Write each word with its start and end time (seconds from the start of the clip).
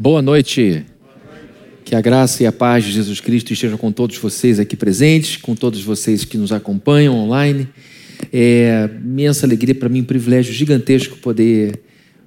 Boa 0.00 0.22
noite. 0.22 0.86
Que 1.84 1.96
a 1.96 2.00
graça 2.00 2.44
e 2.44 2.46
a 2.46 2.52
paz 2.52 2.84
de 2.84 2.92
Jesus 2.92 3.18
Cristo 3.18 3.52
estejam 3.52 3.76
com 3.76 3.90
todos 3.90 4.16
vocês 4.16 4.60
aqui 4.60 4.76
presentes, 4.76 5.36
com 5.38 5.56
todos 5.56 5.82
vocês 5.82 6.24
que 6.24 6.38
nos 6.38 6.52
acompanham 6.52 7.16
online. 7.16 7.66
É 8.32 8.88
imensa 9.02 9.44
alegria 9.44 9.74
para 9.74 9.88
mim, 9.88 10.02
um 10.02 10.04
privilégio 10.04 10.54
gigantesco 10.54 11.16
poder 11.16 11.80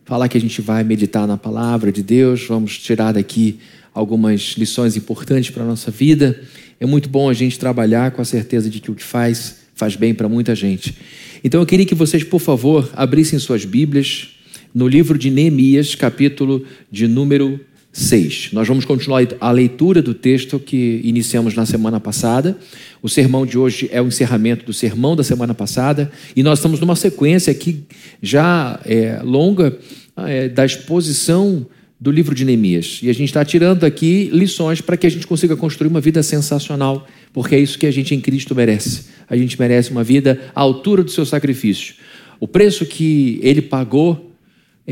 falar 0.04 0.28
que 0.28 0.38
a 0.38 0.42
gente 0.42 0.62
vai 0.62 0.84
meditar 0.84 1.26
na 1.26 1.38
palavra 1.38 1.94
de 1.94 2.04
Deus, 2.04 2.46
vamos 2.46 2.78
tirar 2.78 3.14
daqui 3.14 3.58
algumas 3.94 4.56
lições 4.58 4.98
importantes 4.98 5.50
para 5.50 5.64
a 5.64 5.66
nossa 5.66 5.90
vida. 5.90 6.42
É 6.78 6.86
muito 6.86 7.08
bom 7.08 7.30
a 7.30 7.34
gente 7.34 7.58
trabalhar 7.58 8.12
com 8.12 8.22
a 8.22 8.26
certeza 8.26 8.70
de 8.70 8.82
que 8.82 8.92
o 8.92 8.96
que 8.96 9.04
faz, 9.04 9.60
faz 9.76 9.96
bem 9.96 10.14
para 10.14 10.28
muita 10.28 10.54
gente. 10.54 10.94
Então 11.42 11.62
eu 11.62 11.66
queria 11.66 11.86
que 11.86 11.96
vocês, 11.96 12.22
por 12.22 12.42
favor, 12.42 12.92
abrissem 12.98 13.40
suas 13.40 13.64
Bíblias 13.64 14.41
no 14.74 14.88
livro 14.88 15.18
de 15.18 15.30
Neemias, 15.30 15.96
capítulo 15.96 16.64
de 16.90 17.08
número 17.08 17.60
6. 17.92 18.50
Nós 18.54 18.68
vamos 18.68 18.86
continuar 18.86 19.22
a 19.40 19.52
leitura 19.52 20.02
do 20.02 20.14
texto 20.14 20.60
que 20.60 21.02
iniciamos 21.04 21.54
na 21.56 21.66
semana 21.66 22.00
passada. 22.00 22.58
O 23.02 23.10
sermão 23.10 23.46
de 23.46 23.58
hoje 23.58 23.90
é 23.92 24.02
o 24.02 24.08
encerramento 24.08 24.66
do 24.66 24.74
sermão 24.74 25.16
da 25.16 25.24
semana 25.24 25.54
passada 25.54 26.10
e 26.36 26.42
nós 26.42 26.60
estamos 26.60 26.80
numa 26.80 26.96
sequência 26.96 27.52
aqui 27.52 27.84
já 28.22 28.80
é, 28.86 29.20
longa 29.24 29.78
é, 30.16 30.48
da 30.48 30.66
exposição 30.66 31.66
do 32.00 32.10
livro 32.10 32.34
de 32.34 32.46
Neemias. 32.46 33.00
E 33.04 33.10
a 33.10 33.14
gente 33.14 33.28
está 33.28 33.44
tirando 33.44 33.84
aqui 33.84 34.30
lições 34.32 34.80
para 34.80 34.96
que 34.96 35.06
a 35.06 35.12
gente 35.12 35.28
consiga 35.28 35.56
construir 35.56 35.90
uma 35.90 36.02
vida 36.02 36.24
sensacional, 36.24 37.06
porque 37.34 37.56
é 37.56 37.60
isso 37.60 37.78
que 37.78 37.86
a 37.86 37.92
gente 37.92 38.16
em 38.16 38.22
Cristo 38.22 38.56
merece. 38.56 39.06
A 39.30 39.36
gente 39.36 39.60
merece 39.60 39.92
uma 39.92 40.04
vida 40.04 40.40
à 40.56 40.62
altura 40.62 41.04
do 41.04 41.12
seu 41.12 41.26
sacrifício. 41.26 41.96
O 42.40 42.48
preço 42.48 42.86
que 42.86 43.40
ele 43.44 43.62
pagou 43.62 44.31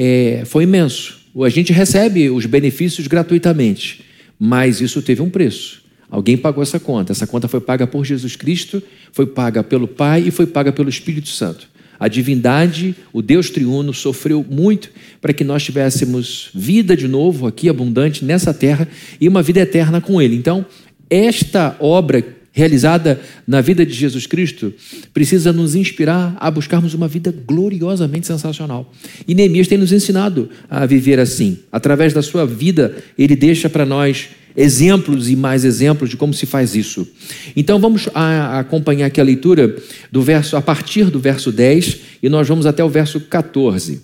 é, 0.01 0.43
foi 0.45 0.63
imenso. 0.63 1.19
A 1.43 1.49
gente 1.49 1.73
recebe 1.73 2.29
os 2.29 2.45
benefícios 2.45 3.05
gratuitamente, 3.05 4.01
mas 4.39 4.79
isso 4.79 5.01
teve 5.01 5.21
um 5.21 5.29
preço. 5.29 5.81
Alguém 6.09 6.37
pagou 6.37 6.63
essa 6.63 6.79
conta. 6.79 7.11
Essa 7.11 7.27
conta 7.27 7.49
foi 7.49 7.59
paga 7.59 7.85
por 7.85 8.05
Jesus 8.05 8.37
Cristo, 8.37 8.81
foi 9.11 9.27
paga 9.27 9.61
pelo 9.61 9.89
Pai 9.89 10.23
e 10.25 10.31
foi 10.31 10.47
paga 10.47 10.71
pelo 10.71 10.87
Espírito 10.87 11.27
Santo. 11.27 11.67
A 11.99 12.07
divindade, 12.07 12.95
o 13.11 13.21
Deus 13.21 13.49
triuno, 13.49 13.93
sofreu 13.93 14.45
muito 14.49 14.89
para 15.19 15.33
que 15.33 15.43
nós 15.43 15.65
tivéssemos 15.65 16.49
vida 16.55 16.95
de 16.95 17.09
novo 17.09 17.45
aqui, 17.45 17.67
abundante, 17.67 18.23
nessa 18.23 18.53
terra 18.53 18.87
e 19.19 19.27
uma 19.27 19.41
vida 19.41 19.59
eterna 19.59 19.99
com 19.99 20.21
Ele. 20.21 20.37
Então, 20.37 20.65
esta 21.09 21.75
obra 21.77 22.23
realizada 22.51 23.19
na 23.47 23.61
vida 23.61 23.85
de 23.85 23.93
Jesus 23.93 24.25
Cristo 24.25 24.73
precisa 25.13 25.53
nos 25.53 25.75
inspirar 25.75 26.35
a 26.39 26.49
buscarmos 26.49 26.93
uma 26.93 27.07
vida 27.07 27.33
gloriosamente 27.45 28.27
sensacional. 28.27 28.91
E 29.27 29.35
Neemias 29.35 29.67
tem 29.67 29.77
nos 29.77 29.91
ensinado 29.91 30.49
a 30.69 30.85
viver 30.85 31.19
assim. 31.19 31.59
Através 31.71 32.13
da 32.13 32.21
sua 32.21 32.45
vida, 32.45 32.95
ele 33.17 33.35
deixa 33.35 33.69
para 33.69 33.85
nós 33.85 34.29
exemplos 34.55 35.29
e 35.29 35.35
mais 35.35 35.63
exemplos 35.63 36.09
de 36.09 36.17
como 36.17 36.33
se 36.33 36.45
faz 36.45 36.75
isso. 36.75 37.07
Então 37.55 37.79
vamos 37.79 38.09
a, 38.13 38.59
acompanhar 38.59 39.05
aqui 39.05 39.21
a 39.21 39.23
leitura 39.23 39.75
do 40.11 40.21
verso 40.21 40.57
a 40.57 40.61
partir 40.61 41.05
do 41.05 41.19
verso 41.19 41.51
10 41.51 41.99
e 42.21 42.29
nós 42.29 42.47
vamos 42.47 42.65
até 42.65 42.83
o 42.83 42.89
verso 42.89 43.19
14. 43.21 44.01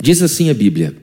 Diz 0.00 0.22
assim 0.22 0.50
a 0.50 0.54
Bíblia: 0.54 0.94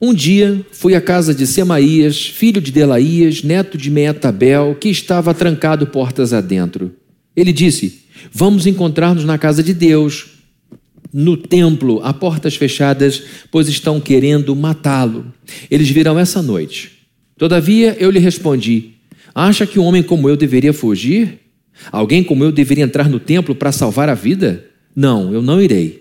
um 0.00 0.14
dia 0.14 0.64
fui 0.72 0.94
à 0.94 1.00
casa 1.00 1.34
de 1.34 1.46
Semaías, 1.46 2.26
filho 2.26 2.60
de 2.60 2.72
Delaías, 2.72 3.42
neto 3.42 3.76
de 3.76 3.90
Meetabel, 3.90 4.76
que 4.80 4.88
estava 4.88 5.34
trancado 5.34 5.86
portas 5.86 6.32
adentro. 6.32 6.92
Ele 7.36 7.52
disse: 7.52 8.02
Vamos 8.32 8.66
encontrar-nos 8.66 9.24
na 9.24 9.36
casa 9.36 9.62
de 9.62 9.74
Deus, 9.74 10.26
no 11.12 11.36
templo, 11.36 12.00
a 12.02 12.14
portas 12.14 12.56
fechadas, 12.56 13.22
pois 13.50 13.68
estão 13.68 14.00
querendo 14.00 14.54
matá-lo. 14.56 15.32
Eles 15.70 15.90
virão 15.90 16.18
essa 16.18 16.40
noite. 16.40 16.92
Todavia 17.36 17.96
eu 17.98 18.10
lhe 18.10 18.18
respondi: 18.18 18.92
Acha 19.34 19.66
que 19.66 19.78
um 19.78 19.84
homem 19.84 20.02
como 20.02 20.28
eu 20.28 20.36
deveria 20.36 20.72
fugir? 20.72 21.40
Alguém 21.90 22.22
como 22.22 22.44
eu 22.44 22.52
deveria 22.52 22.84
entrar 22.84 23.08
no 23.08 23.18
templo 23.18 23.54
para 23.54 23.72
salvar 23.72 24.08
a 24.08 24.14
vida? 24.14 24.66
Não, 24.94 25.32
eu 25.32 25.40
não 25.40 25.60
irei. 25.60 25.99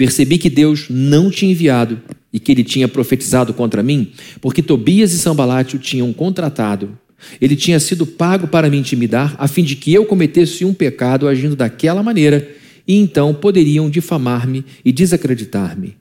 Percebi 0.00 0.38
que 0.38 0.48
Deus 0.48 0.86
não 0.88 1.28
tinha 1.30 1.52
enviado 1.52 2.00
e 2.32 2.40
que 2.40 2.50
ele 2.50 2.64
tinha 2.64 2.88
profetizado 2.88 3.52
contra 3.52 3.82
mim, 3.82 4.12
porque 4.40 4.62
Tobias 4.62 5.12
e 5.12 5.18
Sambalate 5.18 5.76
o 5.76 5.78
tinham 5.78 6.10
contratado. 6.10 6.98
Ele 7.38 7.54
tinha 7.54 7.78
sido 7.78 8.06
pago 8.06 8.48
para 8.48 8.70
me 8.70 8.78
intimidar, 8.78 9.36
a 9.38 9.46
fim 9.46 9.62
de 9.62 9.76
que 9.76 9.92
eu 9.92 10.06
cometesse 10.06 10.64
um 10.64 10.72
pecado 10.72 11.28
agindo 11.28 11.54
daquela 11.54 12.02
maneira, 12.02 12.48
e 12.88 12.94
então 12.94 13.34
poderiam 13.34 13.90
difamar-me 13.90 14.64
e 14.82 14.90
desacreditar-me. 14.90 15.96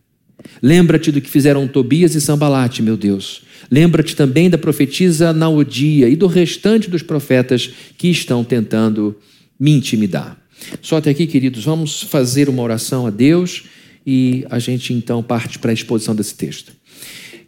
Lembra-te 0.62 1.12
do 1.12 1.20
que 1.20 1.30
fizeram 1.30 1.68
Tobias 1.68 2.16
e 2.16 2.22
Sambalate, 2.22 2.82
meu 2.82 2.96
Deus. 2.96 3.42
Lembra-te 3.70 4.16
também 4.16 4.50
da 4.50 4.58
profetisa 4.58 5.34
Naodia 5.34 6.08
e 6.08 6.16
do 6.16 6.28
restante 6.28 6.90
dos 6.90 7.04
profetas 7.04 7.70
que 7.98 8.08
estão 8.08 8.46
tentando 8.46 9.18
me 9.60 9.72
intimidar. 9.72 10.38
Só 10.82 10.98
até 10.98 11.10
aqui, 11.10 11.28
queridos, 11.28 11.66
vamos 11.66 12.02
fazer 12.04 12.48
uma 12.48 12.64
oração 12.64 13.06
a 13.06 13.10
Deus 13.10 13.66
e 14.12 14.44
a 14.50 14.58
gente 14.58 14.92
então 14.92 15.22
parte 15.22 15.60
para 15.60 15.70
a 15.70 15.74
exposição 15.74 16.16
desse 16.16 16.34
texto. 16.34 16.72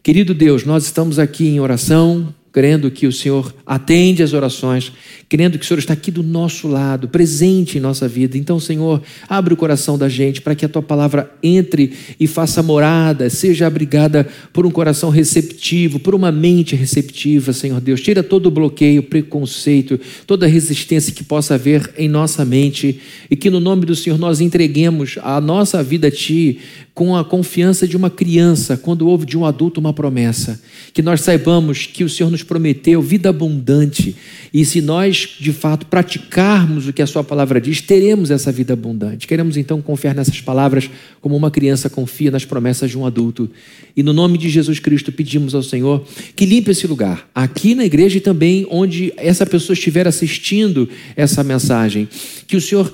Querido 0.03 0.31
Deus, 0.31 0.63
nós 0.63 0.83
estamos 0.83 1.17
aqui 1.17 1.47
em 1.47 1.59
oração, 1.59 2.31
crendo 2.51 2.91
que 2.91 3.07
o 3.07 3.11
Senhor 3.11 3.53
atende 3.65 4.21
as 4.21 4.33
orações, 4.33 4.91
crendo 5.29 5.57
que 5.57 5.63
o 5.63 5.67
Senhor 5.67 5.79
está 5.79 5.93
aqui 5.93 6.11
do 6.11 6.21
nosso 6.21 6.67
lado, 6.67 7.07
presente 7.07 7.77
em 7.77 7.81
nossa 7.81 8.07
vida. 8.07 8.37
Então, 8.37 8.59
Senhor, 8.59 9.01
abre 9.29 9.53
o 9.53 9.57
coração 9.57 9.97
da 9.97 10.09
gente 10.09 10.41
para 10.41 10.53
que 10.53 10.65
a 10.65 10.69
tua 10.69 10.81
palavra 10.81 11.31
entre 11.41 11.93
e 12.19 12.27
faça 12.27 12.61
morada, 12.61 13.29
seja 13.29 13.65
abrigada 13.65 14.27
por 14.51 14.65
um 14.65 14.71
coração 14.71 15.09
receptivo, 15.09 15.99
por 15.99 16.13
uma 16.13 16.31
mente 16.31 16.75
receptiva, 16.75 17.53
Senhor 17.53 17.79
Deus. 17.79 18.01
Tira 18.01 18.21
todo 18.21 18.47
o 18.47 18.51
bloqueio, 18.51 19.03
preconceito, 19.03 19.99
toda 20.27 20.45
resistência 20.47 21.13
que 21.13 21.23
possa 21.23 21.53
haver 21.55 21.93
em 21.97 22.09
nossa 22.09 22.43
mente 22.43 22.99
e 23.29 23.35
que 23.35 23.49
no 23.49 23.61
nome 23.61 23.85
do 23.85 23.95
Senhor 23.95 24.19
nós 24.19 24.41
entreguemos 24.41 25.17
a 25.23 25.39
nossa 25.39 25.81
vida 25.81 26.07
a 26.07 26.11
ti 26.11 26.59
com 26.93 27.15
a 27.15 27.23
confiança 27.23 27.87
de 27.87 27.95
uma 27.95 28.09
criança 28.09 28.75
quando 28.75 29.07
ouve 29.07 29.25
de 29.25 29.37
um 29.37 29.45
adulto 29.45 29.79
uma 29.79 29.93
promessa. 29.93 30.61
Que 30.93 31.01
nós 31.01 31.21
saibamos 31.21 31.85
que 31.85 32.03
o 32.03 32.09
Senhor 32.09 32.29
nos 32.29 32.40
prometeu 32.43 33.01
vida 33.01 33.29
abundante 33.29 34.15
e 34.53 34.65
se 34.65 34.81
nós 34.81 35.37
de 35.39 35.53
fato 35.53 35.85
praticarmos 35.85 36.85
o 36.85 36.91
que 36.91 37.01
a 37.01 37.07
Sua 37.07 37.23
palavra 37.23 37.61
diz, 37.61 37.79
teremos 37.79 38.29
essa 38.29 38.51
vida 38.51 38.73
abundante. 38.73 39.25
Queremos 39.25 39.55
então 39.55 39.81
confiar 39.81 40.13
nessas 40.13 40.41
palavras 40.41 40.89
como 41.21 41.37
uma 41.37 41.49
criança 41.49 41.89
confia 41.89 42.29
nas 42.29 42.43
promessas 42.43 42.89
de 42.89 42.97
um 42.97 43.05
adulto. 43.05 43.49
E 43.95 44.03
no 44.03 44.11
nome 44.11 44.37
de 44.37 44.49
Jesus 44.49 44.77
Cristo 44.77 45.11
pedimos 45.11 45.55
ao 45.55 45.63
Senhor 45.63 46.05
que 46.35 46.45
limpe 46.45 46.71
esse 46.71 46.85
lugar, 46.85 47.29
aqui 47.33 47.73
na 47.75 47.85
igreja 47.85 48.17
e 48.17 48.21
também 48.21 48.67
onde 48.69 49.13
essa 49.15 49.45
pessoa 49.45 49.73
estiver 49.73 50.05
assistindo 50.05 50.89
essa 51.15 51.43
mensagem. 51.43 52.09
Que 52.45 52.57
o 52.57 52.61
Senhor 52.61 52.91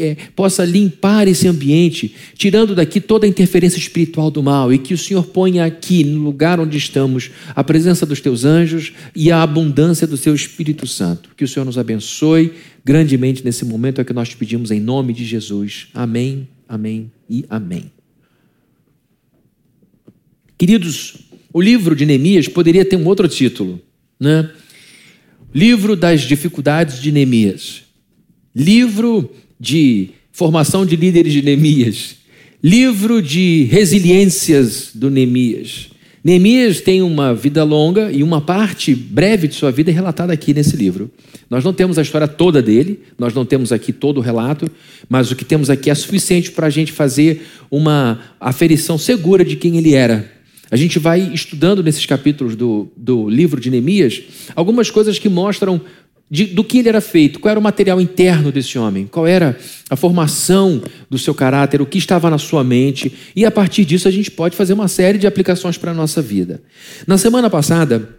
é, 0.00 0.16
possa 0.34 0.64
limpar 0.64 1.28
esse 1.28 1.46
ambiente, 1.46 2.14
tirando 2.36 2.74
daqui 2.74 3.00
toda 3.00 3.26
a 3.26 3.28
interferência 3.28 3.78
espiritual 3.78 4.28
do 4.28 4.42
mal, 4.42 4.72
e 4.72 4.78
que 4.78 4.92
o 4.92 4.98
Senhor 4.98 5.24
ponha 5.26 5.64
aqui, 5.64 6.02
no 6.02 6.20
lugar 6.22 6.58
onde 6.58 6.76
estamos, 6.76 7.30
a 7.54 7.62
presença 7.62 8.04
dos 8.04 8.20
teus 8.20 8.44
anjos 8.44 8.69
e 9.14 9.30
a 9.30 9.42
abundância 9.42 10.06
do 10.06 10.16
seu 10.16 10.34
Espírito 10.34 10.86
Santo. 10.86 11.30
Que 11.36 11.44
o 11.44 11.48
Senhor 11.48 11.64
nos 11.64 11.78
abençoe 11.78 12.54
grandemente 12.84 13.44
nesse 13.44 13.64
momento, 13.64 14.00
é 14.00 14.02
o 14.02 14.04
que 14.04 14.12
nós 14.12 14.28
te 14.28 14.36
pedimos 14.36 14.70
em 14.70 14.80
nome 14.80 15.12
de 15.12 15.24
Jesus. 15.24 15.88
Amém, 15.94 16.48
amém 16.68 17.10
e 17.28 17.44
amém. 17.48 17.90
Queridos, 20.56 21.16
o 21.52 21.60
livro 21.60 21.96
de 21.96 22.04
Neemias 22.04 22.48
poderia 22.48 22.84
ter 22.84 22.96
um 22.96 23.06
outro 23.06 23.26
título, 23.28 23.80
né? 24.18 24.50
Livro 25.54 25.96
das 25.96 26.22
dificuldades 26.22 27.00
de 27.00 27.10
Neemias. 27.10 27.82
Livro 28.54 29.30
de 29.58 30.10
formação 30.32 30.86
de 30.86 30.96
líderes 30.96 31.32
de 31.32 31.42
Neemias, 31.42 32.16
livro 32.62 33.20
de 33.22 33.64
resiliências 33.64 34.90
do 34.94 35.10
Neemias. 35.10 35.90
Neemias 36.22 36.80
tem 36.80 37.00
uma 37.00 37.34
vida 37.34 37.64
longa 37.64 38.12
e 38.12 38.22
uma 38.22 38.42
parte 38.42 38.94
breve 38.94 39.48
de 39.48 39.54
sua 39.54 39.72
vida 39.72 39.90
é 39.90 39.94
relatada 39.94 40.32
aqui 40.32 40.52
nesse 40.52 40.76
livro. 40.76 41.10
Nós 41.48 41.64
não 41.64 41.72
temos 41.72 41.98
a 41.98 42.02
história 42.02 42.28
toda 42.28 42.60
dele, 42.60 43.00
nós 43.18 43.32
não 43.32 43.44
temos 43.44 43.72
aqui 43.72 43.90
todo 43.92 44.18
o 44.18 44.20
relato, 44.20 44.70
mas 45.08 45.30
o 45.30 45.36
que 45.36 45.44
temos 45.44 45.70
aqui 45.70 45.88
é 45.88 45.94
suficiente 45.94 46.50
para 46.50 46.66
a 46.66 46.70
gente 46.70 46.92
fazer 46.92 47.46
uma 47.70 48.20
aferição 48.38 48.98
segura 48.98 49.44
de 49.44 49.56
quem 49.56 49.78
ele 49.78 49.94
era. 49.94 50.30
A 50.70 50.76
gente 50.76 50.98
vai 50.98 51.20
estudando 51.32 51.82
nesses 51.82 52.04
capítulos 52.06 52.54
do, 52.54 52.92
do 52.96 53.28
livro 53.28 53.60
de 53.60 53.70
Neemias 53.70 54.22
algumas 54.54 54.90
coisas 54.90 55.18
que 55.18 55.28
mostram 55.28 55.80
de, 56.30 56.46
do 56.46 56.62
que 56.62 56.78
ele 56.78 56.88
era 56.88 57.00
feito, 57.00 57.40
qual 57.40 57.50
era 57.50 57.58
o 57.58 57.62
material 57.62 58.00
interno 58.00 58.52
desse 58.52 58.78
homem, 58.78 59.06
qual 59.06 59.26
era 59.26 59.58
a 59.88 59.96
formação 59.96 60.80
do 61.08 61.18
seu 61.18 61.34
caráter, 61.34 61.82
o 61.82 61.86
que 61.86 61.98
estava 61.98 62.30
na 62.30 62.38
sua 62.38 62.62
mente, 62.62 63.12
e 63.34 63.44
a 63.44 63.50
partir 63.50 63.84
disso 63.84 64.06
a 64.06 64.10
gente 64.12 64.30
pode 64.30 64.56
fazer 64.56 64.72
uma 64.72 64.86
série 64.86 65.18
de 65.18 65.26
aplicações 65.26 65.76
para 65.76 65.90
a 65.90 65.94
nossa 65.94 66.22
vida. 66.22 66.62
Na 67.04 67.18
semana 67.18 67.50
passada, 67.50 68.16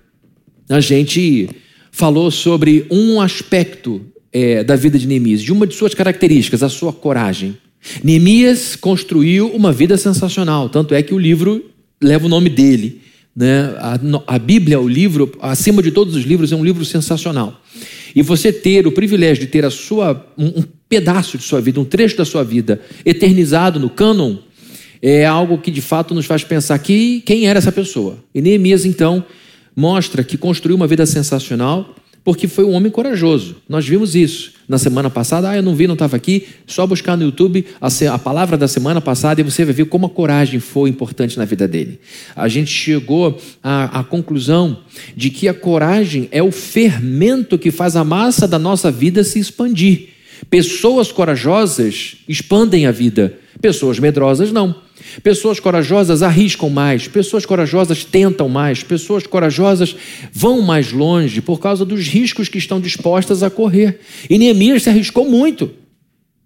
a 0.69 0.81
gente 0.81 1.49
falou 1.89 2.29
sobre 2.29 2.85
um 2.91 3.21
aspecto 3.21 4.01
é, 4.31 4.61
da 4.61 4.75
vida 4.75 4.99
de 4.99 5.07
Neemias, 5.07 5.41
de 5.41 5.53
uma 5.53 5.65
de 5.65 5.75
suas 5.75 5.93
características, 5.93 6.63
a 6.63 6.69
sua 6.69 6.91
coragem. 6.91 7.57
Neemias 8.03 8.75
construiu 8.75 9.47
uma 9.47 9.71
vida 9.71 9.95
sensacional, 9.97 10.67
tanto 10.67 10.93
é 10.93 11.01
que 11.01 11.13
o 11.13 11.19
livro 11.19 11.65
leva 12.01 12.25
o 12.25 12.29
nome 12.29 12.49
dele. 12.49 13.01
Né? 13.33 13.73
A, 13.77 13.99
a 14.27 14.39
Bíblia, 14.39 14.79
o 14.79 14.87
livro, 14.87 15.31
acima 15.41 15.81
de 15.81 15.91
todos 15.91 16.15
os 16.15 16.25
livros, 16.25 16.51
é 16.51 16.55
um 16.55 16.63
livro 16.63 16.83
sensacional. 16.83 17.61
E 18.15 18.21
você 18.21 18.51
ter 18.51 18.85
o 18.87 18.91
privilégio 18.91 19.45
de 19.45 19.51
ter 19.51 19.65
a 19.65 19.69
sua, 19.69 20.27
um, 20.37 20.59
um 20.59 20.63
pedaço 20.89 21.37
de 21.37 21.43
sua 21.43 21.61
vida, 21.61 21.79
um 21.79 21.85
trecho 21.85 22.17
da 22.17 22.25
sua 22.25 22.43
vida 22.43 22.81
eternizado 23.05 23.79
no 23.79 23.89
cânon, 23.89 24.37
é 25.01 25.25
algo 25.25 25.57
que 25.57 25.71
de 25.71 25.81
fato 25.81 26.13
nos 26.13 26.25
faz 26.25 26.43
pensar 26.43 26.77
que 26.79 27.21
quem 27.21 27.47
era 27.47 27.57
essa 27.57 27.71
pessoa. 27.71 28.17
E 28.35 28.41
Neemias, 28.41 28.85
então, 28.85 29.23
mostra 29.75 30.23
que 30.23 30.37
construiu 30.37 30.75
uma 30.75 30.87
vida 30.87 31.05
sensacional 31.05 31.95
porque 32.23 32.47
foi 32.47 32.63
um 32.63 32.71
homem 32.71 32.91
corajoso. 32.91 33.57
Nós 33.67 33.87
vimos 33.87 34.15
isso 34.15 34.53
na 34.67 34.77
semana 34.77 35.09
passada. 35.09 35.49
Ah, 35.49 35.55
eu 35.55 35.63
não 35.63 35.75
vi, 35.75 35.87
não 35.87 35.93
estava 35.93 36.15
aqui. 36.15 36.47
Só 36.67 36.85
buscar 36.85 37.17
no 37.17 37.23
YouTube 37.23 37.65
a, 37.79 38.19
palavra 38.19 38.57
da 38.57 38.67
semana 38.67 39.01
passada 39.01 39.41
e 39.41 39.43
você 39.43 39.65
vai 39.65 39.73
ver 39.73 39.85
como 39.85 40.05
a 40.05 40.09
coragem 40.09 40.59
foi 40.59 40.89
importante 40.89 41.37
na 41.37 41.45
vida 41.45 41.67
dele. 41.67 41.99
A 42.35 42.47
gente 42.47 42.71
chegou 42.71 43.39
à, 43.63 43.99
à 43.99 44.03
conclusão 44.03 44.79
de 45.15 45.29
que 45.31 45.47
a 45.47 45.53
coragem 45.53 46.29
é 46.31 46.43
o 46.43 46.51
fermento 46.51 47.57
que 47.57 47.71
faz 47.71 47.95
a 47.95 48.03
massa 48.03 48.47
da 48.47 48.59
nossa 48.59 48.91
vida 48.91 49.23
se 49.23 49.39
expandir. 49.39 50.10
Pessoas 50.51 51.13
corajosas 51.13 52.17
expandem 52.27 52.85
a 52.85 52.91
vida, 52.91 53.39
pessoas 53.61 53.97
medrosas 53.99 54.51
não. 54.51 54.75
Pessoas 55.23 55.61
corajosas 55.61 56.21
arriscam 56.21 56.69
mais, 56.69 57.07
pessoas 57.07 57.45
corajosas 57.45 58.03
tentam 58.03 58.49
mais, 58.49 58.83
pessoas 58.83 59.25
corajosas 59.25 59.95
vão 60.33 60.61
mais 60.61 60.91
longe 60.91 61.41
por 61.41 61.59
causa 61.59 61.85
dos 61.85 62.05
riscos 62.05 62.49
que 62.49 62.57
estão 62.57 62.81
dispostas 62.81 63.43
a 63.43 63.49
correr. 63.49 64.01
E 64.29 64.37
Neemias 64.37 64.83
se 64.83 64.89
arriscou 64.89 65.27
muito. 65.27 65.71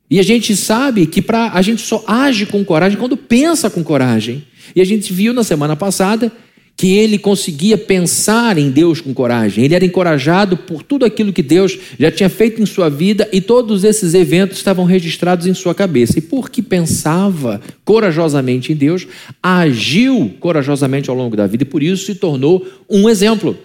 E 0.08 0.20
a 0.20 0.24
gente 0.24 0.56
sabe 0.56 1.08
que 1.08 1.20
pra, 1.20 1.50
a 1.52 1.62
gente 1.64 1.82
só 1.82 2.04
age 2.06 2.46
com 2.46 2.64
coragem 2.64 3.00
quando 3.00 3.18
pensa 3.18 3.72
com 3.72 3.84
coragem. 3.84 4.46
E 4.76 4.82
a 4.82 4.86
gente 4.86 5.12
viu 5.12 5.34
na 5.34 5.44
semana 5.44 5.76
passada 5.76 6.32
que 6.78 6.98
ele 6.98 7.18
conseguia 7.18 7.78
pensar 7.78 8.58
em 8.58 8.70
Deus 8.70 9.00
com 9.00 9.14
coragem. 9.14 9.64
Ele 9.64 9.76
era 9.76 9.86
encorajado 9.86 10.58
por 10.58 10.84
tudo 10.84 11.06
aquilo 11.06 11.32
que 11.32 11.42
Deus 11.42 11.78
já 11.98 12.12
tinha 12.12 12.30
feito 12.30 12.62
em 12.62 12.66
sua 12.66 12.90
vida 12.90 13.30
e 13.32 13.40
todos 13.40 13.86
esses 13.86 14.14
eventos 14.14 14.58
estavam 14.58 14.84
registrados 14.84 15.48
em 15.48 15.54
sua 15.54 15.74
cabeça. 15.74 16.20
E 16.20 16.22
porque 16.22 16.62
pensava 16.62 17.62
corajosamente 17.86 18.74
em 18.74 18.76
Deus, 18.76 19.08
agiu 19.42 20.34
corajosamente 20.40 21.10
ao 21.10 21.16
longo 21.16 21.38
da 21.38 21.48
vida 21.48 21.64
e 21.64 21.68
por 21.68 21.82
isso 21.82 22.06
se 22.06 22.16
tornou 22.16 22.66
um 22.90 23.10
exemplo. 23.10 23.58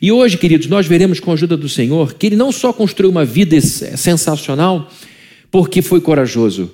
E 0.00 0.10
hoje, 0.10 0.38
queridos, 0.38 0.66
nós 0.66 0.86
veremos 0.86 1.20
com 1.20 1.30
a 1.30 1.34
ajuda 1.34 1.56
do 1.56 1.68
Senhor 1.68 2.14
que 2.14 2.26
ele 2.26 2.36
não 2.36 2.50
só 2.50 2.72
construiu 2.72 3.10
uma 3.10 3.24
vida 3.24 3.60
sensacional 3.60 4.90
porque 5.50 5.82
foi 5.82 6.00
corajoso, 6.00 6.70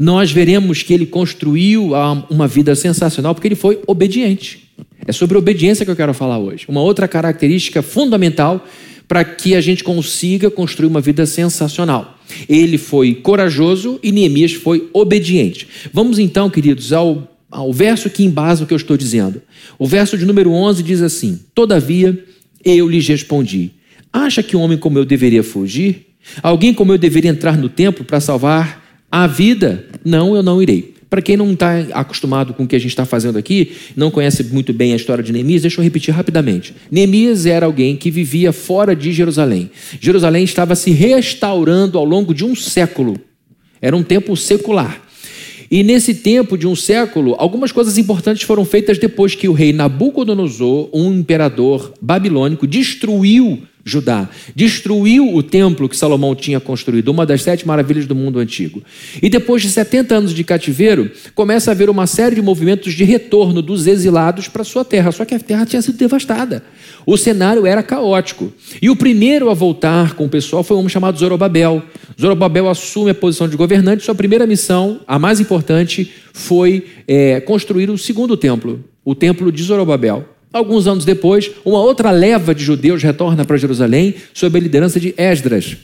nós 0.00 0.32
veremos 0.32 0.82
que 0.82 0.94
ele 0.94 1.04
construiu 1.04 1.90
uma 2.30 2.48
vida 2.48 2.74
sensacional 2.74 3.34
porque 3.34 3.48
ele 3.48 3.54
foi 3.54 3.82
obediente. 3.86 4.70
É 5.06 5.12
sobre 5.12 5.36
obediência 5.36 5.84
que 5.84 5.90
eu 5.90 5.96
quero 5.96 6.14
falar 6.14 6.38
hoje. 6.38 6.64
Uma 6.68 6.80
outra 6.80 7.06
característica 7.06 7.82
fundamental 7.82 8.66
para 9.06 9.22
que 9.22 9.54
a 9.54 9.60
gente 9.60 9.84
consiga 9.84 10.50
construir 10.50 10.86
uma 10.86 11.02
vida 11.02 11.26
sensacional. 11.26 12.18
Ele 12.48 12.78
foi 12.78 13.14
corajoso 13.14 14.00
e 14.02 14.10
Neemias 14.10 14.54
foi 14.54 14.88
obediente. 14.94 15.68
Vamos 15.92 16.18
então, 16.18 16.48
queridos, 16.48 16.94
ao, 16.94 17.28
ao 17.50 17.70
verso 17.70 18.08
que 18.08 18.24
embasa 18.24 18.64
o 18.64 18.66
que 18.66 18.72
eu 18.72 18.78
estou 18.78 18.96
dizendo. 18.96 19.42
O 19.78 19.86
verso 19.86 20.16
de 20.16 20.24
número 20.24 20.50
11 20.50 20.82
diz 20.82 21.02
assim: 21.02 21.38
Todavia 21.54 22.18
eu 22.64 22.88
lhes 22.88 23.06
respondi: 23.06 23.72
Acha 24.10 24.42
que 24.42 24.56
um 24.56 24.62
homem 24.62 24.78
como 24.78 24.98
eu 24.98 25.04
deveria 25.04 25.42
fugir? 25.42 26.06
Alguém 26.42 26.72
como 26.72 26.90
eu 26.90 26.96
deveria 26.96 27.30
entrar 27.30 27.58
no 27.58 27.68
templo 27.68 28.02
para 28.02 28.18
salvar 28.18 28.79
a 29.10 29.26
vida? 29.26 29.86
Não, 30.04 30.34
eu 30.34 30.42
não 30.42 30.62
irei. 30.62 30.94
Para 31.10 31.20
quem 31.20 31.36
não 31.36 31.52
está 31.52 31.80
acostumado 31.92 32.54
com 32.54 32.62
o 32.62 32.68
que 32.68 32.76
a 32.76 32.78
gente 32.78 32.90
está 32.90 33.04
fazendo 33.04 33.36
aqui, 33.36 33.72
não 33.96 34.12
conhece 34.12 34.44
muito 34.44 34.72
bem 34.72 34.92
a 34.92 34.96
história 34.96 35.24
de 35.24 35.32
Neemias, 35.32 35.62
deixa 35.62 35.80
eu 35.80 35.84
repetir 35.84 36.14
rapidamente. 36.14 36.72
Neemias 36.88 37.46
era 37.46 37.66
alguém 37.66 37.96
que 37.96 38.12
vivia 38.12 38.52
fora 38.52 38.94
de 38.94 39.12
Jerusalém. 39.12 39.72
Jerusalém 40.00 40.44
estava 40.44 40.76
se 40.76 40.92
restaurando 40.92 41.98
ao 41.98 42.04
longo 42.04 42.32
de 42.32 42.44
um 42.44 42.54
século. 42.54 43.18
Era 43.82 43.96
um 43.96 44.04
tempo 44.04 44.36
secular. 44.36 45.02
E 45.68 45.82
nesse 45.82 46.14
tempo 46.14 46.56
de 46.56 46.66
um 46.66 46.76
século, 46.76 47.34
algumas 47.38 47.72
coisas 47.72 47.98
importantes 47.98 48.44
foram 48.44 48.64
feitas 48.64 48.98
depois 48.98 49.34
que 49.34 49.48
o 49.48 49.52
rei 49.52 49.72
Nabucodonosor, 49.72 50.90
um 50.92 51.12
imperador 51.12 51.92
babilônico, 52.00 52.66
destruiu 52.66 53.62
Judá. 53.84 54.28
Destruiu 54.54 55.34
o 55.34 55.42
templo 55.42 55.88
que 55.88 55.96
Salomão 55.96 56.34
tinha 56.34 56.60
construído, 56.60 57.08
uma 57.08 57.24
das 57.24 57.42
sete 57.42 57.66
maravilhas 57.66 58.06
do 58.06 58.14
mundo 58.14 58.38
antigo. 58.38 58.82
E 59.22 59.28
depois 59.28 59.62
de 59.62 59.70
70 59.70 60.14
anos 60.14 60.34
de 60.34 60.44
cativeiro, 60.44 61.10
começa 61.34 61.70
a 61.70 61.72
haver 61.72 61.88
uma 61.88 62.06
série 62.06 62.36
de 62.36 62.42
movimentos 62.42 62.92
de 62.94 63.04
retorno 63.04 63.62
dos 63.62 63.86
exilados 63.86 64.48
para 64.48 64.64
sua 64.64 64.84
terra. 64.84 65.12
Só 65.12 65.24
que 65.24 65.34
a 65.34 65.40
terra 65.40 65.64
tinha 65.64 65.82
sido 65.82 65.96
devastada. 65.96 66.62
O 67.06 67.16
cenário 67.16 67.66
era 67.66 67.82
caótico. 67.82 68.52
E 68.80 68.90
o 68.90 68.96
primeiro 68.96 69.50
a 69.50 69.54
voltar 69.54 70.14
com 70.14 70.26
o 70.26 70.28
pessoal 70.28 70.62
foi 70.62 70.76
um 70.76 70.80
homem 70.80 70.90
chamado 70.90 71.18
Zorobabel. 71.18 71.82
Zorobabel 72.20 72.68
assume 72.68 73.10
a 73.10 73.14
posição 73.14 73.48
de 73.48 73.56
governante. 73.56 74.04
Sua 74.04 74.14
primeira 74.14 74.46
missão, 74.46 75.00
a 75.06 75.18
mais 75.18 75.40
importante, 75.40 76.12
foi 76.32 76.86
é, 77.08 77.40
construir 77.40 77.90
o 77.90 77.98
segundo 77.98 78.36
templo, 78.36 78.84
o 79.04 79.14
templo 79.14 79.50
de 79.50 79.62
Zorobabel. 79.62 80.26
Alguns 80.52 80.86
anos 80.86 81.04
depois, 81.04 81.50
uma 81.64 81.80
outra 81.80 82.10
leva 82.10 82.54
de 82.54 82.64
judeus 82.64 83.02
retorna 83.02 83.44
para 83.44 83.56
Jerusalém 83.56 84.14
sob 84.34 84.58
a 84.58 84.60
liderança 84.60 84.98
de 84.98 85.14
Esdras. 85.16 85.76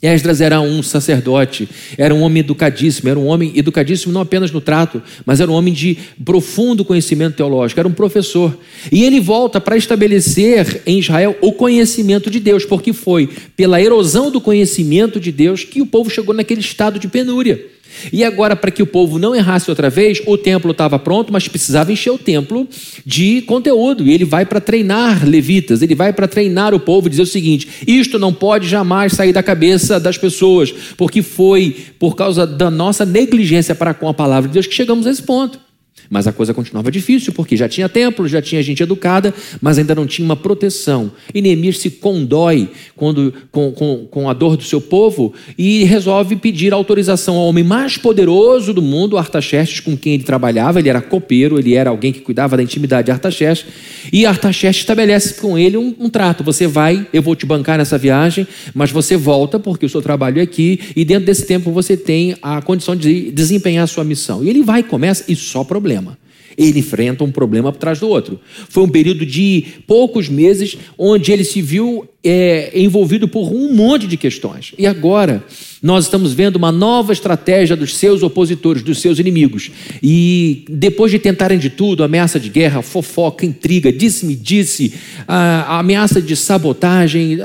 Esdras 0.00 0.40
era 0.40 0.60
um 0.60 0.80
sacerdote, 0.80 1.68
era 1.96 2.14
um 2.14 2.20
homem 2.20 2.40
educadíssimo, 2.40 3.08
era 3.08 3.18
um 3.18 3.26
homem 3.26 3.52
educadíssimo 3.56 4.12
não 4.12 4.20
apenas 4.20 4.52
no 4.52 4.60
trato, 4.60 5.02
mas 5.26 5.40
era 5.40 5.50
um 5.50 5.54
homem 5.54 5.74
de 5.74 5.98
profundo 6.24 6.84
conhecimento 6.84 7.36
teológico, 7.36 7.80
era 7.80 7.88
um 7.88 7.92
professor. 7.92 8.56
E 8.92 9.02
ele 9.02 9.18
volta 9.18 9.60
para 9.60 9.76
estabelecer 9.76 10.82
em 10.86 11.00
Israel 11.00 11.36
o 11.40 11.52
conhecimento 11.52 12.30
de 12.30 12.38
Deus, 12.38 12.64
porque 12.64 12.92
foi 12.92 13.28
pela 13.56 13.82
erosão 13.82 14.30
do 14.30 14.40
conhecimento 14.40 15.18
de 15.18 15.32
Deus 15.32 15.64
que 15.64 15.82
o 15.82 15.86
povo 15.86 16.08
chegou 16.08 16.32
naquele 16.32 16.60
estado 16.60 16.98
de 17.00 17.08
penúria. 17.08 17.77
E 18.12 18.24
agora, 18.24 18.54
para 18.54 18.70
que 18.70 18.82
o 18.82 18.86
povo 18.86 19.18
não 19.18 19.34
errasse 19.34 19.70
outra 19.70 19.90
vez, 19.90 20.20
o 20.26 20.36
templo 20.36 20.70
estava 20.70 20.98
pronto, 20.98 21.32
mas 21.32 21.48
precisava 21.48 21.92
encher 21.92 22.10
o 22.10 22.18
templo 22.18 22.66
de 23.04 23.42
conteúdo. 23.42 24.06
E 24.06 24.12
ele 24.12 24.24
vai 24.24 24.46
para 24.46 24.60
treinar 24.60 25.26
levitas, 25.26 25.82
ele 25.82 25.94
vai 25.94 26.12
para 26.12 26.28
treinar 26.28 26.74
o 26.74 26.80
povo 26.80 27.06
e 27.06 27.10
dizer 27.10 27.22
o 27.22 27.26
seguinte: 27.26 27.68
isto 27.86 28.18
não 28.18 28.32
pode 28.32 28.68
jamais 28.68 29.12
sair 29.12 29.32
da 29.32 29.42
cabeça 29.42 29.98
das 29.98 30.16
pessoas, 30.16 30.72
porque 30.96 31.22
foi 31.22 31.76
por 31.98 32.14
causa 32.14 32.46
da 32.46 32.70
nossa 32.70 33.04
negligência 33.04 33.74
para 33.74 33.94
com 33.94 34.08
a 34.08 34.14
palavra 34.14 34.48
de 34.48 34.54
Deus 34.54 34.66
que 34.66 34.74
chegamos 34.74 35.06
a 35.06 35.10
esse 35.10 35.22
ponto. 35.22 35.67
Mas 36.10 36.26
a 36.26 36.32
coisa 36.32 36.54
continuava 36.54 36.90
difícil, 36.90 37.32
porque 37.32 37.56
já 37.56 37.68
tinha 37.68 37.88
templo, 37.88 38.26
já 38.26 38.40
tinha 38.40 38.62
gente 38.62 38.82
educada, 38.82 39.34
mas 39.60 39.78
ainda 39.78 39.94
não 39.94 40.06
tinha 40.06 40.24
uma 40.24 40.36
proteção. 40.36 41.12
E 41.34 41.42
Neemias 41.42 41.78
se 41.78 41.90
condói 41.90 42.70
quando, 42.96 43.32
com, 43.52 43.72
com, 43.72 44.06
com 44.10 44.30
a 44.30 44.32
dor 44.32 44.56
do 44.56 44.62
seu 44.62 44.80
povo 44.80 45.34
e 45.56 45.84
resolve 45.84 46.36
pedir 46.36 46.72
autorização 46.72 47.36
ao 47.36 47.46
homem 47.46 47.62
mais 47.62 47.98
poderoso 47.98 48.72
do 48.72 48.80
mundo, 48.80 49.18
Artaxerxes, 49.18 49.80
com 49.80 49.96
quem 49.96 50.14
ele 50.14 50.22
trabalhava. 50.22 50.78
Ele 50.78 50.88
era 50.88 51.00
copeiro, 51.00 51.58
ele 51.58 51.74
era 51.74 51.90
alguém 51.90 52.12
que 52.12 52.20
cuidava 52.20 52.56
da 52.56 52.62
intimidade 52.62 53.06
de 53.06 53.12
Artaxerxes. 53.12 53.66
E 54.10 54.24
Artaxerxes 54.24 54.82
estabelece 54.82 55.34
com 55.34 55.58
ele 55.58 55.76
um, 55.76 55.94
um 55.98 56.08
trato: 56.08 56.42
você 56.42 56.66
vai, 56.66 57.06
eu 57.12 57.20
vou 57.20 57.36
te 57.36 57.44
bancar 57.44 57.76
nessa 57.76 57.98
viagem, 57.98 58.46
mas 58.74 58.90
você 58.90 59.16
volta, 59.16 59.58
porque 59.58 59.84
o 59.84 59.88
seu 59.88 60.00
trabalho 60.00 60.38
é 60.38 60.42
aqui, 60.42 60.80
e 60.96 61.04
dentro 61.04 61.26
desse 61.26 61.46
tempo 61.46 61.70
você 61.70 61.96
tem 61.96 62.34
a 62.40 62.62
condição 62.62 62.96
de 62.96 63.30
desempenhar 63.30 63.84
a 63.84 63.86
sua 63.86 64.04
missão. 64.04 64.42
E 64.42 64.48
ele 64.48 64.62
vai, 64.62 64.82
começa, 64.82 65.24
e 65.28 65.36
só 65.36 65.62
problema 65.62 65.87
problema. 65.88 66.18
Ele 66.56 66.80
enfrenta 66.80 67.24
um 67.24 67.30
problema 67.30 67.72
por 67.72 67.78
trás 67.78 68.00
do 68.00 68.08
outro. 68.08 68.40
Foi 68.68 68.82
um 68.82 68.88
período 68.88 69.24
de 69.24 69.64
poucos 69.86 70.28
meses 70.28 70.76
onde 70.98 71.32
ele 71.32 71.44
se 71.44 71.62
viu 71.62 72.06
é, 72.22 72.72
envolvido 72.74 73.28
por 73.28 73.52
um 73.52 73.72
monte 73.72 74.06
de 74.06 74.16
questões. 74.16 74.72
E 74.76 74.86
agora 74.86 75.44
nós 75.80 76.04
estamos 76.04 76.32
vendo 76.32 76.56
uma 76.56 76.72
nova 76.72 77.12
estratégia 77.12 77.76
dos 77.76 77.96
seus 77.96 78.22
opositores, 78.22 78.82
dos 78.82 79.00
seus 79.00 79.18
inimigos. 79.18 79.70
E 80.02 80.64
depois 80.68 81.12
de 81.12 81.18
tentarem 81.18 81.58
de 81.58 81.70
tudo, 81.70 82.02
ameaça 82.02 82.40
de 82.40 82.48
guerra, 82.48 82.82
fofoca, 82.82 83.46
intriga, 83.46 83.92
disse-me 83.92 84.34
disse, 84.34 84.94
a, 85.26 85.74
a 85.74 85.78
ameaça 85.78 86.20
de 86.20 86.34
sabotagem, 86.34 87.38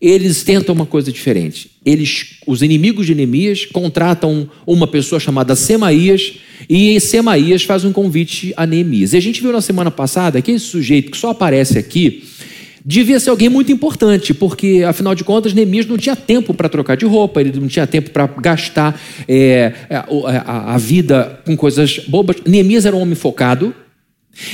eles 0.00 0.44
tentam 0.44 0.74
uma 0.74 0.86
coisa 0.86 1.10
diferente. 1.10 1.70
Eles, 1.84 2.36
os 2.46 2.62
inimigos 2.62 3.06
de 3.06 3.14
Neemias 3.14 3.64
contratam 3.66 4.48
uma 4.64 4.86
pessoa 4.86 5.18
chamada 5.18 5.56
Semaías 5.56 6.34
e 6.70 6.98
Semaías 7.00 7.64
faz 7.64 7.84
um 7.84 7.92
convite 7.92 8.54
a 8.56 8.64
Neemias. 8.64 9.12
E 9.12 9.16
a 9.16 9.20
gente 9.20 9.42
viu 9.42 9.52
na 9.52 9.60
semana 9.60 9.90
passada 9.90 10.40
que 10.40 10.52
esse 10.52 10.66
sujeito 10.66 11.10
que 11.10 11.16
só 11.16 11.30
aparece 11.30 11.76
aqui 11.76 12.22
devia 12.88 13.18
ser 13.18 13.30
alguém 13.30 13.48
muito 13.48 13.72
importante, 13.72 14.32
porque 14.32 14.84
afinal 14.86 15.12
de 15.12 15.24
contas 15.24 15.52
Neemias 15.52 15.86
não 15.86 15.98
tinha 15.98 16.14
tempo 16.14 16.54
para 16.54 16.68
trocar 16.68 16.96
de 16.96 17.04
roupa, 17.04 17.40
ele 17.40 17.58
não 17.58 17.66
tinha 17.66 17.84
tempo 17.84 18.10
para 18.10 18.28
gastar 18.28 19.00
é, 19.26 19.72
a, 19.90 20.06
a, 20.52 20.74
a 20.74 20.78
vida 20.78 21.40
com 21.44 21.56
coisas 21.56 21.98
bobas. 22.06 22.36
Neemias 22.46 22.86
era 22.86 22.94
um 22.94 23.00
homem 23.00 23.16
focado. 23.16 23.74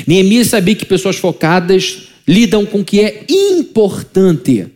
Neemias 0.07 0.47
sabia 0.47 0.75
que 0.75 0.87
pessoas 0.87 1.17
focadas 1.17 2.09
lidam 2.27 2.65
com 2.65 2.81
o 2.81 2.85
que 2.85 3.01
é 3.01 3.25
importante. 3.29 4.67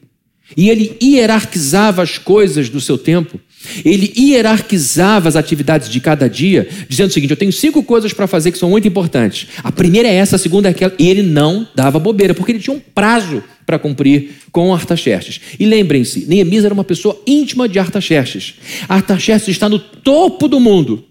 E 0.55 0.69
ele 0.69 0.95
hierarquizava 1.03 2.03
as 2.03 2.19
coisas 2.19 2.69
do 2.69 2.81
seu 2.81 2.99
tempo. 2.99 3.41
Ele 3.85 4.13
hierarquizava 4.17 5.29
as 5.29 5.37
atividades 5.37 5.89
de 5.89 6.01
cada 6.01 6.29
dia, 6.29 6.69
dizendo 6.89 7.11
o 7.11 7.13
seguinte: 7.13 7.31
eu 7.31 7.37
tenho 7.37 7.53
cinco 7.53 7.83
coisas 7.83 8.13
para 8.13 8.27
fazer 8.27 8.53
que 8.53 8.59
são 8.59 8.71
muito 8.71 8.87
importantes. 8.89 9.49
A 9.63 9.73
primeira 9.73 10.09
é 10.09 10.15
essa, 10.15 10.37
a 10.37 10.39
segunda 10.39 10.69
é 10.69 10.71
aquela. 10.71 10.95
E 10.99 11.09
ele 11.09 11.23
não 11.23 11.67
dava 11.75 11.99
bobeira, 11.99 12.35
porque 12.35 12.53
ele 12.53 12.59
tinha 12.59 12.77
um 12.77 12.81
prazo 12.81 13.43
para 13.67 13.79
cumprir 13.79 14.31
com 14.53 14.73
Artaxerxes. 14.73 15.41
E 15.59 15.67
lembrem-se, 15.67 16.27
Neemias 16.27 16.65
era 16.65 16.73
uma 16.73 16.85
pessoa 16.85 17.21
íntima 17.27 17.69
de 17.69 17.79
Artaxerxes. 17.79 18.55
Artaxerxes 18.89 19.49
está 19.49 19.69
no 19.69 19.79
topo 19.79 20.47
do 20.47 20.61
mundo. 20.61 21.05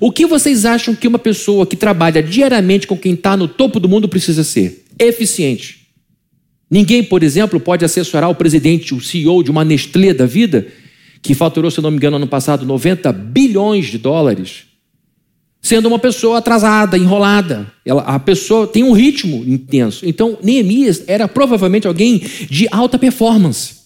O 0.00 0.10
que 0.10 0.26
vocês 0.26 0.64
acham 0.64 0.94
que 0.94 1.06
uma 1.06 1.18
pessoa 1.18 1.66
que 1.66 1.76
trabalha 1.76 2.22
diariamente 2.22 2.86
com 2.86 2.96
quem 2.96 3.12
está 3.12 3.36
no 3.36 3.46
topo 3.46 3.78
do 3.78 3.88
mundo 3.88 4.08
precisa 4.08 4.42
ser? 4.42 4.84
Eficiente. 4.98 5.78
Ninguém, 6.70 7.02
por 7.02 7.22
exemplo, 7.22 7.58
pode 7.58 7.84
assessorar 7.84 8.28
o 8.28 8.34
presidente, 8.34 8.94
o 8.94 9.00
CEO 9.00 9.42
de 9.42 9.50
uma 9.50 9.64
Nestlé 9.64 10.12
da 10.12 10.26
vida, 10.26 10.66
que 11.22 11.34
faturou, 11.34 11.70
se 11.70 11.80
não 11.80 11.90
me 11.90 11.96
engano, 11.96 12.16
ano 12.16 12.26
passado 12.26 12.64
90 12.64 13.12
bilhões 13.12 13.86
de 13.86 13.98
dólares, 13.98 14.64
sendo 15.60 15.88
uma 15.88 15.98
pessoa 15.98 16.38
atrasada, 16.38 16.96
enrolada. 16.96 17.70
Ela, 17.84 18.02
a 18.02 18.18
pessoa 18.18 18.66
tem 18.66 18.84
um 18.84 18.92
ritmo 18.92 19.44
intenso. 19.46 20.06
Então, 20.06 20.38
Neemias 20.42 21.04
era 21.06 21.26
provavelmente 21.26 21.86
alguém 21.86 22.22
de 22.48 22.68
alta 22.70 22.98
performance. 22.98 23.78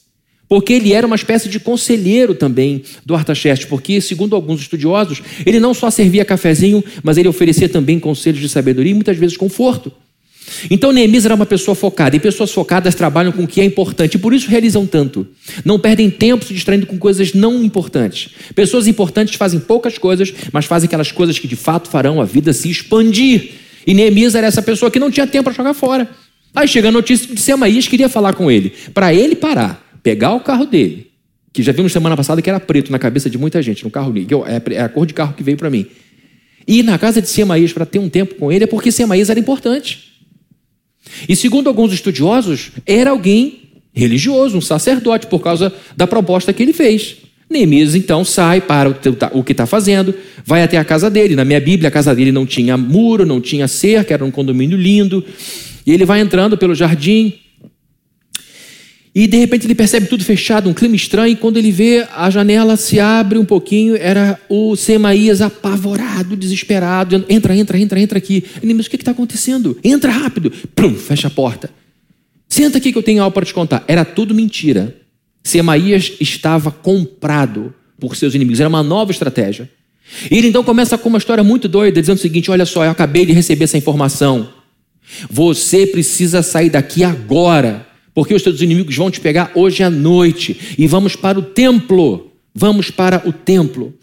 Porque 0.48 0.74
ele 0.74 0.92
era 0.92 1.06
uma 1.06 1.16
espécie 1.16 1.48
de 1.48 1.58
conselheiro 1.58 2.34
também 2.34 2.82
do 3.06 3.14
Artaxerxes, 3.14 3.64
porque, 3.64 4.02
segundo 4.02 4.36
alguns 4.36 4.60
estudiosos, 4.60 5.22
ele 5.46 5.58
não 5.58 5.72
só 5.72 5.90
servia 5.90 6.26
cafezinho, 6.26 6.84
mas 7.02 7.16
ele 7.16 7.26
oferecia 7.26 7.70
também 7.70 7.98
conselhos 7.98 8.40
de 8.40 8.50
sabedoria 8.50 8.92
e 8.92 8.94
muitas 8.94 9.16
vezes 9.16 9.34
conforto. 9.34 9.90
Então 10.70 10.92
Neemias 10.92 11.24
era 11.24 11.34
uma 11.34 11.46
pessoa 11.46 11.74
focada, 11.74 12.16
e 12.16 12.20
pessoas 12.20 12.50
focadas 12.50 12.94
trabalham 12.94 13.32
com 13.32 13.44
o 13.44 13.46
que 13.46 13.60
é 13.60 13.64
importante, 13.64 14.14
e 14.14 14.18
por 14.18 14.32
isso 14.32 14.48
realizam 14.48 14.86
tanto. 14.86 15.26
Não 15.64 15.78
perdem 15.78 16.10
tempo 16.10 16.44
se 16.44 16.54
distraindo 16.54 16.86
com 16.86 16.98
coisas 16.98 17.32
não 17.32 17.62
importantes. 17.62 18.30
Pessoas 18.54 18.86
importantes 18.86 19.34
fazem 19.34 19.60
poucas 19.60 19.98
coisas, 19.98 20.32
mas 20.52 20.64
fazem 20.64 20.86
aquelas 20.86 21.12
coisas 21.12 21.38
que 21.38 21.48
de 21.48 21.56
fato 21.56 21.88
farão 21.88 22.20
a 22.20 22.24
vida 22.24 22.52
se 22.52 22.70
expandir. 22.70 23.50
E 23.86 23.94
Neemias 23.94 24.34
era 24.34 24.46
essa 24.46 24.62
pessoa 24.62 24.90
que 24.90 24.98
não 24.98 25.10
tinha 25.10 25.26
tempo 25.26 25.44
para 25.44 25.52
jogar 25.52 25.74
fora. 25.74 26.08
Aí 26.54 26.68
chega 26.68 26.88
a 26.88 26.92
notícia 26.92 27.34
de 27.34 27.40
Semaías 27.40 27.88
queria 27.88 28.08
falar 28.08 28.34
com 28.34 28.50
ele, 28.50 28.72
para 28.92 29.14
ele 29.14 29.34
parar, 29.34 29.98
pegar 30.02 30.34
o 30.34 30.40
carro 30.40 30.66
dele, 30.66 31.10
que 31.50 31.62
já 31.62 31.72
vimos 31.72 31.92
semana 31.92 32.14
passada 32.14 32.42
que 32.42 32.50
era 32.50 32.60
preto 32.60 32.92
na 32.92 32.98
cabeça 32.98 33.30
de 33.30 33.38
muita 33.38 33.62
gente, 33.62 33.82
no 33.84 33.90
carro 33.90 34.12
é, 34.46 34.74
é 34.74 34.82
a 34.82 34.88
cor 34.88 35.06
de 35.06 35.14
carro 35.14 35.32
que 35.32 35.42
veio 35.42 35.56
para 35.56 35.70
mim. 35.70 35.86
E 36.66 36.80
ir 36.80 36.82
na 36.82 36.98
casa 36.98 37.22
de 37.22 37.28
Semaías 37.28 37.72
para 37.72 37.86
ter 37.86 37.98
um 37.98 38.08
tempo 38.08 38.34
com 38.34 38.52
ele 38.52 38.64
é 38.64 38.66
porque 38.66 38.92
Semaías 38.92 39.30
era 39.30 39.40
importante. 39.40 40.11
E 41.28 41.36
segundo 41.36 41.68
alguns 41.68 41.92
estudiosos, 41.92 42.72
era 42.86 43.10
alguém 43.10 43.62
religioso, 43.92 44.56
um 44.56 44.60
sacerdote, 44.60 45.26
por 45.26 45.40
causa 45.40 45.72
da 45.96 46.06
proposta 46.06 46.52
que 46.52 46.62
ele 46.62 46.72
fez. 46.72 47.16
Neemias 47.50 47.94
então 47.94 48.24
sai 48.24 48.62
para 48.62 48.88
o 49.32 49.44
que 49.44 49.52
está 49.52 49.66
fazendo, 49.66 50.14
vai 50.44 50.62
até 50.62 50.78
a 50.78 50.84
casa 50.84 51.10
dele. 51.10 51.36
Na 51.36 51.44
minha 51.44 51.60
Bíblia, 51.60 51.88
a 51.88 51.92
casa 51.92 52.14
dele 52.14 52.32
não 52.32 52.46
tinha 52.46 52.76
muro, 52.76 53.26
não 53.26 53.40
tinha 53.40 53.68
cerca, 53.68 54.14
era 54.14 54.24
um 54.24 54.30
condomínio 54.30 54.78
lindo. 54.78 55.22
E 55.86 55.92
ele 55.92 56.06
vai 56.06 56.20
entrando 56.20 56.56
pelo 56.56 56.74
jardim, 56.74 57.34
e 59.14 59.26
de 59.26 59.36
repente 59.36 59.66
ele 59.66 59.74
percebe 59.74 60.06
tudo 60.06 60.24
fechado, 60.24 60.70
um 60.70 60.72
clima 60.72 60.96
estranho, 60.96 61.32
e 61.32 61.36
quando 61.36 61.58
ele 61.58 61.70
vê 61.70 62.06
a 62.14 62.30
janela 62.30 62.76
se 62.76 62.98
abre 62.98 63.38
um 63.38 63.44
pouquinho, 63.44 63.94
era 63.94 64.40
o 64.48 64.74
Semaías 64.74 65.42
apavorado, 65.42 66.34
desesperado. 66.34 67.22
Entra, 67.28 67.54
entra, 67.54 67.78
entra, 67.78 68.00
entra 68.00 68.18
aqui. 68.18 68.42
Ele, 68.62 68.72
mas 68.72 68.86
o 68.86 68.90
que 68.90 68.96
está 68.96 69.10
acontecendo? 69.10 69.78
Entra 69.84 70.10
rápido. 70.10 70.50
Prum, 70.74 70.94
fecha 70.94 71.28
a 71.28 71.30
porta. 71.30 71.68
Senta 72.48 72.78
aqui 72.78 72.90
que 72.90 72.96
eu 72.96 73.02
tenho 73.02 73.22
algo 73.22 73.34
para 73.34 73.44
te 73.44 73.52
contar. 73.52 73.84
Era 73.86 74.02
tudo 74.02 74.34
mentira. 74.34 74.96
Semaías 75.44 76.12
estava 76.18 76.70
comprado 76.70 77.74
por 78.00 78.16
seus 78.16 78.34
inimigos. 78.34 78.60
Era 78.60 78.68
uma 78.68 78.82
nova 78.82 79.10
estratégia. 79.10 79.70
E 80.30 80.38
ele 80.38 80.48
então 80.48 80.64
começa 80.64 80.96
com 80.96 81.10
uma 81.10 81.18
história 81.18 81.44
muito 81.44 81.68
doida, 81.68 82.00
dizendo 82.00 82.16
o 82.16 82.20
seguinte: 82.20 82.50
Olha 82.50 82.64
só, 82.64 82.82
eu 82.84 82.90
acabei 82.90 83.26
de 83.26 83.32
receber 83.32 83.64
essa 83.64 83.76
informação. 83.76 84.48
Você 85.30 85.86
precisa 85.86 86.42
sair 86.42 86.70
daqui 86.70 87.04
agora 87.04 87.91
porque 88.14 88.34
os 88.34 88.42
teus 88.42 88.60
inimigos 88.60 88.96
vão 88.96 89.10
te 89.10 89.20
pegar 89.20 89.52
hoje 89.54 89.82
à 89.82 89.90
noite 89.90 90.74
e 90.78 90.86
vamos 90.86 91.16
para 91.16 91.38
o 91.38 91.42
templo. 91.42 92.30
Vamos 92.54 92.90
para 92.90 93.26
o 93.26 93.32
templo. 93.32 93.94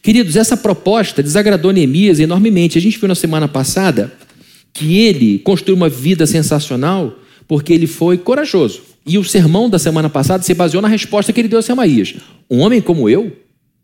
Queridos, 0.00 0.36
essa 0.36 0.56
proposta 0.56 1.22
desagradou 1.22 1.72
Neemias 1.72 2.20
enormemente. 2.20 2.78
A 2.78 2.80
gente 2.80 2.98
viu 2.98 3.08
na 3.08 3.16
semana 3.16 3.48
passada 3.48 4.12
que 4.72 4.98
ele 4.98 5.40
construiu 5.40 5.74
uma 5.76 5.88
vida 5.88 6.26
sensacional 6.26 7.18
porque 7.48 7.72
ele 7.72 7.86
foi 7.86 8.16
corajoso. 8.16 8.82
E 9.04 9.18
o 9.18 9.24
sermão 9.24 9.68
da 9.68 9.78
semana 9.78 10.08
passada 10.08 10.42
se 10.42 10.54
baseou 10.54 10.82
na 10.82 10.88
resposta 10.88 11.32
que 11.32 11.40
ele 11.40 11.48
deu 11.48 11.58
a 11.58 11.62
Semaías. 11.62 12.14
Um 12.50 12.58
homem 12.60 12.80
como 12.80 13.08
eu, 13.08 13.36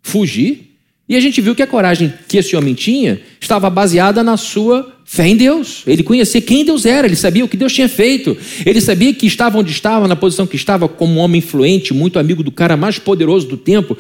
fugir 0.03 0.72
e 1.13 1.17
a 1.17 1.21
gente 1.21 1.43
viu 1.43 1.55
que 1.55 1.63
a 1.63 1.67
coragem 1.67 2.11
que 2.27 2.39
esse 2.39 2.57
homem 2.57 2.73
tinha 2.73 3.21
estava 3.39 3.69
baseada 3.69 4.25
na 4.25 4.39
sua 4.39 4.97
fé 5.05 5.29
em 5.29 5.37
Deus. 5.37 5.83
Ele 5.87 6.03
conhecia 6.03 6.41
quem 6.41 6.65
Deus 6.65 6.87
era, 6.87 7.07
ele 7.07 7.17
sabia 7.17 7.45
o 7.45 7.49
que 7.49 7.55
Deus 7.55 7.71
tinha 7.71 7.87
feito. 7.87 8.35
Ele 8.65 8.81
sabia 8.81 9.13
que 9.13 9.27
estava 9.27 9.59
onde 9.59 9.71
estava, 9.71 10.09
na 10.09 10.17
posição 10.17 10.47
que 10.47 10.57
estava, 10.57 10.89
como 10.89 11.13
um 11.13 11.19
homem 11.19 11.41
influente, 11.41 11.93
muito 11.93 12.19
amigo 12.19 12.43
do 12.43 12.51
cara 12.51 12.79
mais 12.79 12.99
poderoso 12.99 13.47
do 13.47 13.59
tempo. 13.59 13.95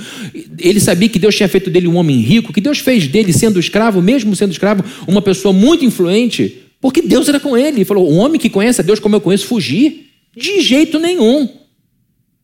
Ele 0.59 0.81
sabia 0.81 1.07
que 1.07 1.19
Deus 1.19 1.37
tinha 1.37 1.51
feito 1.51 1.69
dele 1.69 1.87
um 1.87 1.97
homem 1.97 2.17
rico, 2.19 2.51
que 2.51 2.63
Deus 2.63 2.79
fez 2.79 3.07
dele, 3.07 3.31
sendo 3.31 3.61
escravo, 3.61 4.01
mesmo 4.01 4.35
sendo 4.35 4.53
escravo, 4.53 4.83
uma 5.07 5.21
pessoa 5.21 5.53
muito 5.53 5.85
influente, 5.85 6.63
porque 6.81 7.03
Deus 7.03 7.29
era 7.29 7.39
com 7.39 7.59
ele. 7.59 7.77
Ele 7.77 7.85
falou: 7.85 8.11
um 8.11 8.17
homem 8.21 8.41
que 8.41 8.49
conhece 8.49 8.81
a 8.81 8.85
Deus 8.85 8.99
como 8.99 9.15
eu 9.15 9.21
conheço, 9.21 9.47
fugir? 9.47 10.07
De 10.35 10.63
jeito 10.63 10.99
nenhum. 10.99 11.47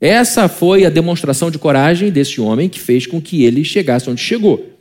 Essa 0.01 0.49
foi 0.49 0.85
a 0.85 0.91
demonstração 0.91 1.51
de 1.51 1.59
coragem 1.59 2.11
desse 2.11 2.41
homem 2.41 2.69
que 2.69 2.79
fez 2.79 3.07
com 3.07 3.21
que 3.21 3.45
ele 3.45 3.65
chegasse 3.65 4.09
onde 4.09 4.21
chegou. 4.21 4.79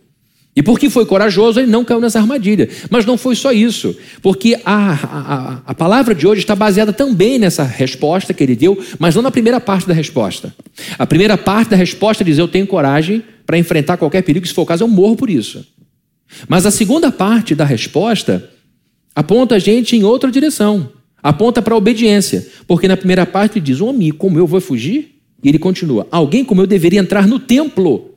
E 0.56 0.64
porque 0.64 0.90
foi 0.90 1.06
corajoso, 1.06 1.60
ele 1.60 1.70
não 1.70 1.86
caiu 1.86 2.02
nessa 2.02 2.20
armadilha. 2.20 2.68
Mas 2.90 3.06
não 3.06 3.16
foi 3.16 3.36
só 3.36 3.52
isso, 3.52 3.96
porque 4.24 4.60
a, 4.66 4.92
a, 4.94 5.62
a 5.68 5.76
palavra 5.76 6.16
de 6.16 6.26
hoje 6.26 6.42
está 6.42 6.56
baseada 6.56 6.92
também 6.92 7.38
nessa 7.38 7.64
resposta 7.64 8.34
que 8.34 8.44
ele 8.44 8.56
deu, 8.56 8.76
mas 8.98 9.14
não 9.14 9.22
na 9.22 9.30
primeira 9.30 9.60
parte 9.60 9.88
da 9.88 9.94
resposta. 9.94 10.52
A 10.98 11.06
primeira 11.06 11.38
parte 11.38 11.70
da 11.70 11.78
resposta 11.78 12.24
diz: 12.24 12.40
Eu 12.40 12.48
tenho 12.48 12.66
coragem 12.66 13.24
para 13.46 13.58
enfrentar 13.58 13.98
qualquer 13.98 14.24
perigo, 14.24 14.48
se 14.48 14.54
for 14.54 14.64
o 14.64 14.66
caso, 14.66 14.84
eu 14.84 14.88
morro 14.88 15.16
por 15.16 15.30
isso. 15.30 15.64
Mas 16.48 16.66
a 16.66 16.72
segunda 16.72 17.12
parte 17.12 17.54
da 17.54 17.64
resposta 17.64 18.50
aponta 19.16 19.56
a 19.56 19.60
gente 19.60 19.96
em 19.96 20.04
outra 20.04 20.32
direção. 20.32 20.90
Aponta 21.28 21.62
para 21.62 21.74
a 21.74 21.78
obediência. 21.78 22.48
Porque 22.66 22.88
na 22.88 22.96
primeira 22.96 23.26
parte 23.26 23.60
diz: 23.60 23.82
Homem, 23.82 24.12
como 24.12 24.40
eu 24.40 24.48
vou 24.48 24.62
fugir? 24.62 25.18
E 25.44 25.50
ele 25.50 25.60
continua: 25.60 26.08
Alguém 26.10 26.46
como 26.46 26.62
eu 26.62 26.66
deveria 26.66 27.02
entrar 27.02 27.28
no 27.28 27.38
templo. 27.38 28.12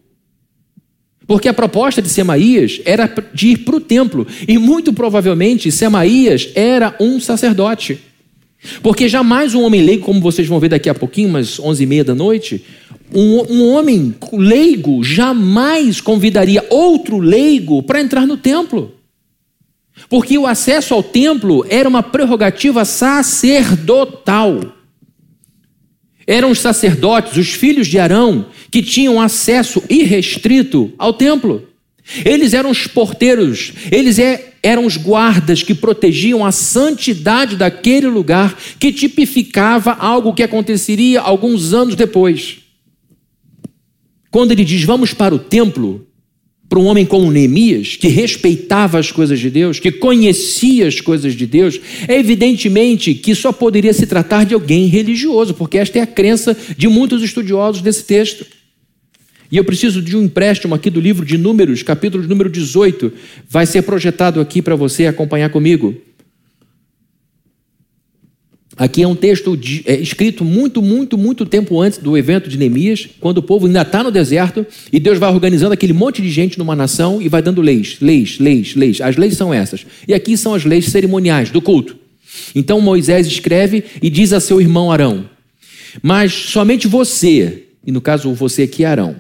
Porque 1.27 1.49
a 1.49 1.55
proposta 1.55 2.01
de 2.01 2.09
Semaías 2.09 2.81
era 2.85 3.13
de 3.35 3.49
ir 3.49 3.59
para 3.59 3.75
o 3.75 3.81
templo. 3.81 4.25
E 4.47 4.57
muito 4.59 4.93
provavelmente 4.93 5.73
Semaías 5.73 6.51
era 6.55 6.95
um 7.01 7.19
sacerdote. 7.19 7.99
Porque 8.81 9.09
jamais 9.09 9.57
um 9.57 9.63
homem 9.63 9.83
leigo, 9.83 10.05
como 10.05 10.21
vocês 10.21 10.47
vão 10.47 10.61
ver 10.61 10.69
daqui 10.69 10.89
a 10.89 10.95
pouquinho, 10.95 11.31
umas 11.31 11.59
onze 11.59 11.83
e 11.83 11.87
meia 11.87 12.05
da 12.05 12.15
noite, 12.15 12.65
um, 13.13 13.55
um 13.55 13.71
homem 13.73 14.15
leigo 14.33 15.03
jamais 15.03 16.01
convidaria 16.01 16.65
outro 16.71 17.19
leigo 17.19 17.83
para 17.83 18.01
entrar 18.01 18.25
no 18.25 18.37
templo. 18.37 19.00
Porque 20.09 20.37
o 20.39 20.47
acesso 20.47 20.95
ao 20.95 21.03
templo 21.03 21.65
era 21.69 21.89
uma 21.89 22.03
prerrogativa 22.03 22.85
sacerdotal. 22.85 24.61
Eram 26.27 26.51
os 26.51 26.61
sacerdotes, 26.61 27.37
os 27.37 27.51
filhos 27.51 27.89
de 27.89 27.99
Arão, 27.99 28.47
que 28.71 28.83
tinham 28.83 29.21
acesso 29.21 29.83
irrestrito 29.89 30.93
ao 30.97 31.13
templo. 31.13 31.67
Eles 32.25 32.55
eram 32.55 32.71
os 32.71 32.87
porteiros, 32.87 33.73
eles 33.91 34.19
é, 34.19 34.55
eram 34.63 34.85
os 34.85 34.97
guardas 34.97 35.63
que 35.63 35.75
protegiam 35.75 36.45
a 36.45 36.51
santidade 36.51 37.57
daquele 37.57 38.07
lugar, 38.07 38.57
que 38.79 38.93
tipificava 38.93 39.93
algo 39.93 40.35
que 40.35 40.43
aconteceria 40.43 41.21
alguns 41.21 41.73
anos 41.73 41.95
depois. 41.95 42.59
Quando 44.31 44.53
ele 44.53 44.65
diz 44.65 44.83
vamos 44.83 45.13
para 45.13 45.35
o 45.35 45.39
templo, 45.39 46.07
para 46.71 46.79
um 46.79 46.87
homem 46.87 47.05
como 47.05 47.33
Neemias, 47.33 47.97
que 47.97 48.07
respeitava 48.07 48.97
as 48.97 49.11
coisas 49.11 49.41
de 49.41 49.51
Deus, 49.51 49.81
que 49.81 49.91
conhecia 49.91 50.87
as 50.87 51.01
coisas 51.01 51.35
de 51.35 51.45
Deus, 51.45 51.81
é 52.07 52.17
evidentemente 52.17 53.13
que 53.13 53.35
só 53.35 53.51
poderia 53.51 53.93
se 53.93 54.07
tratar 54.07 54.45
de 54.45 54.55
alguém 54.55 54.87
religioso, 54.87 55.53
porque 55.53 55.79
esta 55.79 55.99
é 55.99 56.03
a 56.03 56.07
crença 56.07 56.57
de 56.77 56.87
muitos 56.87 57.25
estudiosos 57.25 57.83
desse 57.83 58.05
texto. 58.05 58.47
E 59.51 59.57
eu 59.57 59.65
preciso 59.65 60.01
de 60.01 60.17
um 60.17 60.23
empréstimo 60.23 60.73
aqui 60.73 60.89
do 60.91 61.01
livro 61.01 61.27
de 61.27 61.37
Números, 61.37 61.83
capítulo 61.83 62.23
número 62.23 62.49
18, 62.49 63.13
vai 63.49 63.67
ser 63.67 63.83
projetado 63.83 64.41
aqui 64.41 64.63
para 64.63 64.77
você 64.77 65.07
acompanhar 65.07 65.51
comigo. 65.51 66.01
Aqui 68.81 69.03
é 69.03 69.07
um 69.07 69.15
texto 69.15 69.59
de, 69.59 69.83
é, 69.85 69.95
escrito 69.95 70.43
muito, 70.43 70.81
muito, 70.81 71.19
muito 71.19 71.45
tempo 71.45 71.79
antes 71.79 71.99
do 71.99 72.17
evento 72.17 72.49
de 72.49 72.57
Neemias, 72.57 73.07
quando 73.21 73.37
o 73.37 73.43
povo 73.43 73.67
ainda 73.67 73.83
está 73.83 74.03
no 74.03 74.11
deserto 74.11 74.67
e 74.91 74.99
Deus 74.99 75.19
vai 75.19 75.31
organizando 75.31 75.75
aquele 75.75 75.93
monte 75.93 76.23
de 76.23 76.31
gente 76.31 76.59
numa 76.59 76.75
nação 76.75 77.21
e 77.21 77.29
vai 77.29 77.43
dando 77.43 77.61
leis, 77.61 77.99
leis, 78.01 78.39
leis, 78.39 78.75
leis. 78.75 79.03
As 79.03 79.19
leis 79.19 79.37
são 79.37 79.53
essas. 79.53 79.85
E 80.09 80.15
aqui 80.15 80.35
são 80.35 80.55
as 80.55 80.65
leis 80.65 80.87
cerimoniais 80.87 81.51
do 81.51 81.61
culto. 81.61 81.95
Então 82.55 82.81
Moisés 82.81 83.27
escreve 83.27 83.85
e 84.01 84.09
diz 84.09 84.33
a 84.33 84.41
seu 84.41 84.59
irmão 84.59 84.91
Arão: 84.91 85.29
Mas 86.03 86.33
somente 86.33 86.89
você, 86.89 87.65
e 87.87 87.93
no 87.93 88.01
caso 88.01 88.33
você 88.33 88.63
aqui 88.63 88.83
é 88.83 88.87
Arão, 88.87 89.17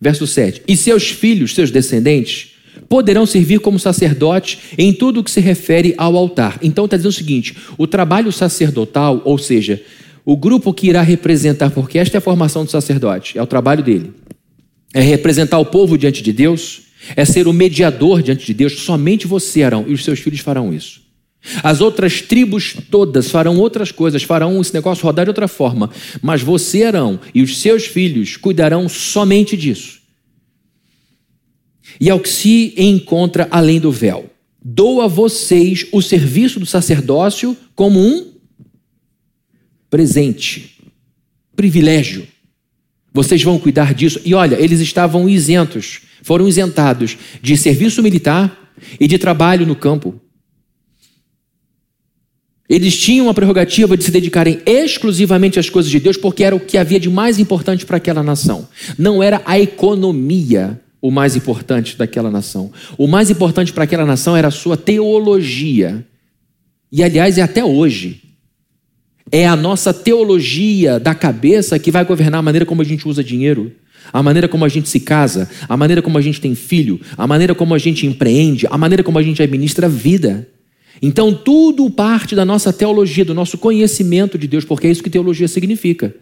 Verso 0.00 0.26
7. 0.26 0.62
E 0.66 0.76
seus 0.76 1.10
filhos, 1.10 1.54
seus 1.54 1.70
descendentes, 1.70 2.52
poderão 2.88 3.26
servir 3.26 3.60
como 3.60 3.78
sacerdotes 3.78 4.58
em 4.76 4.92
tudo 4.92 5.20
o 5.20 5.24
que 5.24 5.30
se 5.30 5.40
refere 5.40 5.94
ao 5.98 6.16
altar. 6.16 6.58
Então 6.62 6.86
está 6.86 6.96
dizendo 6.96 7.12
o 7.12 7.14
seguinte: 7.14 7.56
o 7.76 7.86
trabalho 7.86 8.32
sacerdotal, 8.32 9.20
ou 9.24 9.38
seja, 9.38 9.82
o 10.24 10.36
grupo 10.36 10.72
que 10.72 10.88
irá 10.88 11.02
representar, 11.02 11.70
porque 11.70 11.98
esta 11.98 12.16
é 12.16 12.18
a 12.18 12.22
formação 12.22 12.64
do 12.64 12.70
sacerdote, 12.70 13.38
é 13.38 13.42
o 13.42 13.46
trabalho 13.46 13.82
dele, 13.82 14.12
é 14.92 15.00
representar 15.00 15.58
o 15.58 15.66
povo 15.66 15.96
diante 15.96 16.22
de 16.22 16.32
Deus, 16.32 16.82
é 17.16 17.24
ser 17.24 17.46
o 17.46 17.52
mediador 17.52 18.22
diante 18.22 18.44
de 18.46 18.54
Deus. 18.54 18.80
Somente 18.80 19.26
você, 19.26 19.62
Arão, 19.62 19.84
e 19.86 19.92
os 19.92 20.04
seus 20.04 20.18
filhos 20.18 20.40
farão 20.40 20.72
isso. 20.72 21.06
As 21.62 21.80
outras 21.80 22.20
tribos 22.20 22.76
todas 22.90 23.30
farão 23.30 23.56
outras 23.58 23.92
coisas, 23.92 24.22
farão 24.22 24.60
esse 24.60 24.74
negócio 24.74 25.04
rodar 25.04 25.24
de 25.24 25.30
outra 25.30 25.48
forma, 25.48 25.88
mas 26.20 26.42
você, 26.42 26.82
Arão, 26.82 27.18
e 27.34 27.42
os 27.42 27.58
seus 27.58 27.86
filhos 27.86 28.36
cuidarão 28.36 28.88
somente 28.88 29.56
disso. 29.56 29.97
E 32.00 32.10
ao 32.10 32.20
que 32.20 32.28
se 32.28 32.74
encontra 32.76 33.48
além 33.50 33.80
do 33.80 33.90
véu, 33.90 34.30
dou 34.62 35.00
a 35.00 35.06
vocês 35.06 35.86
o 35.92 36.02
serviço 36.02 36.60
do 36.60 36.66
sacerdócio 36.66 37.56
como 37.74 38.00
um 38.00 38.32
presente, 39.90 40.78
privilégio. 41.56 42.26
Vocês 43.12 43.42
vão 43.42 43.58
cuidar 43.58 43.94
disso. 43.94 44.20
E 44.24 44.34
olha, 44.34 44.56
eles 44.60 44.80
estavam 44.80 45.28
isentos, 45.28 46.00
foram 46.22 46.46
isentados 46.46 47.16
de 47.42 47.56
serviço 47.56 48.02
militar 48.02 48.72
e 49.00 49.08
de 49.08 49.18
trabalho 49.18 49.66
no 49.66 49.74
campo. 49.74 50.20
Eles 52.68 52.96
tinham 52.98 53.30
a 53.30 53.34
prerrogativa 53.34 53.96
de 53.96 54.04
se 54.04 54.10
dedicarem 54.10 54.60
exclusivamente 54.66 55.58
às 55.58 55.70
coisas 55.70 55.90
de 55.90 55.98
Deus, 55.98 56.18
porque 56.18 56.44
era 56.44 56.54
o 56.54 56.60
que 56.60 56.76
havia 56.76 57.00
de 57.00 57.08
mais 57.08 57.38
importante 57.38 57.86
para 57.86 57.96
aquela 57.96 58.22
nação. 58.22 58.68
Não 58.98 59.22
era 59.22 59.40
a 59.46 59.58
economia 59.58 60.78
o 61.00 61.10
mais 61.10 61.36
importante 61.36 61.96
daquela 61.96 62.30
nação. 62.30 62.72
O 62.96 63.06
mais 63.06 63.30
importante 63.30 63.72
para 63.72 63.84
aquela 63.84 64.04
nação 64.04 64.36
era 64.36 64.48
a 64.48 64.52
sua 64.52 64.76
teologia. 64.76 66.04
E, 66.90 67.02
aliás, 67.02 67.38
é 67.38 67.42
até 67.42 67.64
hoje. 67.64 68.22
É 69.30 69.46
a 69.46 69.54
nossa 69.54 69.92
teologia 69.92 70.98
da 70.98 71.14
cabeça 71.14 71.78
que 71.78 71.90
vai 71.90 72.04
governar 72.04 72.40
a 72.40 72.42
maneira 72.42 72.64
como 72.64 72.82
a 72.82 72.84
gente 72.84 73.06
usa 73.06 73.22
dinheiro, 73.22 73.72
a 74.12 74.22
maneira 74.22 74.48
como 74.48 74.64
a 74.64 74.68
gente 74.68 74.88
se 74.88 75.00
casa, 75.00 75.48
a 75.68 75.76
maneira 75.76 76.00
como 76.00 76.16
a 76.16 76.20
gente 76.20 76.40
tem 76.40 76.54
filho, 76.54 76.98
a 77.16 77.26
maneira 77.26 77.54
como 77.54 77.74
a 77.74 77.78
gente 77.78 78.06
empreende, 78.06 78.66
a 78.70 78.78
maneira 78.78 79.02
como 79.02 79.18
a 79.18 79.22
gente 79.22 79.42
administra 79.42 79.86
a 79.86 79.90
vida. 79.90 80.48
Então, 81.00 81.32
tudo 81.32 81.88
parte 81.90 82.34
da 82.34 82.44
nossa 82.44 82.72
teologia, 82.72 83.24
do 83.24 83.34
nosso 83.34 83.58
conhecimento 83.58 84.38
de 84.38 84.48
Deus, 84.48 84.64
porque 84.64 84.86
é 84.86 84.90
isso 84.90 85.02
que 85.02 85.10
teologia 85.10 85.46
significa. 85.46 86.14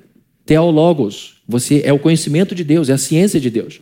Teologos, 0.45 1.37
você 1.49 1.83
é 1.85 1.92
o 1.92 1.99
conhecimento 1.99 2.54
de 2.54 2.64
Deus, 2.64 2.88
é 2.88 2.92
a 2.92 2.99
ciência 2.99 3.40
de 3.40 3.49
Deus. 3.49 3.80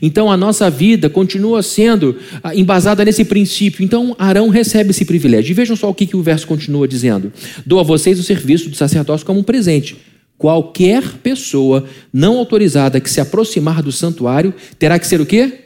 Então 0.00 0.30
a 0.30 0.36
nossa 0.36 0.68
vida 0.70 1.08
continua 1.08 1.62
sendo 1.62 2.16
ah, 2.42 2.54
embasada 2.54 3.04
nesse 3.04 3.24
princípio. 3.24 3.84
Então 3.84 4.14
Arão 4.18 4.48
recebe 4.48 4.90
esse 4.90 5.04
privilégio. 5.04 5.50
E 5.50 5.54
vejam 5.54 5.76
só 5.76 5.88
o 5.88 5.94
que, 5.94 6.06
que 6.06 6.16
o 6.16 6.22
verso 6.22 6.46
continua 6.46 6.86
dizendo: 6.86 7.32
Dou 7.64 7.80
a 7.80 7.82
vocês 7.82 8.18
o 8.18 8.22
serviço 8.22 8.68
do 8.68 8.76
sacerdócio 8.76 9.26
como 9.26 9.40
um 9.40 9.44
presente. 9.44 9.96
Qualquer 10.36 11.02
pessoa 11.22 11.84
não 12.12 12.38
autorizada 12.38 13.00
que 13.00 13.10
se 13.10 13.20
aproximar 13.20 13.82
do 13.82 13.90
santuário 13.90 14.54
terá 14.78 14.98
que 14.98 15.06
ser 15.06 15.20
o 15.20 15.26
quê? 15.26 15.64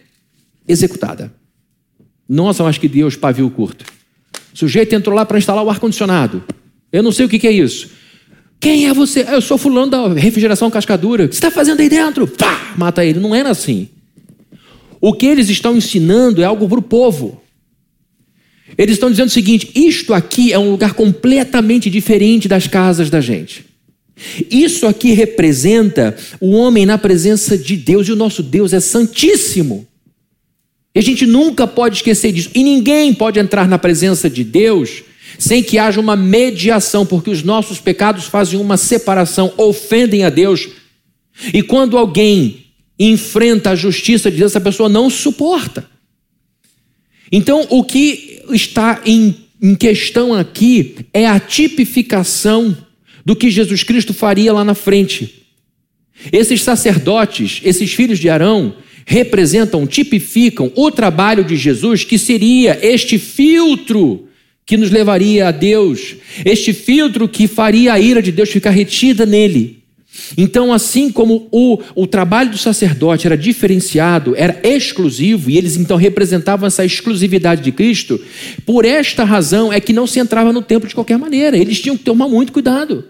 Executada. 0.67 1.33
Nossa, 2.26 2.64
acho 2.64 2.81
que 2.81 2.88
Deus 2.88 3.14
pavio 3.14 3.50
curto. 3.50 3.85
O 4.55 4.57
sujeito 4.57 4.95
entrou 4.95 5.14
lá 5.14 5.26
para 5.26 5.37
instalar 5.37 5.62
o 5.62 5.69
ar-condicionado. 5.69 6.43
Eu 6.91 7.02
não 7.02 7.12
sei 7.12 7.26
o 7.26 7.29
que, 7.29 7.38
que 7.38 7.47
é 7.47 7.52
isso. 7.52 7.91
Quem 8.59 8.87
é 8.87 8.95
você? 8.95 9.26
Eu 9.29 9.41
sou 9.41 9.59
fulano 9.59 9.91
da 9.91 10.09
refrigeração 10.09 10.71
cascadura. 10.71 11.25
O 11.25 11.29
que 11.29 11.35
você 11.35 11.38
está 11.38 11.50
fazendo 11.50 11.81
aí 11.81 11.88
dentro? 11.88 12.26
Pá! 12.26 12.75
Mata 12.79 13.05
ele. 13.05 13.19
Não 13.19 13.35
era 13.35 13.50
assim. 13.50 13.88
O 15.05 15.13
que 15.13 15.27
eles 15.27 15.49
estão 15.49 15.77
ensinando 15.77 16.41
é 16.41 16.45
algo 16.45 16.69
para 16.69 16.79
o 16.79 16.83
povo. 16.83 17.43
Eles 18.79 18.95
estão 18.95 19.11
dizendo 19.11 19.27
o 19.27 19.33
seguinte: 19.33 19.69
isto 19.75 20.15
aqui 20.15 20.53
é 20.53 20.59
um 20.59 20.71
lugar 20.71 20.95
completamente 20.95 21.91
diferente 21.91 22.47
das 22.47 22.69
casas 22.69 23.11
da 23.11 23.21
gente. 23.21 23.67
Isso 24.49 24.87
aqui 24.87 25.13
representa 25.13 26.17
o 26.41 26.53
homem 26.53 26.87
na 26.87 26.97
presença 26.97 27.59
de 27.59 27.77
Deus, 27.77 28.07
e 28.07 28.12
o 28.12 28.17
nosso 28.17 28.45
Deus 28.45 28.73
é 28.73 28.79
santíssimo. 28.79 29.88
E 30.95 31.01
a 31.01 31.03
gente 31.03 31.27
nunca 31.27 31.67
pode 31.67 31.97
esquecer 31.97 32.31
disso. 32.31 32.51
E 32.55 32.62
ninguém 32.62 33.12
pode 33.12 33.41
entrar 33.41 33.67
na 33.67 33.79
presença 33.79 34.31
de 34.31 34.45
Deus 34.45 35.03
sem 35.37 35.65
que 35.65 35.79
haja 35.79 35.99
uma 35.99 36.15
mediação, 36.15 37.05
porque 37.05 37.31
os 37.31 37.43
nossos 37.43 37.81
pecados 37.81 38.27
fazem 38.27 38.61
uma 38.61 38.77
separação, 38.77 39.53
ofendem 39.57 40.23
a 40.23 40.31
Deus. 40.31 40.69
E 41.53 41.61
quando 41.61 41.99
alguém 41.99 42.62
enfrenta 43.07 43.71
a 43.71 43.77
justiça 43.77 44.31
de 44.31 44.38
Deus, 44.38 44.53
essa 44.53 44.61
pessoa 44.61 44.88
não 44.88 45.09
suporta. 45.09 45.88
Então, 47.31 47.67
o 47.71 47.83
que 47.83 48.43
está 48.51 49.01
em, 49.07 49.35
em 49.61 49.75
questão 49.75 50.35
aqui 50.35 50.97
é 51.12 51.27
a 51.27 51.41
tipificação 51.41 52.77
do 53.25 53.35
que 53.35 53.51
Jesus 53.51 53.83
Cristo 53.83 54.12
faria 54.12 54.53
lá 54.53 54.65
na 54.65 54.75
frente. 54.75 55.47
Esses 56.31 56.62
sacerdotes, 56.62 57.61
esses 57.65 57.93
filhos 57.93 58.19
de 58.19 58.29
Arão, 58.29 58.77
representam, 59.07 59.87
tipificam 59.87 60.71
o 60.77 60.91
trabalho 60.91 61.45
de 61.45 61.57
Jesus, 61.57 62.05
que 62.05 62.19
seria 62.19 62.79
este 62.83 63.19
filtro 63.19 64.29
que 64.65 64.77
nos 64.77 64.91
levaria 64.91 65.49
a 65.49 65.51
Deus, 65.51 66.17
este 66.45 66.73
filtro 66.73 67.29
que 67.29 67.49
faria 67.49 67.95
a 67.95 68.01
ira 68.01 68.23
de 68.23 68.31
Deus 68.31 68.51
ficar 68.51 68.71
retida 68.71 69.27
nele. 69.27 69.82
Então, 70.37 70.72
assim 70.72 71.11
como 71.11 71.48
o, 71.51 71.79
o 71.94 72.07
trabalho 72.07 72.51
do 72.51 72.59
sacerdote 72.59 73.27
era 73.27 73.37
diferenciado, 73.37 74.35
era 74.37 74.61
exclusivo, 74.62 75.51
e 75.51 75.57
eles 75.57 75.77
então 75.77 75.96
representavam 75.96 76.66
essa 76.66 76.85
exclusividade 76.85 77.62
de 77.62 77.72
Cristo, 77.72 78.20
por 78.66 78.85
esta 78.85 79.25
razão 79.25 79.72
é 79.72 79.81
que 79.81 79.92
não 79.92 80.07
se 80.07 80.18
entrava 80.18 80.53
no 80.53 80.61
templo 80.61 80.88
de 80.88 80.94
qualquer 80.94 81.18
maneira, 81.18 81.57
eles 81.57 81.81
tinham 81.81 81.96
que 81.96 82.05
tomar 82.05 82.29
muito 82.29 82.53
cuidado. 82.53 83.05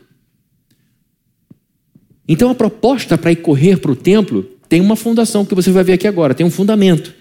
Então, 2.29 2.51
a 2.51 2.55
proposta 2.55 3.19
para 3.19 3.33
ir 3.33 3.37
correr 3.37 3.79
para 3.79 3.91
o 3.91 3.97
templo 3.97 4.45
tem 4.69 4.81
uma 4.81 4.97
fundação 4.97 5.45
que 5.45 5.55
você 5.55 5.71
vai 5.73 5.83
ver 5.83 5.95
aqui 5.95 6.07
agora, 6.07 6.35
tem 6.35 6.47
um 6.47 6.51
fundamento. 6.51 7.13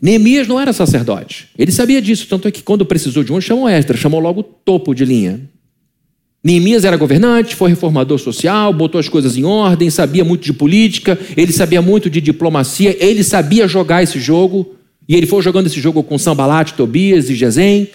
Neemias 0.00 0.46
não 0.46 0.60
era 0.60 0.74
sacerdote, 0.74 1.48
ele 1.56 1.72
sabia 1.72 2.02
disso, 2.02 2.26
tanto 2.28 2.46
é 2.46 2.50
que 2.50 2.62
quando 2.62 2.84
precisou 2.84 3.24
de 3.24 3.32
um, 3.32 3.40
chamou 3.40 3.66
Esdras, 3.66 3.98
chamou 3.98 4.20
logo 4.20 4.42
topo 4.42 4.94
de 4.94 5.06
linha. 5.06 5.55
Neemias 6.46 6.84
era 6.84 6.96
governante, 6.96 7.56
foi 7.56 7.70
reformador 7.70 8.20
social, 8.20 8.72
botou 8.72 9.00
as 9.00 9.08
coisas 9.08 9.36
em 9.36 9.42
ordem, 9.42 9.90
sabia 9.90 10.24
muito 10.24 10.44
de 10.44 10.52
política, 10.52 11.18
ele 11.36 11.50
sabia 11.50 11.82
muito 11.82 12.08
de 12.08 12.20
diplomacia, 12.20 12.96
ele 13.00 13.24
sabia 13.24 13.66
jogar 13.66 14.04
esse 14.04 14.20
jogo, 14.20 14.76
e 15.08 15.16
ele 15.16 15.26
foi 15.26 15.42
jogando 15.42 15.66
esse 15.66 15.80
jogo 15.80 16.04
com 16.04 16.16
Sambalat, 16.16 16.70
Tobias 16.74 17.28
e 17.28 17.34
Gesem, 17.34 17.88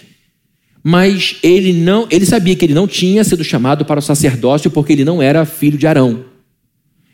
mas 0.84 1.36
ele 1.42 1.72
não, 1.72 2.06
ele 2.10 2.26
sabia 2.26 2.54
que 2.54 2.66
ele 2.66 2.74
não 2.74 2.86
tinha 2.86 3.24
sido 3.24 3.42
chamado 3.42 3.86
para 3.86 4.00
o 4.00 4.02
sacerdócio 4.02 4.70
porque 4.70 4.92
ele 4.92 5.04
não 5.04 5.22
era 5.22 5.46
filho 5.46 5.78
de 5.78 5.86
Arão. 5.86 6.31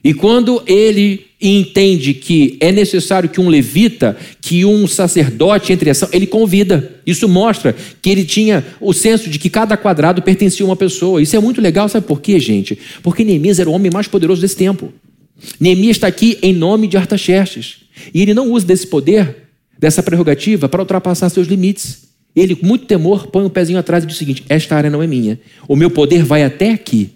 E 0.08 0.14
quando 0.14 0.62
ele 0.66 1.26
entende 1.38 2.14
que 2.14 2.56
é 2.60 2.72
necessário 2.72 3.28
que 3.28 3.42
um 3.42 3.48
levita, 3.50 4.16
que 4.40 4.64
um 4.64 4.86
sacerdote 4.86 5.70
entre 5.70 5.90
ação, 5.90 6.08
ele 6.10 6.26
convida. 6.26 6.98
Isso 7.06 7.28
mostra 7.28 7.76
que 8.00 8.08
ele 8.08 8.24
tinha 8.24 8.64
o 8.80 8.94
senso 8.94 9.28
de 9.28 9.38
que 9.38 9.50
cada 9.50 9.76
quadrado 9.76 10.22
pertencia 10.22 10.64
a 10.64 10.68
uma 10.70 10.76
pessoa. 10.76 11.20
Isso 11.20 11.36
é 11.36 11.38
muito 11.38 11.60
legal, 11.60 11.90
sabe 11.90 12.06
por 12.06 12.22
quê, 12.22 12.40
gente? 12.40 12.78
Porque 13.02 13.22
Neemias 13.22 13.58
era 13.58 13.68
o 13.68 13.72
homem 13.74 13.90
mais 13.92 14.08
poderoso 14.08 14.40
desse 14.40 14.56
tempo. 14.56 14.90
Neemias 15.60 15.98
está 15.98 16.06
aqui 16.06 16.38
em 16.40 16.54
nome 16.54 16.86
de 16.86 16.96
Artaxerxes. 16.96 17.80
E 18.14 18.22
ele 18.22 18.32
não 18.32 18.50
usa 18.50 18.64
desse 18.64 18.86
poder, 18.86 19.36
dessa 19.78 20.02
prerrogativa, 20.02 20.70
para 20.70 20.80
ultrapassar 20.80 21.28
seus 21.28 21.46
limites. 21.46 22.08
Ele, 22.34 22.56
com 22.56 22.64
muito 22.64 22.86
temor, 22.86 23.26
põe 23.26 23.44
um 23.44 23.50
pezinho 23.50 23.78
atrás 23.78 24.04
e 24.04 24.06
diz 24.06 24.16
o 24.16 24.18
seguinte: 24.18 24.42
Esta 24.48 24.74
área 24.74 24.88
não 24.88 25.02
é 25.02 25.06
minha. 25.06 25.38
O 25.68 25.76
meu 25.76 25.90
poder 25.90 26.24
vai 26.24 26.44
até 26.44 26.70
aqui. 26.72 27.10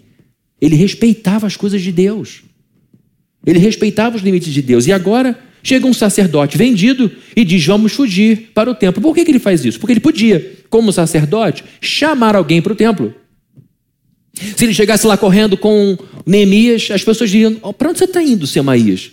Ele 0.61 0.75
respeitava 0.75 1.47
as 1.47 1.57
coisas 1.57 1.81
de 1.81 1.91
Deus. 1.91 2.43
Ele 3.45 3.59
respeitava 3.59 4.15
os 4.15 4.21
limites 4.21 4.53
de 4.53 4.61
Deus. 4.61 4.87
E 4.87 4.91
agora 4.91 5.37
chega 5.61 5.87
um 5.87 5.93
sacerdote 5.93 6.57
vendido 6.57 7.11
e 7.35 7.43
diz: 7.43 7.65
Vamos 7.65 7.93
fugir 7.93 8.51
para 8.53 8.69
o 8.69 8.75
templo. 8.75 9.01
Por 9.01 9.13
que, 9.13 9.25
que 9.25 9.31
ele 9.31 9.39
faz 9.39 9.63
isso? 9.63 9.79
Porque 9.79 9.93
ele 9.93 9.99
podia, 9.99 10.53
como 10.69 10.91
sacerdote, 10.91 11.63
chamar 11.81 12.35
alguém 12.35 12.61
para 12.61 12.73
o 12.73 12.75
templo. 12.75 13.13
Se 14.55 14.65
ele 14.65 14.73
chegasse 14.73 15.05
lá 15.05 15.15
correndo 15.15 15.55
com 15.55 15.97
Neemias, 16.25 16.89
as 16.91 17.03
pessoas 17.03 17.29
diriam: 17.29 17.57
oh, 17.61 17.73
Para 17.73 17.89
onde 17.89 17.99
você 17.99 18.05
está 18.05 18.21
indo, 18.21 18.47
Semaías? 18.47 19.11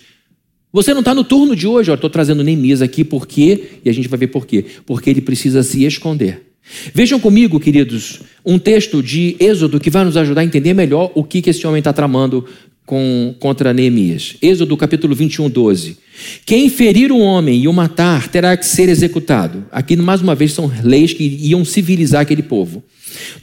Você 0.73 0.93
não 0.93 1.01
está 1.01 1.15
no 1.15 1.25
turno 1.25 1.57
de 1.57 1.67
hoje. 1.67 1.93
Estou 1.93 2.09
trazendo 2.09 2.45
Neemias 2.45 2.81
aqui 2.81 3.03
porque, 3.03 3.81
e 3.85 3.91
a 3.91 3.93
gente 3.93 4.09
vai 4.09 4.19
ver 4.19 4.29
por 4.29 4.47
quê. 4.47 4.65
Porque 4.87 5.11
ele 5.11 5.21
precisa 5.21 5.63
se 5.63 5.85
esconder. 5.85 6.51
Vejam 6.95 7.19
comigo, 7.19 7.59
queridos, 7.59 8.21
um 8.45 8.59
texto 8.59 9.03
de 9.03 9.37
Êxodo 9.41 9.81
que 9.81 9.91
vai 9.91 10.05
nos 10.05 10.17
ajudar 10.17 10.43
a 10.43 10.45
entender 10.45 10.73
melhor 10.73 11.11
o 11.15 11.25
que, 11.25 11.43
que 11.43 11.51
esse 11.51 11.67
homem 11.67 11.81
está 11.81 11.93
tramando 11.93 12.47
com, 12.91 13.33
contra 13.39 13.73
Neemias. 13.73 14.35
Êxodo 14.43 14.77
capítulo 14.77 15.15
21, 15.15 15.49
12. 15.49 15.97
Quem 16.45 16.69
ferir 16.69 17.13
um 17.13 17.21
homem 17.21 17.63
e 17.63 17.69
o 17.69 17.73
matar 17.73 18.27
terá 18.27 18.57
que 18.57 18.67
ser 18.67 18.89
executado. 18.89 19.65
Aqui, 19.71 19.95
mais 19.95 20.21
uma 20.21 20.35
vez, 20.35 20.53
são 20.53 20.69
leis 20.83 21.13
que 21.13 21.23
iam 21.23 21.65
civilizar 21.65 22.23
aquele 22.23 22.43
povo. 22.43 22.83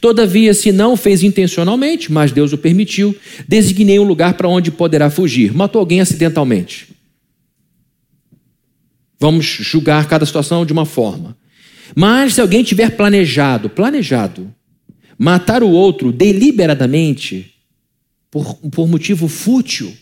Todavia, 0.02 0.52
se 0.52 0.70
não 0.70 0.98
fez 0.98 1.22
intencionalmente, 1.22 2.12
mas 2.12 2.30
Deus 2.30 2.52
o 2.52 2.58
permitiu, 2.58 3.16
designei 3.48 3.98
um 3.98 4.02
lugar 4.02 4.34
para 4.34 4.46
onde 4.46 4.70
poderá 4.70 5.08
fugir. 5.08 5.54
Matou 5.54 5.80
alguém 5.80 6.02
acidentalmente. 6.02 6.88
Vamos 9.18 9.46
julgar 9.46 10.06
cada 10.08 10.26
situação 10.26 10.66
de 10.66 10.74
uma 10.74 10.84
forma. 10.84 11.34
Mas 11.96 12.34
se 12.34 12.40
alguém 12.42 12.62
tiver 12.62 12.90
planejado, 12.90 13.70
planejado, 13.70 14.52
matar 15.18 15.62
o 15.62 15.70
outro 15.70 16.12
deliberadamente, 16.12 17.57
por, 18.30 18.56
por 18.56 18.88
motivo 18.88 19.28
fútil, 19.28 19.94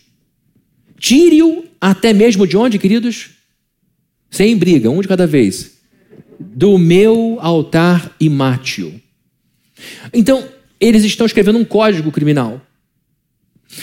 tire-o 0.99 1.65
até 1.81 2.13
mesmo 2.13 2.47
de 2.47 2.57
onde, 2.57 2.79
queridos? 2.79 3.31
Sem 4.31 4.57
briga, 4.57 4.91
um 4.91 5.01
de 5.01 5.09
cada 5.09 5.27
vez. 5.27 5.79
Do 6.39 6.77
meu 6.79 7.39
altar 7.41 8.15
e 8.21 8.29
mate-o. 8.29 9.01
Então, 10.13 10.47
eles 10.81 11.05
estão 11.05 11.27
escrevendo 11.27 11.59
um 11.59 11.65
código 11.65 12.11
criminal. 12.13 12.61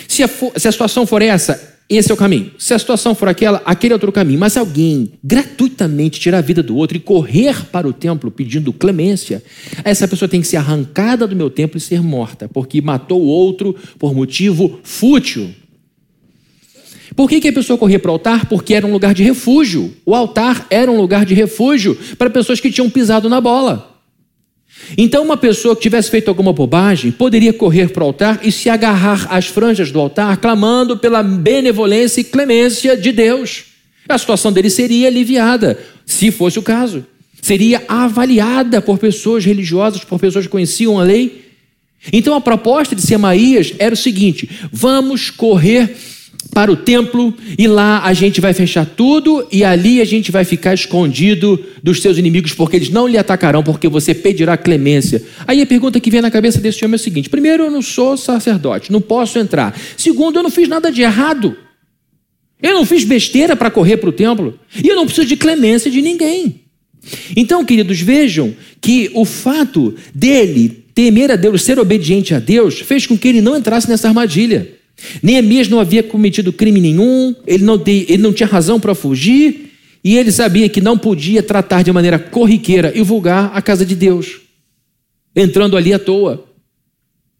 Se 0.07 0.23
a, 0.23 0.27
se 0.27 0.67
a 0.67 0.71
situação 0.71 1.05
for 1.05 1.21
essa, 1.21 1.72
esse 1.89 2.09
é 2.09 2.13
o 2.13 2.17
caminho. 2.17 2.51
Se 2.57 2.73
a 2.73 2.79
situação 2.79 3.13
for 3.13 3.27
aquela, 3.27 3.61
aquele 3.65 3.93
é 3.93 3.95
outro 3.95 4.11
caminho. 4.11 4.39
Mas 4.39 4.57
alguém 4.57 5.13
gratuitamente 5.23 6.19
tirar 6.19 6.39
a 6.39 6.41
vida 6.41 6.63
do 6.63 6.75
outro 6.75 6.97
e 6.97 6.99
correr 6.99 7.65
para 7.65 7.87
o 7.87 7.93
templo 7.93 8.31
pedindo 8.31 8.71
clemência, 8.71 9.43
essa 9.83 10.07
pessoa 10.07 10.29
tem 10.29 10.41
que 10.41 10.47
ser 10.47 10.57
arrancada 10.57 11.27
do 11.27 11.35
meu 11.35 11.49
templo 11.49 11.77
e 11.77 11.81
ser 11.81 12.01
morta, 12.01 12.47
porque 12.47 12.81
matou 12.81 13.21
o 13.21 13.27
outro 13.27 13.75
por 13.99 14.13
motivo 14.15 14.79
fútil. 14.83 15.49
Por 17.15 17.29
que, 17.29 17.39
que 17.39 17.49
a 17.49 17.53
pessoa 17.53 17.77
corria 17.77 17.99
para 17.99 18.09
o 18.09 18.13
altar? 18.13 18.47
Porque 18.47 18.73
era 18.73 18.87
um 18.87 18.91
lugar 18.91 19.13
de 19.13 19.21
refúgio. 19.21 19.93
O 20.05 20.15
altar 20.15 20.65
era 20.69 20.91
um 20.91 20.97
lugar 20.99 21.25
de 21.25 21.35
refúgio 21.35 21.95
para 22.17 22.29
pessoas 22.29 22.59
que 22.59 22.71
tinham 22.71 22.89
pisado 22.89 23.29
na 23.29 23.39
bola. 23.39 23.92
Então, 24.97 25.23
uma 25.23 25.37
pessoa 25.37 25.75
que 25.75 25.81
tivesse 25.81 26.09
feito 26.09 26.27
alguma 26.27 26.53
bobagem 26.53 27.11
poderia 27.11 27.53
correr 27.53 27.89
para 27.89 28.03
o 28.03 28.07
altar 28.07 28.39
e 28.43 28.51
se 28.51 28.69
agarrar 28.69 29.27
às 29.29 29.47
franjas 29.47 29.91
do 29.91 29.99
altar, 29.99 30.37
clamando 30.37 30.97
pela 30.97 31.23
benevolência 31.23 32.21
e 32.21 32.23
clemência 32.23 32.95
de 32.95 33.11
Deus. 33.11 33.65
A 34.07 34.17
situação 34.17 34.51
dele 34.51 34.69
seria 34.69 35.07
aliviada, 35.07 35.79
se 36.05 36.31
fosse 36.31 36.59
o 36.59 36.63
caso. 36.63 37.05
Seria 37.41 37.83
avaliada 37.87 38.81
por 38.81 38.97
pessoas 38.97 39.43
religiosas, 39.43 40.03
por 40.03 40.19
pessoas 40.19 40.45
que 40.45 40.51
conheciam 40.51 40.99
a 40.99 41.03
lei. 41.03 41.43
Então, 42.11 42.35
a 42.35 42.41
proposta 42.41 42.95
de 42.95 43.01
Semaías 43.01 43.73
era 43.79 43.93
o 43.93 43.97
seguinte: 43.97 44.49
vamos 44.71 45.29
correr 45.29 45.95
para 46.53 46.71
o 46.71 46.75
templo 46.75 47.33
e 47.57 47.67
lá 47.67 48.03
a 48.03 48.13
gente 48.13 48.39
vai 48.39 48.53
fechar 48.53 48.85
tudo 48.85 49.45
e 49.51 49.63
ali 49.63 49.99
a 49.99 50.05
gente 50.05 50.31
vai 50.31 50.45
ficar 50.45 50.73
escondido 50.73 51.59
dos 51.81 52.01
seus 52.01 52.17
inimigos 52.17 52.53
porque 52.53 52.75
eles 52.75 52.89
não 52.89 53.07
lhe 53.07 53.17
atacarão 53.17 53.63
porque 53.63 53.87
você 53.87 54.13
pedirá 54.13 54.55
clemência. 54.55 55.23
Aí 55.47 55.61
a 55.61 55.65
pergunta 55.65 55.99
que 55.99 56.11
vem 56.11 56.21
na 56.21 56.29
cabeça 56.29 56.59
desse 56.59 56.85
homem 56.85 56.93
é 56.93 56.95
a 56.95 56.99
seguinte: 56.99 57.29
primeiro, 57.29 57.63
eu 57.63 57.71
não 57.71 57.81
sou 57.81 58.15
sacerdote, 58.15 58.91
não 58.91 59.01
posso 59.01 59.39
entrar. 59.39 59.77
Segundo, 59.97 60.37
eu 60.37 60.43
não 60.43 60.51
fiz 60.51 60.67
nada 60.67 60.91
de 60.91 61.01
errado. 61.01 61.57
Eu 62.61 62.73
não 62.75 62.85
fiz 62.85 63.03
besteira 63.03 63.55
para 63.55 63.69
correr 63.69 63.97
para 63.97 64.09
o 64.09 64.13
templo 64.13 64.57
e 64.81 64.87
eu 64.87 64.95
não 64.95 65.05
preciso 65.05 65.27
de 65.27 65.35
clemência 65.35 65.91
de 65.91 66.01
ninguém. 66.01 66.61
Então, 67.35 67.65
queridos, 67.65 67.99
vejam 67.99 68.55
que 68.79 69.11
o 69.13 69.25
fato 69.25 69.93
dele 70.15 70.83
temer 70.95 71.31
a 71.31 71.35
Deus, 71.35 71.63
ser 71.63 71.79
obediente 71.79 72.33
a 72.33 72.39
Deus, 72.39 72.79
fez 72.79 73.05
com 73.05 73.17
que 73.17 73.27
ele 73.27 73.41
não 73.41 73.57
entrasse 73.57 73.89
nessa 73.89 74.07
armadilha. 74.07 74.82
Neemias 75.21 75.67
não 75.67 75.79
havia 75.79 76.03
cometido 76.03 76.53
crime 76.53 76.79
nenhum, 76.79 77.35
ele 77.45 77.63
não, 77.63 77.81
ele 77.85 78.17
não 78.17 78.33
tinha 78.33 78.47
razão 78.47 78.79
para 78.79 78.95
fugir, 78.95 79.71
e 80.03 80.17
ele 80.17 80.31
sabia 80.31 80.67
que 80.67 80.81
não 80.81 80.97
podia 80.97 81.41
tratar 81.41 81.81
de 81.81 81.91
maneira 81.91 82.19
corriqueira 82.19 82.91
e 82.95 83.01
vulgar 83.01 83.51
a 83.53 83.61
casa 83.61 83.85
de 83.85 83.95
Deus, 83.95 84.41
entrando 85.35 85.77
ali 85.77 85.93
à 85.93 85.99
toa. 85.99 86.45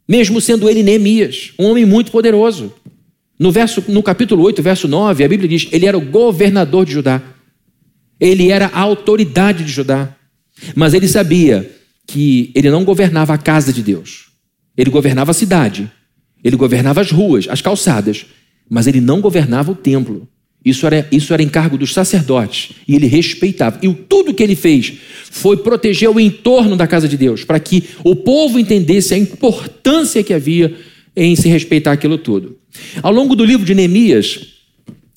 Mesmo 0.08 0.41
sendo 0.41 0.69
ele 0.69 0.84
Neemias, 0.84 1.54
um 1.58 1.65
homem 1.65 1.86
muito 1.86 2.12
poderoso. 2.12 2.73
No, 3.39 3.52
verso, 3.52 3.84
no 3.88 4.04
capítulo 4.04 4.43
8, 4.43 4.62
verso 4.62 4.88
9, 4.88 5.23
a 5.23 5.28
Bíblia 5.28 5.49
diz: 5.49 5.67
ele 5.71 5.86
era 5.86 5.97
o 5.97 6.02
governador 6.02 6.86
de 6.86 6.93
Judá. 6.93 7.21
Ele 8.19 8.49
era 8.49 8.67
a 8.67 8.80
autoridade 8.80 9.63
de 9.63 9.71
Judá. 9.71 10.15
Mas 10.76 10.93
ele 10.93 11.08
sabia 11.08 11.69
que 12.08 12.52
ele 12.54 12.69
não 12.69 12.84
governava 12.84 13.34
a 13.34 13.38
casa 13.38 13.73
de 13.73 13.82
Deus. 13.82 14.28
Ele 14.78 14.89
governava 14.89 15.32
a 15.32 15.34
cidade, 15.34 15.91
ele 16.43 16.56
governava 16.56 17.01
as 17.01 17.12
ruas, 17.12 17.47
as 17.49 17.62
calçadas, 17.62 18.25
mas 18.69 18.88
ele 18.88 18.99
não 18.99 19.21
governava 19.21 19.71
o 19.71 19.75
templo. 19.75 20.27
Isso 20.65 20.86
era, 20.86 21.08
isso 21.12 21.34
era 21.34 21.43
encargo 21.43 21.77
dos 21.77 21.93
sacerdotes 21.93 22.71
e 22.88 22.95
ele 22.95 23.06
respeitava. 23.06 23.79
E 23.82 23.93
tudo 23.93 24.34
que 24.34 24.41
ele 24.41 24.56
fez 24.56 24.93
foi 25.29 25.58
proteger 25.58 26.10
o 26.10 26.19
entorno 26.19 26.77
da 26.77 26.88
casa 26.88 27.08
de 27.08 27.17
Deus, 27.17 27.43
para 27.43 27.60
que 27.60 27.84
o 28.03 28.15
povo 28.15 28.58
entendesse 28.58 29.13
a 29.13 29.17
importância 29.17 30.23
que 30.23 30.34
havia 30.34 30.73
em 31.15 31.36
se 31.36 31.49
respeitar 31.49 31.91
aquilo 31.91 32.17
tudo. 32.17 32.58
Ao 33.01 33.12
longo 33.12 33.36
do 33.36 33.43
livro 33.43 33.65
de 33.65 33.75
Neemias, 33.75 34.39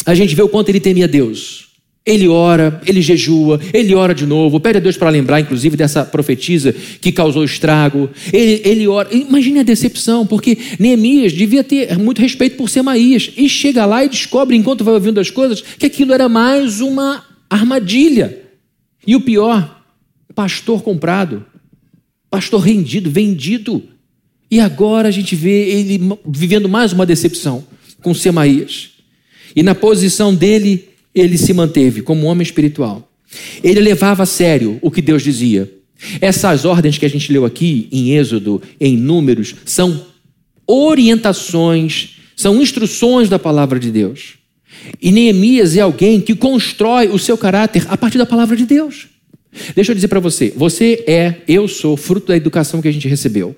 a 0.05 0.15
gente 0.15 0.35
vê 0.35 0.43
o 0.43 0.49
quanto 0.49 0.69
ele 0.69 0.81
temia 0.81 1.09
Deus. 1.09 1.66
Ele 2.07 2.29
ora, 2.29 2.81
ele 2.87 3.03
jejua, 3.03 3.61
ele 3.75 3.93
ora 3.93 4.15
de 4.15 4.25
novo, 4.25 4.61
pede 4.61 4.79
a 4.79 4.81
Deus 4.81 4.97
para 4.97 5.11
lembrar, 5.11 5.41
inclusive, 5.41 5.77
dessa 5.77 6.05
profetisa 6.05 6.73
que 7.01 7.11
causou 7.11 7.43
estrago. 7.43 8.09
Ele, 8.33 8.63
ele 8.65 8.87
ora. 8.87 9.13
Imagine 9.13 9.59
a 9.59 9.63
decepção, 9.65 10.25
porque 10.25 10.57
Neemias 10.79 11.33
devia 11.33 11.65
ter 11.65 11.99
muito 11.99 12.23
respeito 12.23 12.57
por 12.57 12.71
Semaías. 12.71 13.33
E 13.37 13.49
chega 13.49 13.85
lá 13.85 14.05
e 14.05 14.09
descobre, 14.09 14.57
enquanto 14.57 14.85
vai 14.85 14.95
ouvindo 14.95 15.19
as 15.19 15.31
coisas, 15.31 15.61
que 15.61 15.87
aquilo 15.87 16.15
era 16.15 16.29
mais 16.29 16.81
uma 16.81 17.25
armadilha. 17.51 18.41
E 19.05 19.17
o 19.17 19.21
pior, 19.21 19.83
pastor 20.33 20.83
comprado, 20.83 21.45
pastor 22.31 22.61
rendido, 22.61 23.11
vendido. 23.11 23.83
E 24.49 24.61
agora 24.61 25.09
a 25.09 25.11
gente 25.11 25.35
vê 25.35 25.71
ele 25.71 26.01
vivendo 26.25 26.69
mais 26.69 26.93
uma 26.93 27.05
decepção 27.05 27.67
com 28.01 28.15
Semaías. 28.15 28.91
E 29.57 29.63
na 29.65 29.75
posição 29.75 30.33
dele 30.33 30.91
ele 31.17 31.39
se 31.39 31.55
manteve 31.55 32.03
como 32.03 32.23
um 32.23 32.27
homem 32.27 32.43
espiritual. 32.43 33.11
Ele 33.65 33.81
levava 33.81 34.23
a 34.23 34.27
sério 34.27 34.79
o 34.83 34.91
que 34.91 35.01
Deus 35.01 35.23
dizia. 35.23 35.73
Essas 36.21 36.67
ordens 36.67 36.99
que 36.99 37.07
a 37.07 37.09
gente 37.09 37.33
leu 37.33 37.47
aqui 37.47 37.89
em 37.91 38.13
Êxodo, 38.13 38.63
em 38.79 38.97
Números, 38.97 39.55
são 39.65 40.07
orientações, 40.67 42.19
são 42.37 42.61
instruções 42.61 43.31
da 43.31 43.39
palavra 43.39 43.81
de 43.81 43.91
Deus. 43.91 44.35
E 45.01 45.11
Neemias 45.11 45.77
é 45.77 45.81
alguém 45.81 46.21
que 46.21 46.35
constrói 46.35 47.09
o 47.09 47.19
seu 47.19 47.39
caráter 47.39 47.87
a 47.89 47.97
partir 47.97 48.19
da 48.19 48.27
palavra 48.27 48.55
de 48.55 48.67
Deus. 48.67 49.09
Deixa 49.75 49.91
eu 49.91 49.95
dizer 49.95 50.09
para 50.09 50.21
você, 50.21 50.53
você 50.55 51.03
é, 51.07 51.37
eu 51.49 51.67
sou 51.67 51.97
fruto 51.97 52.29
da 52.29 52.37
educação 52.37 52.83
que 52.83 52.89
a 52.89 52.93
gente 52.93 53.09
recebeu. 53.09 53.57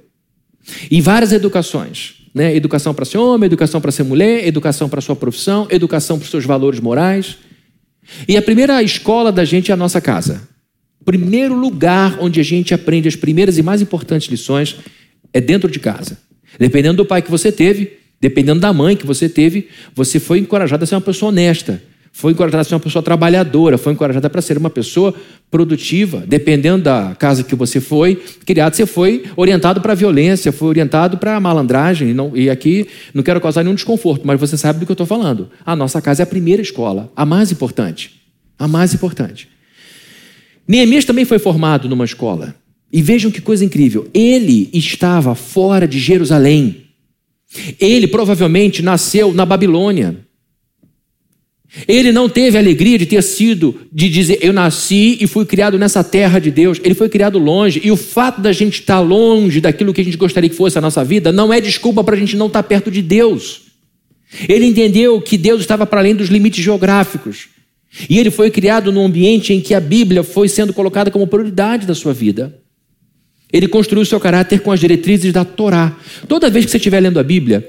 E 0.89 1.01
várias 1.01 1.33
educações. 1.33 2.15
Né? 2.33 2.55
Educação 2.55 2.95
para 2.95 3.05
ser 3.05 3.19
homem, 3.19 3.47
educação 3.47 3.81
para 3.81 3.91
ser 3.91 4.05
mulher, 4.05 4.47
educação 4.47 4.89
para 4.89 5.01
sua 5.01 5.17
profissão, 5.17 5.67
educação 5.71 6.19
para 6.19 6.25
os 6.25 6.31
seus 6.31 6.45
valores 6.45 6.79
morais. 6.79 7.37
E 8.27 8.37
a 8.37 8.43
primeira 8.43 8.83
escola 8.83 9.31
da 9.31 9.45
gente 9.45 9.71
é 9.71 9.75
a 9.75 9.77
nossa 9.77 10.01
casa. 10.01 10.49
O 11.01 11.05
primeiro 11.05 11.55
lugar 11.55 12.19
onde 12.21 12.41
a 12.41 12.43
gente 12.43 12.75
aprende 12.75 13.09
as 13.09 13.17
primeiras 13.17 13.59
e 13.59 13.63
mais 13.63 13.81
importantes 13.81 14.29
lições 14.29 14.77
é 15.33 15.41
dentro 15.41 15.71
de 15.71 15.79
casa. 15.79 16.19
Dependendo 16.59 16.99
do 16.99 17.07
pai 17.07 17.23
que 17.23 17.31
você 17.31 17.53
teve, 17.53 17.99
dependendo 18.21 18.61
da 18.61 18.73
mãe 18.73 18.97
que 18.97 19.07
você 19.07 19.29
teve, 19.29 19.69
você 19.95 20.19
foi 20.19 20.39
encorajado 20.39 20.85
a 20.85 20.87
ser 20.87 20.95
uma 20.95 21.01
pessoa 21.01 21.31
honesta, 21.31 21.83
foi 22.13 22.33
encorajada 22.33 22.63
a 22.63 22.65
ser 22.65 22.75
uma 22.75 22.81
pessoa 22.81 23.03
trabalhadora, 23.03 23.79
foi 23.79 23.93
encorajada 23.93 24.29
para 24.29 24.43
ser 24.43 24.59
uma 24.59 24.71
pessoa 24.71 25.15
produtiva. 25.51 26.25
Dependendo 26.27 26.85
da 26.85 27.15
casa 27.19 27.45
que 27.45 27.55
você 27.55 27.81
foi 27.81 28.17
criado, 28.45 28.75
você 28.75 28.87
foi 28.87 29.25
orientado 29.37 29.81
para 29.81 29.93
a 29.93 29.97
violência, 29.97 30.51
foi 30.51 30.69
orientado 30.69 31.19
para 31.19 31.37
a 31.37 31.41
malandragem. 31.41 32.11
E, 32.11 32.15
não, 32.15 32.37
e 32.37 32.51
aqui 32.51 32.87
não 33.15 33.23
quero 33.23 33.41
causar 33.41 33.63
nenhum 33.63 33.75
desconforto, 33.75 34.27
mas 34.27 34.41
você 34.41 34.57
sabe 34.57 34.81
do 34.81 34.87
que 34.87 34.93
eu 34.93 34.95
estou 34.95 35.07
falando. 35.07 35.49
A 35.65 35.77
nossa 35.77 36.01
casa 36.03 36.23
é 36.23 36.25
a 36.25 36.27
primeira 36.27 36.63
escola, 36.63 37.11
a 37.15 37.25
mais 37.25 37.53
importante. 37.53 38.21
A 38.59 38.67
mais 38.67 38.93
importante. 38.93 39.49
Neemias 40.67 41.05
também 41.05 41.25
foi 41.25 41.39
formado 41.39 41.89
numa 41.89 42.05
escola. 42.05 42.55
E 42.93 43.03
vejam 43.03 43.31
que 43.31 43.41
coisa 43.41 43.65
incrível. 43.65 44.09
Ele 44.13 44.71
estava 44.73 45.35
fora 45.35 45.87
de 45.87 45.99
Jerusalém. 45.99 46.85
Ele 47.81 48.07
provavelmente 48.07 48.83
nasceu 48.83 49.33
na 49.33 49.47
Babilônia. 49.47 50.28
Ele 51.87 52.13
não 52.13 52.29
teve 52.29 52.57
a 52.57 52.61
alegria 52.61 52.99
de 52.99 53.05
ter 53.05 53.23
sido, 53.23 53.83
de 53.93 54.09
dizer, 54.09 54.39
eu 54.41 54.53
nasci 54.53 55.19
e 55.21 55.27
fui 55.27 55.45
criado 55.45 55.79
nessa 55.79 56.03
terra 56.03 56.39
de 56.39 56.51
Deus. 56.51 56.81
Ele 56.83 56.95
foi 56.95 57.09
criado 57.09 57.39
longe. 57.39 57.81
E 57.85 57.91
o 57.91 57.97
fato 57.97 58.41
da 58.41 58.53
gente 58.53 58.81
estar 58.81 59.01
longe 59.01 59.61
daquilo 59.61 59.93
que 59.93 60.01
a 60.01 60.05
gente 60.05 60.17
gostaria 60.17 60.49
que 60.49 60.57
fosse 60.57 60.79
a 60.79 60.81
nossa 60.81 61.05
vida 61.05 61.31
não 61.31 61.53
é 61.53 61.61
desculpa 61.61 62.03
para 62.03 62.17
a 62.17 62.19
gente 62.19 62.37
não 62.37 62.47
estar 62.47 62.63
perto 62.63 62.91
de 62.91 63.03
Deus. 63.03 63.63
Ele 64.49 64.67
entendeu 64.67 65.21
que 65.21 65.37
Deus 65.37 65.61
estava 65.61 65.87
para 65.87 66.01
além 66.01 66.15
dos 66.15 66.29
limites 66.29 66.65
geográficos. 66.65 67.49
E 68.09 68.19
ele 68.19 68.31
foi 68.31 68.51
criado 68.51 68.91
num 68.93 69.05
ambiente 69.05 69.53
em 69.53 69.61
que 69.61 69.75
a 69.75 69.81
Bíblia 69.81 70.23
foi 70.23 70.49
sendo 70.49 70.73
colocada 70.73 71.11
como 71.11 71.27
prioridade 71.27 71.87
da 71.87 71.95
sua 71.95 72.13
vida. 72.13 72.59
Ele 73.53 73.69
construiu 73.69 74.05
seu 74.05 74.21
caráter 74.21 74.61
com 74.61 74.71
as 74.71 74.81
diretrizes 74.81 75.33
da 75.33 75.45
Torá. 75.45 75.97
Toda 76.27 76.51
vez 76.51 76.65
que 76.65 76.71
você 76.71 76.77
estiver 76.77 77.01
lendo 77.01 77.19
a 77.19 77.23
Bíblia, 77.23 77.69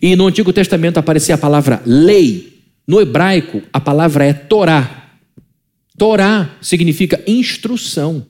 E 0.00 0.14
no 0.14 0.26
Antigo 0.26 0.52
Testamento 0.52 0.98
aparecia 0.98 1.34
a 1.34 1.38
palavra 1.38 1.82
lei. 1.86 2.55
No 2.86 3.00
hebraico, 3.00 3.62
a 3.72 3.80
palavra 3.80 4.24
é 4.24 4.32
Torá. 4.32 5.10
Torá 5.98 6.56
significa 6.60 7.22
instrução, 7.26 8.26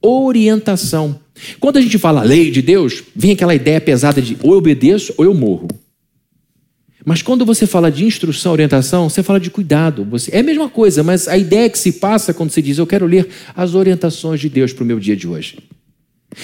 orientação. 0.00 1.18
Quando 1.58 1.78
a 1.78 1.80
gente 1.80 1.98
fala 1.98 2.22
lei 2.22 2.50
de 2.50 2.62
Deus, 2.62 3.02
vem 3.14 3.32
aquela 3.32 3.54
ideia 3.54 3.80
pesada 3.80 4.22
de 4.22 4.36
ou 4.42 4.52
eu 4.52 4.58
obedeço 4.58 5.12
ou 5.16 5.24
eu 5.24 5.34
morro. 5.34 5.68
Mas 7.04 7.22
quando 7.22 7.44
você 7.44 7.66
fala 7.66 7.90
de 7.90 8.04
instrução, 8.04 8.52
orientação, 8.52 9.08
você 9.08 9.22
fala 9.22 9.38
de 9.38 9.48
cuidado. 9.48 10.04
Você, 10.06 10.34
é 10.34 10.40
a 10.40 10.42
mesma 10.42 10.68
coisa, 10.68 11.02
mas 11.02 11.28
a 11.28 11.38
ideia 11.38 11.70
que 11.70 11.78
se 11.78 11.92
passa 11.92 12.34
quando 12.34 12.50
se 12.50 12.60
diz 12.60 12.78
eu 12.78 12.86
quero 12.86 13.06
ler 13.06 13.28
as 13.54 13.74
orientações 13.74 14.40
de 14.40 14.48
Deus 14.48 14.72
para 14.72 14.82
o 14.82 14.86
meu 14.86 14.98
dia 14.98 15.16
de 15.16 15.28
hoje. 15.28 15.58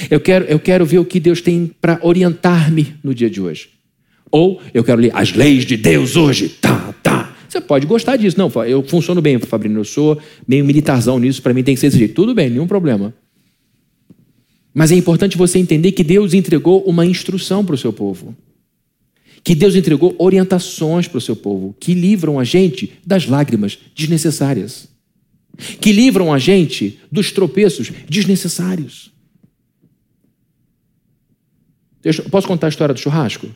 Eu 0.08 0.20
quero, 0.20 0.44
eu 0.44 0.60
quero 0.60 0.86
ver 0.86 0.98
o 0.98 1.04
que 1.04 1.18
Deus 1.18 1.40
tem 1.40 1.70
para 1.80 1.98
orientar-me 2.02 2.94
no 3.02 3.12
dia 3.12 3.28
de 3.28 3.40
hoje. 3.40 3.70
Ou 4.30 4.62
eu 4.72 4.84
quero 4.84 5.00
ler 5.00 5.10
as 5.14 5.32
leis 5.32 5.66
de 5.66 5.76
Deus 5.76 6.16
hoje. 6.16 6.48
Tá. 6.48 6.91
Você 7.52 7.60
pode 7.60 7.86
gostar 7.86 8.16
disso. 8.16 8.38
Não, 8.38 8.50
eu 8.64 8.82
funciono 8.82 9.20
bem, 9.20 9.38
Fabrício. 9.38 9.76
Eu 9.76 9.84
sou 9.84 10.18
meio 10.48 10.64
militarzão 10.64 11.18
nisso, 11.18 11.42
para 11.42 11.52
mim 11.52 11.62
tem 11.62 11.74
que 11.74 11.80
ser 11.80 11.88
desse 11.88 11.98
jeito. 11.98 12.14
Tudo 12.14 12.34
bem, 12.34 12.48
nenhum 12.48 12.66
problema. 12.66 13.12
Mas 14.72 14.90
é 14.90 14.94
importante 14.94 15.36
você 15.36 15.58
entender 15.58 15.92
que 15.92 16.02
Deus 16.02 16.32
entregou 16.32 16.82
uma 16.84 17.04
instrução 17.04 17.62
para 17.62 17.74
o 17.74 17.78
seu 17.78 17.92
povo 17.92 18.34
que 19.44 19.56
Deus 19.56 19.74
entregou 19.74 20.14
orientações 20.20 21.08
para 21.08 21.18
o 21.18 21.20
seu 21.20 21.34
povo, 21.34 21.74
que 21.80 21.94
livram 21.94 22.38
a 22.38 22.44
gente 22.44 22.92
das 23.04 23.26
lágrimas 23.26 23.76
desnecessárias, 23.92 24.88
que 25.80 25.90
livram 25.90 26.32
a 26.32 26.38
gente 26.38 27.00
dos 27.10 27.32
tropeços 27.32 27.90
desnecessários. 28.08 29.10
Posso 32.30 32.46
contar 32.46 32.68
a 32.68 32.70
história 32.70 32.94
do 32.94 33.00
churrasco? 33.00 33.48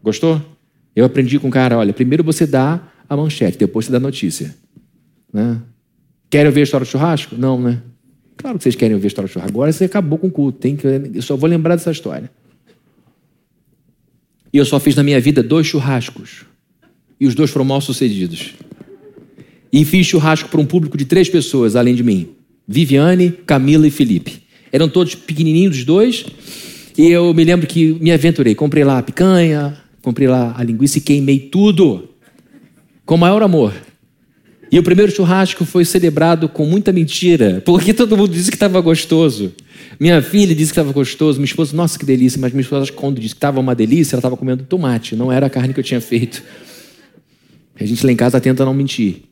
Gostou? 0.00 0.55
Eu 0.96 1.04
aprendi 1.04 1.38
com 1.38 1.48
o 1.48 1.50
cara: 1.50 1.76
olha, 1.76 1.92
primeiro 1.92 2.24
você 2.24 2.46
dá 2.46 2.80
a 3.06 3.14
manchete, 3.14 3.58
depois 3.58 3.84
você 3.84 3.92
dá 3.92 3.98
a 3.98 4.00
notícia. 4.00 4.56
Né? 5.30 5.60
Querem 6.30 6.46
ouvir 6.46 6.60
a 6.60 6.62
história 6.62 6.86
do 6.86 6.88
churrasco? 6.88 7.36
Não, 7.36 7.60
né? 7.60 7.82
Claro 8.38 8.56
que 8.56 8.64
vocês 8.64 8.74
querem 8.74 8.94
ouvir 8.94 9.06
a 9.06 9.08
história 9.08 9.28
do 9.28 9.32
churrasco. 9.32 9.52
Agora 9.52 9.70
você 9.70 9.84
acabou 9.84 10.18
com 10.18 10.28
o 10.28 10.30
culto. 10.30 10.58
Tem 10.58 10.74
que, 10.74 10.86
eu 10.86 11.22
só 11.22 11.36
vou 11.36 11.48
lembrar 11.48 11.76
dessa 11.76 11.90
história. 11.90 12.30
E 14.52 14.58
eu 14.58 14.64
só 14.64 14.80
fiz 14.80 14.96
na 14.96 15.02
minha 15.02 15.20
vida 15.20 15.42
dois 15.42 15.66
churrascos. 15.66 16.44
E 17.20 17.26
os 17.26 17.34
dois 17.34 17.50
foram 17.50 17.64
mal 17.64 17.80
sucedidos. 17.80 18.54
E 19.72 19.84
fiz 19.84 20.06
churrasco 20.06 20.48
para 20.48 20.60
um 20.60 20.66
público 20.66 20.96
de 20.96 21.04
três 21.04 21.28
pessoas, 21.28 21.76
além 21.76 21.94
de 21.94 22.02
mim: 22.02 22.30
Viviane, 22.66 23.30
Camila 23.30 23.86
e 23.86 23.90
Felipe. 23.90 24.42
Eram 24.72 24.88
todos 24.88 25.14
pequenininhos, 25.14 25.78
os 25.78 25.84
dois. 25.84 26.24
E 26.96 27.10
eu 27.10 27.32
me 27.34 27.44
lembro 27.44 27.66
que 27.66 27.94
me 28.00 28.10
aventurei. 28.10 28.54
Comprei 28.54 28.84
lá 28.84 28.98
a 28.98 29.02
picanha, 29.02 29.76
comprei 30.06 30.28
lá 30.28 30.54
a 30.56 30.62
linguiça 30.62 30.98
e 30.98 31.00
queimei 31.00 31.40
tudo. 31.40 32.08
Com 33.04 33.16
maior 33.16 33.42
amor. 33.42 33.74
E 34.70 34.78
o 34.78 34.82
primeiro 34.82 35.10
churrasco 35.10 35.64
foi 35.64 35.84
celebrado 35.84 36.48
com 36.48 36.64
muita 36.64 36.92
mentira, 36.92 37.60
porque 37.66 37.92
todo 37.92 38.16
mundo 38.16 38.32
disse 38.32 38.48
que 38.48 38.54
estava 38.54 38.80
gostoso. 38.80 39.52
Minha 39.98 40.22
filha 40.22 40.54
disse 40.54 40.72
que 40.72 40.78
estava 40.78 40.92
gostoso, 40.92 41.38
minha 41.38 41.46
esposa, 41.46 41.76
nossa, 41.76 41.98
que 41.98 42.04
delícia, 42.04 42.40
mas 42.40 42.52
minha 42.52 42.60
esposa, 42.60 42.92
quando 42.92 43.20
disse 43.20 43.34
que 43.34 43.38
estava 43.38 43.58
uma 43.58 43.74
delícia, 43.74 44.14
ela 44.14 44.20
estava 44.20 44.36
comendo 44.36 44.62
tomate, 44.62 45.16
não 45.16 45.32
era 45.32 45.46
a 45.46 45.50
carne 45.50 45.74
que 45.74 45.80
eu 45.80 45.84
tinha 45.84 46.00
feito. 46.00 46.40
A 47.74 47.84
gente 47.84 48.06
lá 48.06 48.12
em 48.12 48.16
casa 48.16 48.40
tenta 48.40 48.64
não 48.64 48.74
mentir, 48.74 49.24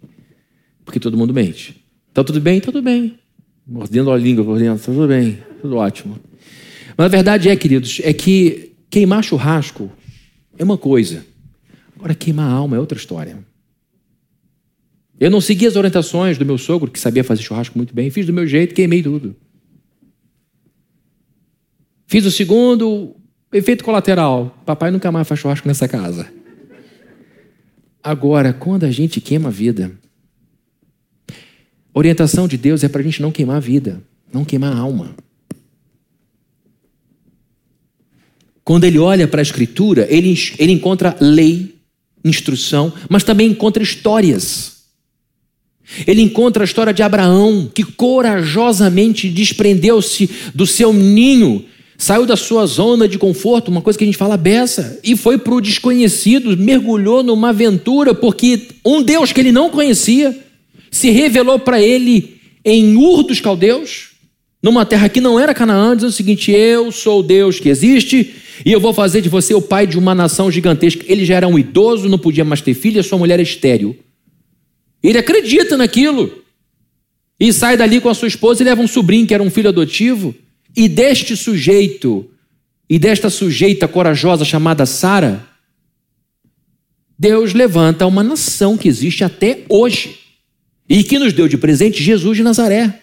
porque 0.84 0.98
todo 0.98 1.16
mundo 1.16 1.32
mente. 1.32 1.84
Tá 2.12 2.24
tudo 2.24 2.40
bem? 2.40 2.58
Tá 2.58 2.72
tudo 2.72 2.82
bem. 2.82 3.16
Mordendo 3.64 4.10
a 4.10 4.18
língua 4.18 4.44
por 4.44 4.58
dentro, 4.58 4.84
tá 4.84 4.92
tudo 4.92 5.06
bem, 5.06 5.38
tudo 5.62 5.76
ótimo. 5.76 6.18
Mas 6.96 7.04
a 7.04 7.08
verdade 7.08 7.48
é, 7.48 7.54
queridos, 7.54 8.00
é 8.02 8.12
que 8.12 8.72
queimar 8.90 9.22
churrasco 9.22 9.88
é 10.58 10.64
uma 10.64 10.78
coisa, 10.78 11.24
agora 11.96 12.14
queimar 12.14 12.50
a 12.50 12.52
alma 12.52 12.76
é 12.76 12.80
outra 12.80 12.98
história. 12.98 13.38
Eu 15.18 15.30
não 15.30 15.40
segui 15.40 15.66
as 15.66 15.76
orientações 15.76 16.36
do 16.36 16.44
meu 16.44 16.58
sogro, 16.58 16.90
que 16.90 16.98
sabia 16.98 17.22
fazer 17.22 17.42
churrasco 17.42 17.78
muito 17.78 17.94
bem, 17.94 18.10
fiz 18.10 18.26
do 18.26 18.32
meu 18.32 18.46
jeito, 18.46 18.74
queimei 18.74 19.02
tudo. 19.02 19.36
Fiz 22.06 22.24
o 22.26 22.30
segundo, 22.30 23.16
efeito 23.52 23.84
colateral. 23.84 24.56
Papai 24.66 24.90
nunca 24.90 25.10
mais 25.10 25.26
faz 25.26 25.40
churrasco 25.40 25.66
nessa 25.68 25.88
casa. 25.88 26.30
Agora, 28.02 28.52
quando 28.52 28.84
a 28.84 28.90
gente 28.90 29.20
queima 29.20 29.48
a 29.48 29.52
vida, 29.52 29.92
orientação 31.94 32.46
de 32.46 32.58
Deus 32.58 32.84
é 32.84 32.88
para 32.88 33.00
a 33.00 33.04
gente 33.04 33.22
não 33.22 33.32
queimar 33.32 33.56
a 33.56 33.60
vida, 33.60 34.02
não 34.32 34.44
queimar 34.44 34.76
a 34.76 34.78
alma. 34.78 35.14
Quando 38.64 38.84
ele 38.84 38.98
olha 38.98 39.28
para 39.28 39.40
a 39.40 39.42
Escritura, 39.42 40.06
ele, 40.10 40.34
ele 40.58 40.72
encontra 40.72 41.16
lei, 41.20 41.74
instrução, 42.24 42.92
mas 43.08 43.22
também 43.22 43.50
encontra 43.50 43.82
histórias. 43.82 44.74
Ele 46.06 46.22
encontra 46.22 46.64
a 46.64 46.66
história 46.66 46.94
de 46.94 47.02
Abraão, 47.02 47.70
que 47.72 47.84
corajosamente 47.84 49.28
desprendeu-se 49.28 50.30
do 50.54 50.66
seu 50.66 50.92
ninho 50.92 51.66
Saiu 51.96 52.26
da 52.26 52.36
sua 52.36 52.66
zona 52.66 53.06
de 53.06 53.18
conforto, 53.18 53.70
uma 53.70 53.80
coisa 53.80 53.96
que 53.96 54.04
a 54.04 54.06
gente 54.06 54.18
fala 54.18 54.36
beça, 54.36 54.98
e 55.04 55.16
foi 55.16 55.38
para 55.38 55.54
o 55.54 55.60
desconhecido, 55.60 56.56
mergulhou 56.56 57.22
numa 57.22 57.50
aventura, 57.50 58.12
porque 58.12 58.62
um 58.84 59.02
Deus 59.02 59.32
que 59.32 59.40
ele 59.40 59.52
não 59.52 59.70
conhecia 59.70 60.36
se 60.90 61.10
revelou 61.10 61.58
para 61.58 61.80
ele 61.80 62.40
em 62.64 62.96
Ur 62.96 63.22
dos 63.22 63.40
Caldeus, 63.40 64.10
numa 64.62 64.84
terra 64.84 65.08
que 65.08 65.20
não 65.20 65.38
era 65.38 65.54
Canaã, 65.54 65.94
dizendo 65.94 66.10
o 66.10 66.14
seguinte: 66.14 66.50
Eu 66.50 66.90
sou 66.90 67.20
o 67.20 67.22
Deus 67.22 67.60
que 67.60 67.68
existe 67.68 68.34
e 68.64 68.70
eu 68.70 68.80
vou 68.80 68.92
fazer 68.92 69.20
de 69.20 69.28
você 69.28 69.54
o 69.54 69.62
pai 69.62 69.86
de 69.86 69.98
uma 69.98 70.14
nação 70.14 70.50
gigantesca. 70.50 71.04
Ele 71.08 71.24
já 71.24 71.36
era 71.36 71.48
um 71.48 71.58
idoso, 71.58 72.08
não 72.08 72.18
podia 72.18 72.44
mais 72.44 72.60
ter 72.60 72.74
filha, 72.74 73.02
sua 73.02 73.18
mulher 73.18 73.40
é 73.40 73.42
estéril. 73.42 73.96
Ele 75.02 75.18
acredita 75.18 75.76
naquilo 75.76 76.42
e 77.40 77.52
sai 77.52 77.76
dali 77.76 78.00
com 78.00 78.08
a 78.08 78.14
sua 78.14 78.28
esposa 78.28 78.62
e 78.62 78.64
leva 78.64 78.82
um 78.82 78.86
sobrinho 78.86 79.26
que 79.26 79.34
era 79.34 79.42
um 79.42 79.50
filho 79.50 79.68
adotivo. 79.68 80.34
E 80.76 80.88
deste 80.88 81.36
sujeito 81.36 82.28
e 82.88 82.98
desta 82.98 83.30
sujeita 83.30 83.88
corajosa 83.88 84.44
chamada 84.44 84.84
Sara, 84.84 85.46
Deus 87.18 87.54
levanta 87.54 88.06
uma 88.06 88.22
nação 88.22 88.76
que 88.76 88.88
existe 88.88 89.24
até 89.24 89.64
hoje 89.68 90.18
e 90.88 91.02
que 91.02 91.18
nos 91.18 91.32
deu 91.32 91.48
de 91.48 91.56
presente 91.56 92.02
Jesus 92.02 92.36
de 92.36 92.42
Nazaré. 92.42 93.00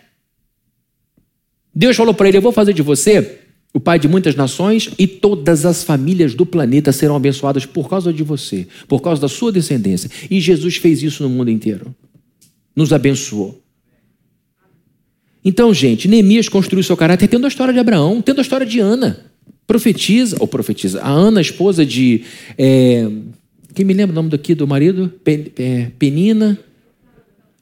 Deus 1.74 1.96
falou 1.96 2.14
para 2.14 2.28
ele: 2.28 2.38
Eu 2.38 2.42
vou 2.42 2.52
fazer 2.52 2.74
de 2.74 2.82
você 2.82 3.41
o 3.74 3.80
pai 3.80 3.98
de 3.98 4.08
muitas 4.08 4.36
nações 4.36 4.90
e 5.00 5.08
todas 5.08 5.66
as 5.66 5.84
famílias 5.84 6.36
do 6.36 6.46
planeta 6.46 6.92
serão 6.92 7.16
abençoadas 7.16 7.66
por 7.66 7.90
causa 7.90 8.12
de 8.12 8.24
você, 8.24 8.68
por 8.88 9.02
causa 9.02 9.22
da 9.22 9.30
sua 9.30 9.52
descendência. 9.52 10.10
E 10.30 10.42
Jesus 10.42 10.76
fez 10.76 11.02
isso 11.02 11.24
no 11.24 11.30
mundo 11.30 11.50
inteiro. 11.50 11.96
Nos 12.76 12.92
abençoou. 12.92 13.62
Então, 15.44 15.74
gente, 15.74 16.08
Neemias 16.08 16.50
construiu 16.50 16.84
seu 16.84 16.98
caráter 16.98 17.28
tendo 17.28 17.46
a 17.46 17.48
história 17.48 17.74
de 17.74 17.80
Abraão, 17.80 18.22
tendo 18.22 18.40
a 18.40 18.42
história 18.42 18.66
de 18.66 18.80
Ana. 18.80 19.26
Profetiza, 19.66 20.36
ou 20.40 20.48
profetiza, 20.48 21.02
a 21.02 21.10
Ana, 21.10 21.40
esposa 21.42 21.86
de. 21.86 22.24
É, 22.58 23.10
quem 23.74 23.86
me 23.86 23.94
lembra 23.94 24.12
o 24.12 24.16
nome 24.16 24.30
daqui 24.30 24.54
do 24.54 24.68
marido? 24.68 25.12
É, 25.58 25.88
Penina. 25.98 26.60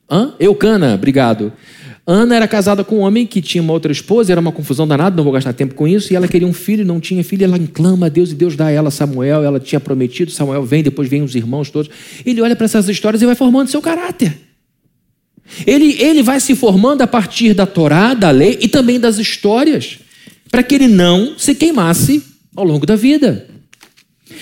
Hã? 0.09 0.33
Eucana, 0.39 0.95
obrigado. 0.95 1.53
Ana 2.11 2.35
era 2.35 2.47
casada 2.47 2.83
com 2.83 2.97
um 2.97 2.99
homem 3.01 3.27
que 3.27 3.39
tinha 3.39 3.61
uma 3.61 3.71
outra 3.71 3.91
esposa, 3.91 4.31
era 4.31 4.41
uma 4.41 4.51
confusão 4.51 4.87
danada, 4.87 5.15
não 5.15 5.23
vou 5.23 5.31
gastar 5.31 5.53
tempo 5.53 5.75
com 5.75 5.87
isso, 5.87 6.11
e 6.11 6.15
ela 6.15 6.27
queria 6.27 6.47
um 6.47 6.53
filho, 6.53 6.83
não 6.83 6.99
tinha 6.99 7.23
filho, 7.23 7.43
ela 7.43 7.59
clama 7.71 8.07
a 8.07 8.09
Deus 8.09 8.31
e 8.31 8.33
Deus 8.33 8.55
dá 8.55 8.65
a 8.65 8.71
ela 8.71 8.89
Samuel, 8.89 9.43
ela 9.43 9.59
tinha 9.59 9.79
prometido, 9.79 10.31
Samuel 10.31 10.63
vem, 10.63 10.81
depois 10.81 11.07
vem 11.07 11.21
os 11.21 11.35
irmãos 11.35 11.69
todos. 11.69 11.91
Ele 12.25 12.41
olha 12.41 12.55
para 12.55 12.65
essas 12.65 12.89
histórias 12.89 13.21
e 13.21 13.27
vai 13.27 13.35
formando 13.35 13.69
seu 13.69 13.79
caráter. 13.79 14.35
Ele, 15.67 16.01
ele 16.01 16.23
vai 16.23 16.39
se 16.39 16.55
formando 16.55 17.03
a 17.03 17.07
partir 17.07 17.53
da 17.53 17.67
Torá, 17.67 18.15
da 18.15 18.31
lei 18.31 18.57
e 18.59 18.67
também 18.67 18.99
das 18.99 19.19
histórias, 19.19 19.99
para 20.49 20.63
que 20.63 20.73
ele 20.73 20.87
não 20.87 21.37
se 21.37 21.53
queimasse 21.53 22.23
ao 22.55 22.65
longo 22.65 22.87
da 22.87 22.95
vida. 22.95 23.45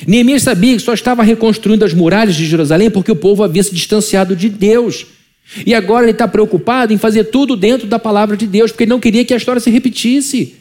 Neemias 0.08 0.44
sabia 0.44 0.74
que 0.74 0.82
só 0.82 0.94
estava 0.94 1.22
reconstruindo 1.22 1.84
as 1.84 1.94
muralhas 1.94 2.36
de 2.36 2.46
Jerusalém 2.46 2.90
porque 2.90 3.12
o 3.12 3.16
povo 3.16 3.44
havia 3.44 3.64
se 3.64 3.76
distanciado 3.76 4.38
de 4.38 4.48
Deus. 4.48 5.17
E 5.66 5.74
agora 5.74 6.06
ele 6.06 6.12
está 6.12 6.28
preocupado 6.28 6.94
em 6.94 6.98
fazer 6.98 7.26
tudo 7.26 7.56
dentro 7.56 7.88
da 7.88 7.98
palavra 7.98 8.36
de 8.36 8.46
Deus, 8.46 8.72
porque 8.72 8.84
ele 8.84 8.92
não 8.92 9.00
queria 9.00 9.24
que 9.24 9.34
a 9.34 9.38
história 9.38 9.62
se 9.62 9.70
repetisse. 9.70 10.56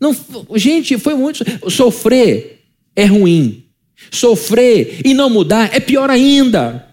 Não, 0.00 0.16
gente, 0.54 0.96
foi 0.98 1.14
muito. 1.14 1.44
Sofrer 1.70 2.62
é 2.94 3.04
ruim. 3.04 3.64
Sofrer 4.10 5.00
e 5.04 5.12
não 5.12 5.28
mudar 5.28 5.74
é 5.74 5.80
pior 5.80 6.08
ainda. 6.08 6.86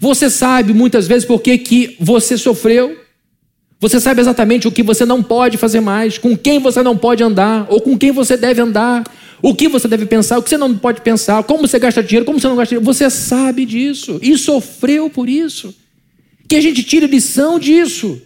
Você 0.00 0.30
sabe 0.30 0.72
muitas 0.72 1.06
vezes 1.06 1.24
por 1.24 1.40
que, 1.40 1.58
que 1.58 1.96
você 2.00 2.38
sofreu. 2.38 2.98
Você 3.78 3.98
sabe 3.98 4.20
exatamente 4.20 4.68
o 4.68 4.72
que 4.72 4.82
você 4.82 5.04
não 5.04 5.22
pode 5.22 5.56
fazer 5.56 5.80
mais, 5.80 6.18
com 6.18 6.36
quem 6.36 6.58
você 6.58 6.82
não 6.82 6.96
pode 6.96 7.22
andar, 7.22 7.66
ou 7.70 7.80
com 7.80 7.96
quem 7.96 8.10
você 8.10 8.36
deve 8.36 8.60
andar, 8.60 9.04
o 9.42 9.54
que 9.54 9.68
você 9.68 9.88
deve 9.88 10.06
pensar, 10.06 10.38
o 10.38 10.42
que 10.42 10.50
você 10.50 10.58
não 10.58 10.76
pode 10.76 11.00
pensar, 11.00 11.42
como 11.44 11.66
você 11.66 11.78
gasta 11.78 12.02
dinheiro, 12.02 12.26
como 12.26 12.38
você 12.38 12.48
não 12.48 12.56
gasta 12.56 12.74
dinheiro. 12.74 12.84
Você 12.84 13.08
sabe 13.08 13.64
disso 13.64 14.18
e 14.22 14.36
sofreu 14.36 15.08
por 15.08 15.28
isso. 15.28 15.74
Que 16.48 16.56
a 16.56 16.60
gente 16.60 16.82
tire 16.82 17.06
lição 17.06 17.58
disso, 17.58 18.20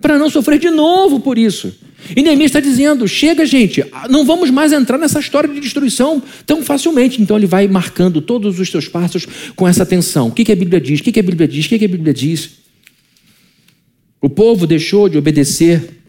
para 0.00 0.18
não 0.18 0.28
sofrer 0.28 0.58
de 0.58 0.70
novo 0.70 1.20
por 1.20 1.38
isso. 1.38 1.74
E 2.14 2.22
Neemias 2.22 2.50
está 2.50 2.60
dizendo: 2.60 3.08
chega, 3.08 3.46
gente, 3.46 3.84
não 4.10 4.24
vamos 4.24 4.50
mais 4.50 4.72
entrar 4.72 4.98
nessa 4.98 5.18
história 5.18 5.52
de 5.52 5.60
destruição 5.60 6.22
tão 6.44 6.62
facilmente. 6.62 7.20
Então 7.20 7.36
ele 7.36 7.46
vai 7.46 7.66
marcando 7.66 8.20
todos 8.20 8.60
os 8.60 8.70
seus 8.70 8.88
passos 8.88 9.26
com 9.56 9.66
essa 9.66 9.82
atenção. 9.82 10.28
O 10.28 10.32
que, 10.32 10.44
que 10.44 10.52
a 10.52 10.56
Bíblia 10.56 10.80
diz? 10.80 11.00
O 11.00 11.02
que, 11.02 11.12
que 11.12 11.20
a 11.20 11.22
Bíblia 11.22 11.48
diz? 11.48 11.66
O 11.66 11.68
que, 11.68 11.78
que 11.78 11.84
a 11.84 11.88
Bíblia 11.88 12.12
diz? 12.12 12.50
O 14.20 14.28
povo 14.28 14.66
deixou 14.66 15.08
de 15.08 15.18
obedecer 15.18 16.00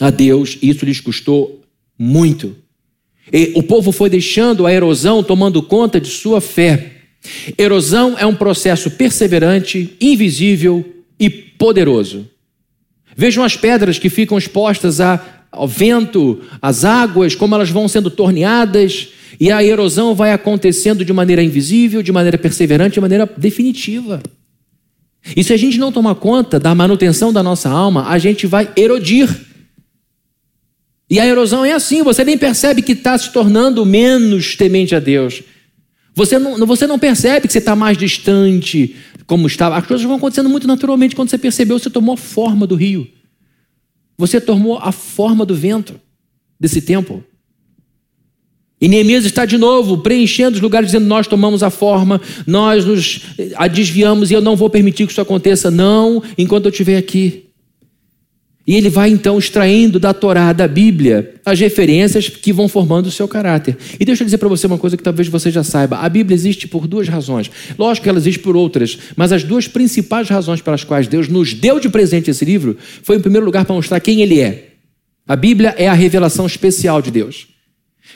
a 0.00 0.10
Deus 0.10 0.58
e 0.60 0.68
isso 0.68 0.84
lhes 0.84 1.00
custou 1.00 1.62
muito. 1.98 2.56
E 3.32 3.52
o 3.54 3.62
povo 3.62 3.92
foi 3.92 4.08
deixando 4.08 4.66
a 4.66 4.72
erosão 4.72 5.22
tomando 5.22 5.62
conta 5.62 6.00
de 6.00 6.08
sua 6.08 6.40
fé. 6.40 6.92
Erosão 7.58 8.16
é 8.18 8.24
um 8.24 8.34
processo 8.34 8.90
perseverante, 8.92 9.96
invisível 10.00 10.84
e 11.18 11.28
poderoso. 11.28 12.28
Vejam 13.16 13.42
as 13.42 13.56
pedras 13.56 13.98
que 13.98 14.10
ficam 14.10 14.36
expostas 14.36 15.00
ao 15.00 15.66
vento, 15.66 16.40
às 16.60 16.84
águas, 16.84 17.34
como 17.34 17.54
elas 17.54 17.70
vão 17.70 17.88
sendo 17.88 18.10
torneadas, 18.10 19.08
e 19.40 19.50
a 19.50 19.64
erosão 19.64 20.14
vai 20.14 20.32
acontecendo 20.32 21.04
de 21.04 21.12
maneira 21.12 21.42
invisível, 21.42 22.02
de 22.02 22.12
maneira 22.12 22.38
perseverante, 22.38 22.94
de 22.94 23.00
maneira 23.00 23.28
definitiva. 23.36 24.22
E 25.34 25.42
se 25.42 25.52
a 25.52 25.56
gente 25.56 25.78
não 25.78 25.90
tomar 25.90 26.14
conta 26.16 26.60
da 26.60 26.74
manutenção 26.74 27.32
da 27.32 27.42
nossa 27.42 27.68
alma, 27.68 28.06
a 28.08 28.18
gente 28.18 28.46
vai 28.46 28.70
erodir. 28.76 29.28
E 31.08 31.20
a 31.20 31.26
erosão 31.26 31.64
é 31.64 31.72
assim, 31.72 32.02
você 32.02 32.24
nem 32.24 32.36
percebe 32.36 32.82
que 32.82 32.92
está 32.92 33.16
se 33.16 33.32
tornando 33.32 33.86
menos 33.86 34.56
temente 34.56 34.94
a 34.94 35.00
Deus. 35.00 35.42
Você 36.14 36.38
não, 36.38 36.66
você 36.66 36.86
não 36.86 36.98
percebe 36.98 37.46
que 37.46 37.52
você 37.52 37.58
está 37.58 37.76
mais 37.76 37.96
distante, 37.96 38.96
como 39.26 39.46
estava. 39.46 39.76
As 39.76 39.86
coisas 39.86 40.04
vão 40.04 40.16
acontecendo 40.16 40.48
muito 40.48 40.66
naturalmente. 40.66 41.14
Quando 41.14 41.28
você 41.28 41.38
percebeu, 41.38 41.78
você 41.78 41.90
tomou 41.90 42.14
a 42.14 42.16
forma 42.16 42.66
do 42.66 42.74
rio. 42.74 43.06
Você 44.18 44.40
tomou 44.40 44.78
a 44.78 44.90
forma 44.90 45.44
do 45.44 45.54
vento 45.54 46.00
desse 46.58 46.80
tempo. 46.80 47.22
E 48.80 48.88
Neemias 48.88 49.24
está 49.24 49.44
de 49.44 49.56
novo 49.56 49.98
preenchendo 49.98 50.56
os 50.56 50.60
lugares, 50.60 50.88
dizendo: 50.88 51.06
Nós 51.06 51.26
tomamos 51.26 51.62
a 51.62 51.70
forma, 51.70 52.20
nós 52.46 52.84
nos 52.84 53.20
a 53.54 53.68
desviamos 53.68 54.30
e 54.30 54.34
eu 54.34 54.40
não 54.40 54.56
vou 54.56 54.68
permitir 54.68 55.06
que 55.06 55.12
isso 55.12 55.20
aconteça, 55.20 55.70
não, 55.70 56.22
enquanto 56.36 56.66
eu 56.66 56.70
estiver 56.70 56.96
aqui. 56.96 57.45
E 58.66 58.74
ele 58.74 58.90
vai 58.90 59.10
então 59.10 59.38
extraindo 59.38 60.00
da 60.00 60.12
Torá, 60.12 60.52
da 60.52 60.66
Bíblia, 60.66 61.34
as 61.44 61.60
referências 61.60 62.28
que 62.28 62.52
vão 62.52 62.66
formando 62.68 63.06
o 63.06 63.10
seu 63.12 63.28
caráter. 63.28 63.76
E 64.00 64.04
deixa 64.04 64.24
eu 64.24 64.24
dizer 64.24 64.38
para 64.38 64.48
você 64.48 64.66
uma 64.66 64.76
coisa 64.76 64.96
que 64.96 65.04
talvez 65.04 65.28
você 65.28 65.52
já 65.52 65.62
saiba: 65.62 65.98
a 65.98 66.08
Bíblia 66.08 66.34
existe 66.34 66.66
por 66.66 66.88
duas 66.88 67.06
razões. 67.06 67.48
Lógico 67.78 68.02
que 68.04 68.08
ela 68.08 68.18
existe 68.18 68.40
por 68.40 68.56
outras, 68.56 68.98
mas 69.14 69.30
as 69.30 69.44
duas 69.44 69.68
principais 69.68 70.28
razões 70.28 70.60
pelas 70.60 70.82
quais 70.82 71.06
Deus 71.06 71.28
nos 71.28 71.54
deu 71.54 71.78
de 71.78 71.88
presente 71.88 72.28
esse 72.28 72.44
livro 72.44 72.76
foi, 73.04 73.16
em 73.16 73.20
primeiro 73.20 73.46
lugar, 73.46 73.64
para 73.64 73.76
mostrar 73.76 74.00
quem 74.00 74.20
Ele 74.20 74.40
é. 74.40 74.70
A 75.28 75.36
Bíblia 75.36 75.72
é 75.78 75.86
a 75.86 75.94
revelação 75.94 76.44
especial 76.44 77.00
de 77.00 77.12
Deus. 77.12 77.46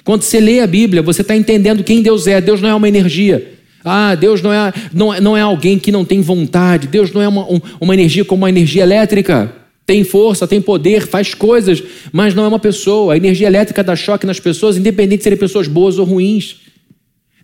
Quando 0.03 0.23
você 0.23 0.41
lê 0.41 0.61
a 0.61 0.67
Bíblia, 0.67 1.01
você 1.01 1.23
está 1.23 1.37
entendendo 1.37 1.85
quem 1.85 2.03
Deus 2.03 2.27
é. 2.27 2.41
Deus 2.41 2.61
não 2.61 2.69
é 2.69 2.75
uma 2.75 2.89
energia. 2.89 3.55
Ah, 3.85 4.17
Deus 4.17 4.43
não 4.43 4.53
é, 4.53 4.73
não, 4.93 5.15
é, 5.15 5.21
não 5.21 5.37
é 5.37 5.43
alguém 5.43 5.79
que 5.79 5.93
não 5.93 6.05
tem 6.05 6.21
vontade. 6.21 6.89
Deus 6.89 7.13
não 7.13 7.23
é 7.23 7.29
uma, 7.29 7.45
um, 7.45 7.61
uma 7.81 7.95
energia 7.95 8.25
como 8.25 8.43
uma 8.43 8.49
energia 8.49 8.83
elétrica 8.83 9.60
tem 9.91 10.05
força, 10.05 10.47
tem 10.47 10.61
poder, 10.61 11.05
faz 11.05 11.35
coisas, 11.35 11.83
mas 12.13 12.33
não 12.33 12.45
é 12.45 12.47
uma 12.47 12.61
pessoa. 12.61 13.13
A 13.13 13.17
energia 13.17 13.49
elétrica 13.49 13.83
dá 13.83 13.97
choque 13.97 14.25
nas 14.25 14.39
pessoas, 14.39 14.77
independente 14.77 15.19
de 15.19 15.25
serem 15.25 15.37
pessoas 15.37 15.67
boas 15.67 15.99
ou 15.99 16.05
ruins. 16.05 16.59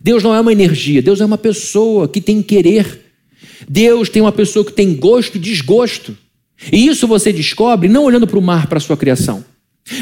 Deus 0.01 0.23
não 0.23 0.33
é 0.33 0.39
uma 0.39 0.53
energia, 0.53 1.01
Deus 1.01 1.19
é 1.19 1.25
uma 1.25 1.37
pessoa 1.37 2.07
que 2.07 2.21
tem 2.21 2.41
querer. 2.41 3.01
Deus 3.67 4.07
tem 4.07 4.21
uma 4.21 4.31
pessoa 4.31 4.63
que 4.63 4.71
tem 4.71 4.95
gosto 4.95 5.35
e 5.35 5.39
desgosto. 5.39 6.17
E 6.71 6.87
isso 6.87 7.05
você 7.05 7.33
descobre 7.33 7.89
não 7.89 8.05
olhando 8.05 8.25
para 8.25 8.39
o 8.39 8.41
mar, 8.41 8.67
para 8.67 8.77
a 8.77 8.81
sua 8.81 8.95
criação. 8.95 9.43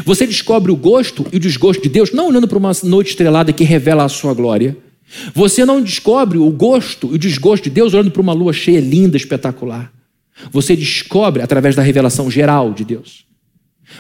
Você 0.05 0.27
descobre 0.27 0.71
o 0.71 0.75
gosto 0.75 1.25
e 1.33 1.37
o 1.37 1.39
desgosto 1.39 1.81
de 1.81 1.89
Deus 1.89 2.11
não 2.11 2.27
olhando 2.27 2.47
para 2.47 2.59
uma 2.59 2.73
noite 2.83 3.09
estrelada 3.09 3.51
que 3.51 3.63
revela 3.63 4.03
a 4.03 4.09
sua 4.09 4.35
glória. 4.35 4.77
Você 5.33 5.65
não 5.65 5.81
descobre 5.81 6.37
o 6.37 6.51
gosto 6.51 7.09
e 7.11 7.15
o 7.15 7.19
desgosto 7.19 7.63
de 7.63 7.71
Deus 7.71 7.95
olhando 7.95 8.11
para 8.11 8.21
uma 8.21 8.33
lua 8.33 8.53
cheia, 8.53 8.79
linda, 8.79 9.17
espetacular. 9.17 9.94
Você 10.51 10.75
descobre 10.75 11.41
através 11.41 11.75
da 11.75 11.81
revelação 11.81 12.29
geral 12.29 12.73
de 12.73 12.83
Deus. 12.83 13.25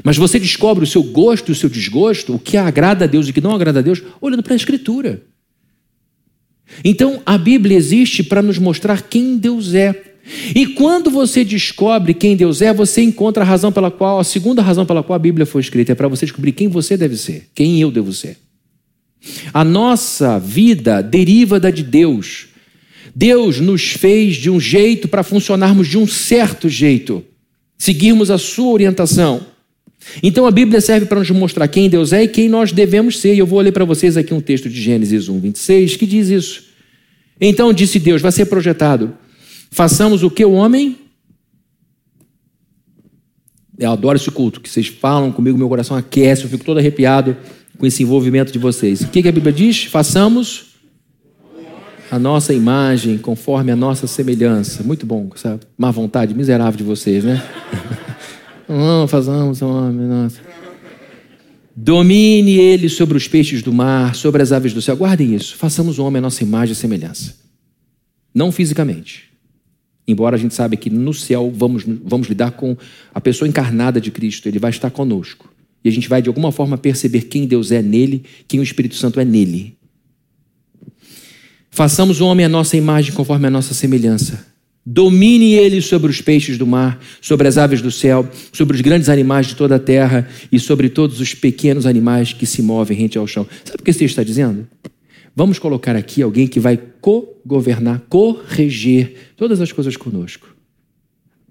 Mas 0.03 0.17
você 0.17 0.39
descobre 0.39 0.83
o 0.83 0.87
seu 0.87 1.03
gosto 1.03 1.49
e 1.49 1.51
o 1.51 1.55
seu 1.55 1.69
desgosto, 1.69 2.35
o 2.35 2.39
que 2.39 2.57
agrada 2.57 3.05
a 3.05 3.07
Deus 3.07 3.27
e 3.27 3.31
o 3.31 3.33
que 3.33 3.41
não 3.41 3.53
agrada 3.53 3.79
a 3.79 3.81
Deus, 3.81 4.01
olhando 4.19 4.43
para 4.43 4.53
a 4.53 4.55
Escritura. 4.55 5.23
Então, 6.83 7.21
a 7.25 7.37
Bíblia 7.37 7.77
existe 7.77 8.23
para 8.23 8.41
nos 8.41 8.57
mostrar 8.57 9.03
quem 9.03 9.37
Deus 9.37 9.73
é. 9.73 10.15
E 10.55 10.65
quando 10.67 11.11
você 11.11 11.45
descobre 11.45 12.13
quem 12.13 12.35
Deus 12.35 12.61
é, 12.61 12.73
você 12.73 13.01
encontra 13.01 13.43
a 13.43 13.47
razão 13.47 13.71
pela 13.71 13.91
qual, 13.91 14.19
a 14.19 14.23
segunda 14.23 14.61
razão 14.61 14.85
pela 14.85 15.03
qual 15.03 15.15
a 15.15 15.19
Bíblia 15.19 15.45
foi 15.45 15.61
escrita, 15.61 15.91
é 15.91 15.95
para 15.95 16.07
você 16.07 16.25
descobrir 16.25 16.51
quem 16.51 16.67
você 16.67 16.97
deve 16.97 17.15
ser, 17.15 17.47
quem 17.53 17.79
eu 17.79 17.91
devo 17.91 18.11
ser. 18.11 18.37
A 19.53 19.63
nossa 19.63 20.39
vida 20.39 21.01
deriva 21.01 21.59
da 21.59 21.69
de 21.69 21.83
Deus. 21.83 22.47
Deus 23.15 23.61
nos 23.61 23.91
fez 23.91 24.35
de 24.35 24.49
um 24.49 24.59
jeito 24.59 25.07
para 25.07 25.23
funcionarmos 25.23 25.87
de 25.87 25.97
um 25.97 26.05
certo 26.05 26.67
jeito, 26.67 27.23
seguirmos 27.77 28.29
a 28.29 28.37
sua 28.37 28.73
orientação. 28.73 29.45
Então 30.21 30.45
a 30.45 30.51
Bíblia 30.51 30.81
serve 30.81 31.05
para 31.05 31.19
nos 31.19 31.29
mostrar 31.31 31.67
quem 31.69 31.89
Deus 31.89 32.11
é 32.11 32.23
e 32.23 32.27
quem 32.27 32.49
nós 32.49 32.73
devemos 32.73 33.19
ser. 33.19 33.33
E 33.33 33.39
eu 33.39 33.47
vou 33.47 33.61
ler 33.61 33.71
para 33.71 33.85
vocês 33.85 34.17
aqui 34.17 34.33
um 34.33 34.41
texto 34.41 34.69
de 34.69 34.81
Gênesis 34.81 35.29
1, 35.29 35.39
26, 35.39 35.95
que 35.95 36.05
diz 36.05 36.29
isso. 36.29 36.65
Então 37.39 37.71
disse 37.71 37.99
Deus: 37.99 38.21
vai 38.21 38.31
ser 38.31 38.45
projetado. 38.45 39.17
Façamos 39.71 40.21
o 40.21 40.29
que 40.29 40.43
o 40.43 40.51
homem. 40.51 40.97
Eu 43.77 43.91
adoro 43.91 44.17
esse 44.17 44.31
culto, 44.31 44.61
que 44.61 44.69
vocês 44.69 44.87
falam 44.87 45.31
comigo, 45.31 45.57
meu 45.57 45.67
coração 45.67 45.97
aquece, 45.97 46.43
eu 46.43 46.49
fico 46.49 46.63
todo 46.63 46.77
arrepiado 46.77 47.35
com 47.77 47.85
esse 47.85 48.03
envolvimento 48.03 48.51
de 48.51 48.59
vocês. 48.59 49.01
O 49.01 49.07
que, 49.07 49.27
a 49.27 49.31
Bíblia 49.31 49.51
diz? 49.51 49.83
Façamos 49.83 50.74
a 52.11 52.19
nossa 52.19 52.53
imagem 52.53 53.17
conforme 53.17 53.71
a 53.71 53.75
nossa 53.75 54.07
semelhança. 54.07 54.83
Muito 54.83 55.05
bom, 55.05 55.29
essa 55.33 55.59
má 55.77 55.91
vontade 55.91 56.33
miserável 56.33 56.77
de 56.77 56.83
vocês, 56.83 57.23
né? 57.23 57.43
Não, 58.67 59.07
fazamos 59.07 59.61
homem, 59.61 60.07
nossa. 60.07 60.39
Domine 61.75 62.53
ele 62.53 62.87
sobre 62.87 63.17
os 63.17 63.27
peixes 63.27 63.61
do 63.61 63.73
mar, 63.73 64.15
sobre 64.15 64.41
as 64.41 64.51
aves 64.51 64.73
do 64.73 64.81
céu. 64.81 64.95
Guardem 64.95 65.35
isso. 65.35 65.57
Façamos 65.57 65.99
o 65.99 66.05
homem 66.05 66.19
a 66.19 66.21
nossa 66.21 66.41
imagem 66.41 66.71
e 66.71 66.75
semelhança. 66.75 67.35
Não 68.33 68.51
fisicamente. 68.51 69.25
Embora 70.07 70.35
a 70.35 70.39
gente 70.39 70.53
saiba 70.53 70.75
que 70.75 70.89
no 70.89 71.13
céu 71.13 71.51
vamos, 71.53 71.83
vamos 71.83 72.27
lidar 72.27 72.51
com 72.51 72.77
a 73.13 73.19
pessoa 73.19 73.47
encarnada 73.47 73.99
de 73.99 74.11
Cristo, 74.11 74.47
ele 74.47 74.59
vai 74.59 74.69
estar 74.69 74.89
conosco. 74.89 75.51
E 75.83 75.89
a 75.89 75.91
gente 75.91 76.07
vai 76.07 76.21
de 76.21 76.29
alguma 76.29 76.51
forma 76.51 76.77
perceber 76.77 77.23
quem 77.23 77.45
Deus 77.45 77.71
é 77.71 77.81
nele, 77.81 78.23
quem 78.47 78.59
o 78.59 78.63
Espírito 78.63 78.95
Santo 78.95 79.19
é 79.19 79.25
nele. 79.25 79.77
Façamos 81.75 82.21
o 82.21 82.25
homem 82.25 82.45
a 82.45 82.47
nossa 82.47 82.77
imagem 82.77 83.11
conforme 83.11 83.47
a 83.47 83.49
nossa 83.49 83.73
semelhança. 83.73 84.47
Domine 84.85 85.55
ele 85.55 85.81
sobre 85.81 86.09
os 86.09 86.21
peixes 86.21 86.57
do 86.57 86.65
mar, 86.65 86.97
sobre 87.19 87.49
as 87.49 87.57
aves 87.57 87.81
do 87.81 87.91
céu, 87.91 88.29
sobre 88.53 88.77
os 88.77 88.81
grandes 88.81 89.09
animais 89.09 89.47
de 89.47 89.57
toda 89.57 89.75
a 89.75 89.79
terra 89.79 90.25
e 90.49 90.57
sobre 90.57 90.87
todos 90.87 91.19
os 91.19 91.33
pequenos 91.33 91.85
animais 91.85 92.31
que 92.31 92.45
se 92.45 92.61
movem 92.61 92.97
rente 92.97 93.17
ao 93.17 93.27
chão. 93.27 93.45
Sabe 93.65 93.81
o 93.81 93.83
que 93.83 93.89
esse 93.91 94.05
está 94.05 94.23
dizendo? 94.23 94.65
Vamos 95.35 95.59
colocar 95.59 95.97
aqui 95.97 96.21
alguém 96.21 96.47
que 96.47 96.61
vai 96.61 96.79
co-governar, 97.01 98.03
corrigir 98.07 99.33
todas 99.35 99.59
as 99.59 99.73
coisas 99.73 99.97
conosco. 99.97 100.55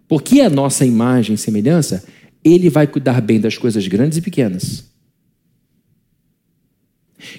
Porque 0.08 0.40
a 0.40 0.48
nossa 0.48 0.87
imagem 0.87 1.34
e 1.34 1.38
semelhança, 1.38 2.02
ele 2.42 2.70
vai 2.70 2.87
cuidar 2.87 3.20
bem 3.20 3.38
das 3.38 3.58
coisas 3.58 3.87
grandes 3.87 4.16
e 4.16 4.22
pequenas. 4.22 4.87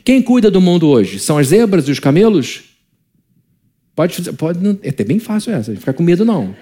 Quem 0.03 0.21
cuida 0.21 0.51
do 0.51 0.61
mundo 0.61 0.87
hoje? 0.87 1.17
São 1.17 1.39
as 1.39 1.47
zebras 1.47 1.87
e 1.87 1.91
os 1.91 1.99
camelos? 1.99 2.74
Pode, 3.95 4.21
pode 4.33 4.59
é 4.83 4.89
até 4.89 5.03
bem 5.03 5.19
fácil 5.19 5.53
essa, 5.53 5.73
ficar 5.75 5.93
com 5.93 6.03
medo 6.03 6.25
não. 6.25 6.53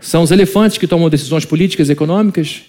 São 0.00 0.22
os 0.22 0.30
elefantes 0.30 0.78
que 0.78 0.86
tomam 0.86 1.10
decisões 1.10 1.44
políticas 1.44 1.88
e 1.88 1.92
econômicas? 1.92 2.62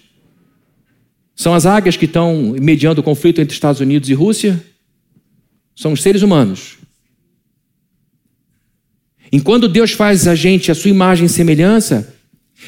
São 1.34 1.54
as 1.54 1.66
águias 1.66 1.96
que 1.96 2.04
estão 2.04 2.54
mediando 2.60 3.00
o 3.00 3.04
conflito 3.04 3.40
entre 3.40 3.54
Estados 3.54 3.80
Unidos 3.80 4.08
e 4.08 4.14
Rússia? 4.14 4.62
São 5.74 5.92
os 5.92 6.02
seres 6.02 6.22
humanos. 6.22 6.78
Enquanto 9.32 9.68
Deus 9.68 9.92
faz 9.92 10.28
a 10.28 10.34
gente 10.34 10.70
a 10.70 10.74
sua 10.74 10.90
imagem 10.90 11.26
e 11.26 11.28
semelhança 11.28 12.14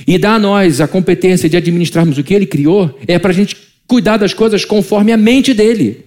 e 0.07 0.19
dá 0.19 0.35
a 0.35 0.39
nós 0.39 0.81
a 0.81 0.89
competência 0.89 1.49
de 1.49 1.57
administrarmos 1.57 2.19
o 2.19 2.25
que 2.25 2.35
Ele 2.35 2.47
criou, 2.47 2.99
é 3.07 3.19
para 3.19 3.31
a 3.31 3.35
gente 3.35 3.57
cuidar 3.87 4.17
das 4.17 4.35
coisas 4.35 4.65
conforme 4.65 5.13
a 5.13 5.17
mente 5.17 5.55
dele. 5.55 6.07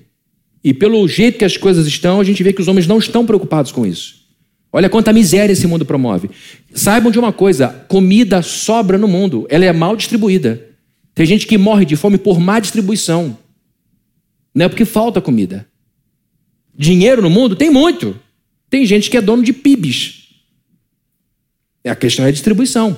E 0.62 0.74
pelo 0.74 1.08
jeito 1.08 1.38
que 1.38 1.46
as 1.46 1.56
coisas 1.56 1.88
estão, 1.88 2.20
a 2.20 2.24
gente 2.26 2.44
vê 2.44 2.52
que 2.52 2.62
os 2.62 2.68
homens 2.68 2.88
não 2.88 2.98
estão 2.98 3.26
preocupados 3.26 3.72
com 3.72 3.86
isso. 3.86 4.20
Olha 4.72 4.90
quanta 4.90 5.12
miséria 5.12 5.54
esse 5.54 5.66
mundo 5.66 5.86
promove. 5.86 6.30
Saibam 6.74 7.12
de 7.12 7.20
uma 7.20 7.34
coisa: 7.34 7.70
comida 7.88 8.42
sobra 8.42 8.98
no 8.98 9.08
mundo, 9.08 9.48
ela 9.50 9.66
é 9.66 9.74
mal 9.74 9.96
distribuída. 9.96 10.66
Tem 11.16 11.26
gente 11.26 11.48
que 11.48 11.58
morre 11.58 11.86
de 11.86 11.96
fome 11.96 12.18
por 12.18 12.40
má 12.40 12.60
distribuição. 12.60 13.38
Não 14.54 14.66
é 14.66 14.70
porque 14.70 14.86
falta 14.86 15.20
comida. 15.20 15.68
Dinheiro 16.76 17.22
no 17.22 17.30
mundo 17.30 17.56
tem 17.56 17.70
muito. 17.70 18.18
Tem 18.70 18.86
gente 18.86 19.10
que 19.10 19.18
é 19.18 19.22
dono 19.22 19.44
de 19.44 19.52
PIBs. 19.52 20.30
A 21.86 21.96
questão 21.96 22.26
é 22.26 22.30
a 22.30 22.32
distribuição. 22.32 22.98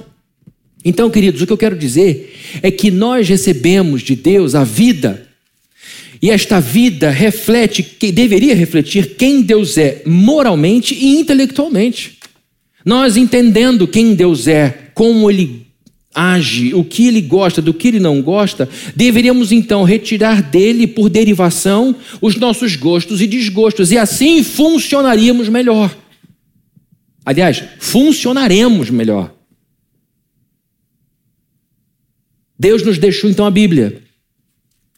Então, 0.84 1.10
queridos, 1.10 1.42
o 1.42 1.48
que 1.48 1.54
eu 1.54 1.58
quero 1.58 1.78
dizer 1.78 2.60
é 2.62 2.72
que 2.72 2.92
nós 2.92 3.28
recebemos 3.30 4.02
de 4.02 4.16
Deus 4.16 4.56
a 4.56 4.64
vida, 4.64 5.28
e 6.22 6.30
esta 6.30 6.60
vida 6.60 7.10
reflete, 7.10 7.82
que 7.82 8.12
deveria 8.12 8.54
refletir 8.54 9.16
quem 9.16 9.42
Deus 9.42 9.78
é 9.78 10.04
moralmente 10.06 10.94
e 10.94 11.20
intelectualmente. 11.20 12.20
Nós 12.86 13.18
entendendo 13.18 13.88
quem 13.88 14.14
Deus 14.14 14.48
é, 14.48 14.92
como 14.94 15.30
Ele 15.32 15.66
age, 16.14 16.74
o 16.76 16.84
que 16.84 17.08
Ele 17.08 17.22
gosta, 17.22 17.62
do 17.62 17.74
que 17.74 17.88
Ele 17.88 18.00
não 18.00 18.22
gosta, 18.22 18.70
deveríamos 18.96 19.52
então 19.52 19.84
retirar 19.84 20.44
dele, 20.44 20.86
por 20.86 21.10
derivação, 21.10 21.96
os 22.22 22.36
nossos 22.36 22.76
gostos 22.76 23.20
e 23.22 23.28
desgostos, 23.28 23.92
e 23.92 23.98
assim 23.98 24.44
funcionaríamos 24.44 25.50
melhor. 25.50 25.96
Aliás, 27.26 27.64
funcionaremos 27.80 28.90
melhor. 28.90 29.34
Deus 32.60 32.84
nos 32.84 33.00
deixou 33.00 33.28
então 33.28 33.46
a 33.46 33.52
Bíblia. 33.52 34.01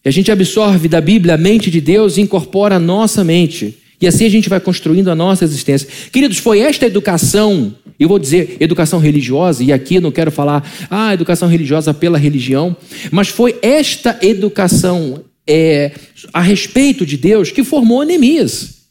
E 0.04 0.10
a 0.10 0.12
gente 0.12 0.32
absorve 0.32 0.88
da 0.88 1.00
Bíblia 1.00 1.36
a 1.36 1.38
mente 1.38 1.72
de 1.72 1.80
Deus 1.80 2.18
e 2.18 2.22
incorpora 2.22 2.76
a 2.76 2.80
nossa 2.80 3.24
mente. 3.24 3.78
E 4.02 4.08
assim 4.08 4.26
a 4.26 4.30
gente 4.30 4.50
vai 4.50 4.60
construindo 4.60 5.10
a 5.10 5.16
nossa 5.16 5.46
existência. 5.46 5.88
Queridos, 6.12 6.38
foi 6.38 6.60
esta 6.60 6.86
educação, 6.86 7.74
eu 7.98 8.10
vou 8.10 8.20
dizer 8.20 8.58
educação 8.60 9.00
religiosa, 9.00 9.64
e 9.64 9.72
aqui 9.72 10.02
não 10.02 10.12
quero 10.12 10.30
falar, 10.30 10.62
ah, 10.90 11.14
educação 11.14 11.48
religiosa 11.48 11.94
pela 11.94 12.18
religião, 12.18 12.76
mas 13.12 13.30
foi 13.30 13.58
esta 13.62 14.20
educação 14.22 15.24
é, 15.48 15.94
a 16.34 16.42
respeito 16.42 17.06
de 17.06 17.16
Deus 17.16 17.50
que 17.50 17.64
formou 17.64 18.04
Neemias. 18.04 18.84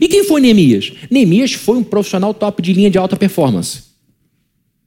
E 0.00 0.06
quem 0.06 0.22
foi 0.22 0.40
Neemias? 0.40 0.92
Neemias 1.10 1.52
foi 1.52 1.78
um 1.78 1.82
profissional 1.82 2.32
top 2.32 2.62
de 2.62 2.72
linha 2.72 2.90
de 2.90 2.98
alta 2.98 3.16
performance. 3.16 3.90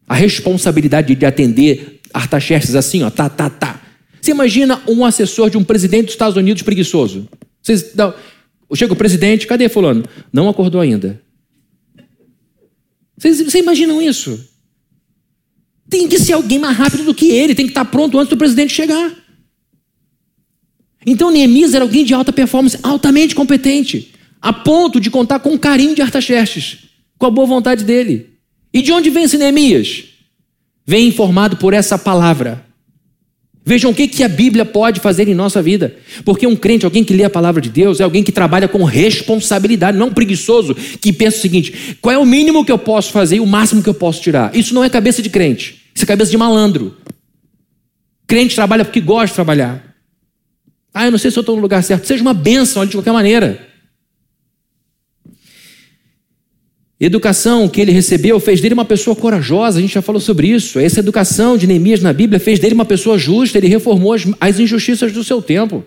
A 0.08 0.16
responsabilidade 0.16 1.14
de 1.14 1.26
atender 1.26 2.00
Artaxerxes 2.14 2.76
assim, 2.76 3.04
ó, 3.04 3.10
tá, 3.10 3.28
tá, 3.28 3.50
tá. 3.50 3.82
Você 4.24 4.32
imagina 4.32 4.82
um 4.88 5.04
assessor 5.04 5.50
de 5.50 5.58
um 5.58 5.66
presidente 5.66 6.06
dos 6.06 6.14
Estados 6.14 6.38
Unidos 6.38 6.64
preguiçoso? 6.64 7.28
Vocês, 7.62 7.94
não, 7.94 8.14
chega 8.74 8.94
o 8.94 8.96
presidente, 8.96 9.46
cadê 9.46 9.68
fulano? 9.68 10.06
Não 10.32 10.48
acordou 10.48 10.80
ainda. 10.80 11.22
Vocês, 13.18 13.40
vocês 13.40 13.56
imaginam 13.56 14.02
isso? 14.02 14.50
Tem 15.90 16.08
que 16.08 16.18
ser 16.18 16.32
alguém 16.32 16.58
mais 16.58 16.78
rápido 16.78 17.04
do 17.04 17.14
que 17.14 17.32
ele, 17.32 17.54
tem 17.54 17.66
que 17.66 17.72
estar 17.72 17.84
pronto 17.84 18.18
antes 18.18 18.30
do 18.30 18.38
presidente 18.38 18.74
chegar. 18.74 19.14
Então 21.06 21.30
Neemias 21.30 21.74
era 21.74 21.84
alguém 21.84 22.06
de 22.06 22.14
alta 22.14 22.32
performance, 22.32 22.80
altamente 22.82 23.36
competente, 23.36 24.14
a 24.42 24.54
ponto 24.54 25.02
de 25.02 25.12
contar 25.12 25.40
com 25.40 25.54
o 25.54 25.60
carinho 25.60 25.96
de 25.96 26.02
Artaxerxes, 26.02 26.78
com 27.18 27.26
a 27.26 27.30
boa 27.30 27.46
vontade 27.46 27.84
dele. 27.84 28.38
E 28.74 28.82
de 28.82 28.94
onde 28.94 29.10
vem 29.10 29.26
esse 29.26 29.38
Neemias? 29.38 30.06
Vem 30.88 31.10
informado 31.10 31.58
por 31.58 31.74
essa 31.74 31.98
palavra. 31.98 32.72
Vejam 33.66 33.92
o 33.92 33.96
que, 33.96 34.08
que 34.08 34.24
a 34.24 34.28
Bíblia 34.28 34.66
pode 34.66 35.00
fazer 35.00 35.28
em 35.28 35.34
nossa 35.34 35.62
vida. 35.62 35.96
Porque 36.26 36.46
um 36.46 36.56
crente, 36.56 36.84
alguém 36.84 37.04
que 37.04 37.14
lê 37.14 37.24
a 37.24 37.30
palavra 37.30 37.62
de 37.62 37.70
Deus, 37.70 38.02
é 38.02 38.04
alguém 38.04 38.22
que 38.22 38.32
trabalha 38.32 38.68
com 38.68 38.84
responsabilidade, 38.84 39.98
não 39.98 40.12
preguiçoso 40.12 40.76
que 40.76 41.14
pensa 41.14 41.38
o 41.38 41.42
seguinte: 41.42 41.98
qual 42.02 42.14
é 42.14 42.18
o 42.18 42.26
mínimo 42.26 42.66
que 42.66 42.72
eu 42.72 42.78
posso 42.78 43.12
fazer 43.12 43.38
e 43.38 43.40
o 43.40 43.46
máximo 43.46 43.82
que 43.82 43.90
eu 43.90 43.94
posso 43.94 44.22
tirar? 44.22 44.54
Isso 44.54 44.74
não 44.74 44.84
é 44.84 44.90
cabeça 44.90 45.22
de 45.22 45.30
crente, 45.30 45.82
isso 45.96 46.04
é 46.04 46.08
cabeça 46.08 46.30
de 46.30 46.38
malandro. 46.38 46.98
Crente 48.28 48.56
trabalha 48.56 48.84
porque 48.84 49.00
gosta 49.00 49.28
de 49.28 49.34
trabalhar. 49.34 49.96
Ah, 50.94 51.06
eu 51.06 51.12
não 51.12 51.18
sei 51.18 51.32
se 51.32 51.38
eu 51.38 51.42
estou 51.42 51.56
no 51.56 51.62
lugar 51.62 51.82
certo. 51.84 52.06
Seja 52.06 52.22
uma 52.22 52.34
bênção 52.34 52.86
de 52.86 52.92
qualquer 52.94 53.14
maneira. 53.14 53.73
Educação 57.06 57.68
que 57.68 57.82
ele 57.82 57.92
recebeu 57.92 58.40
fez 58.40 58.62
dele 58.62 58.74
uma 58.74 58.86
pessoa 58.86 59.14
corajosa, 59.14 59.78
a 59.78 59.82
gente 59.82 59.94
já 59.94 60.02
falou 60.02 60.22
sobre 60.22 60.48
isso. 60.48 60.80
Essa 60.80 61.02
educação 61.02 61.58
de 61.58 61.68
Neemias 61.68 62.02
na 62.02 62.14
Bíblia 62.14 62.40
fez 62.40 62.60
dele 62.60 62.74
uma 62.74 62.86
pessoa 62.86 63.18
justa, 63.18 63.58
ele 63.58 63.68
reformou 63.68 64.14
as, 64.14 64.26
as 64.40 64.58
injustiças 64.58 65.12
do 65.12 65.22
seu 65.22 65.42
tempo. 65.42 65.84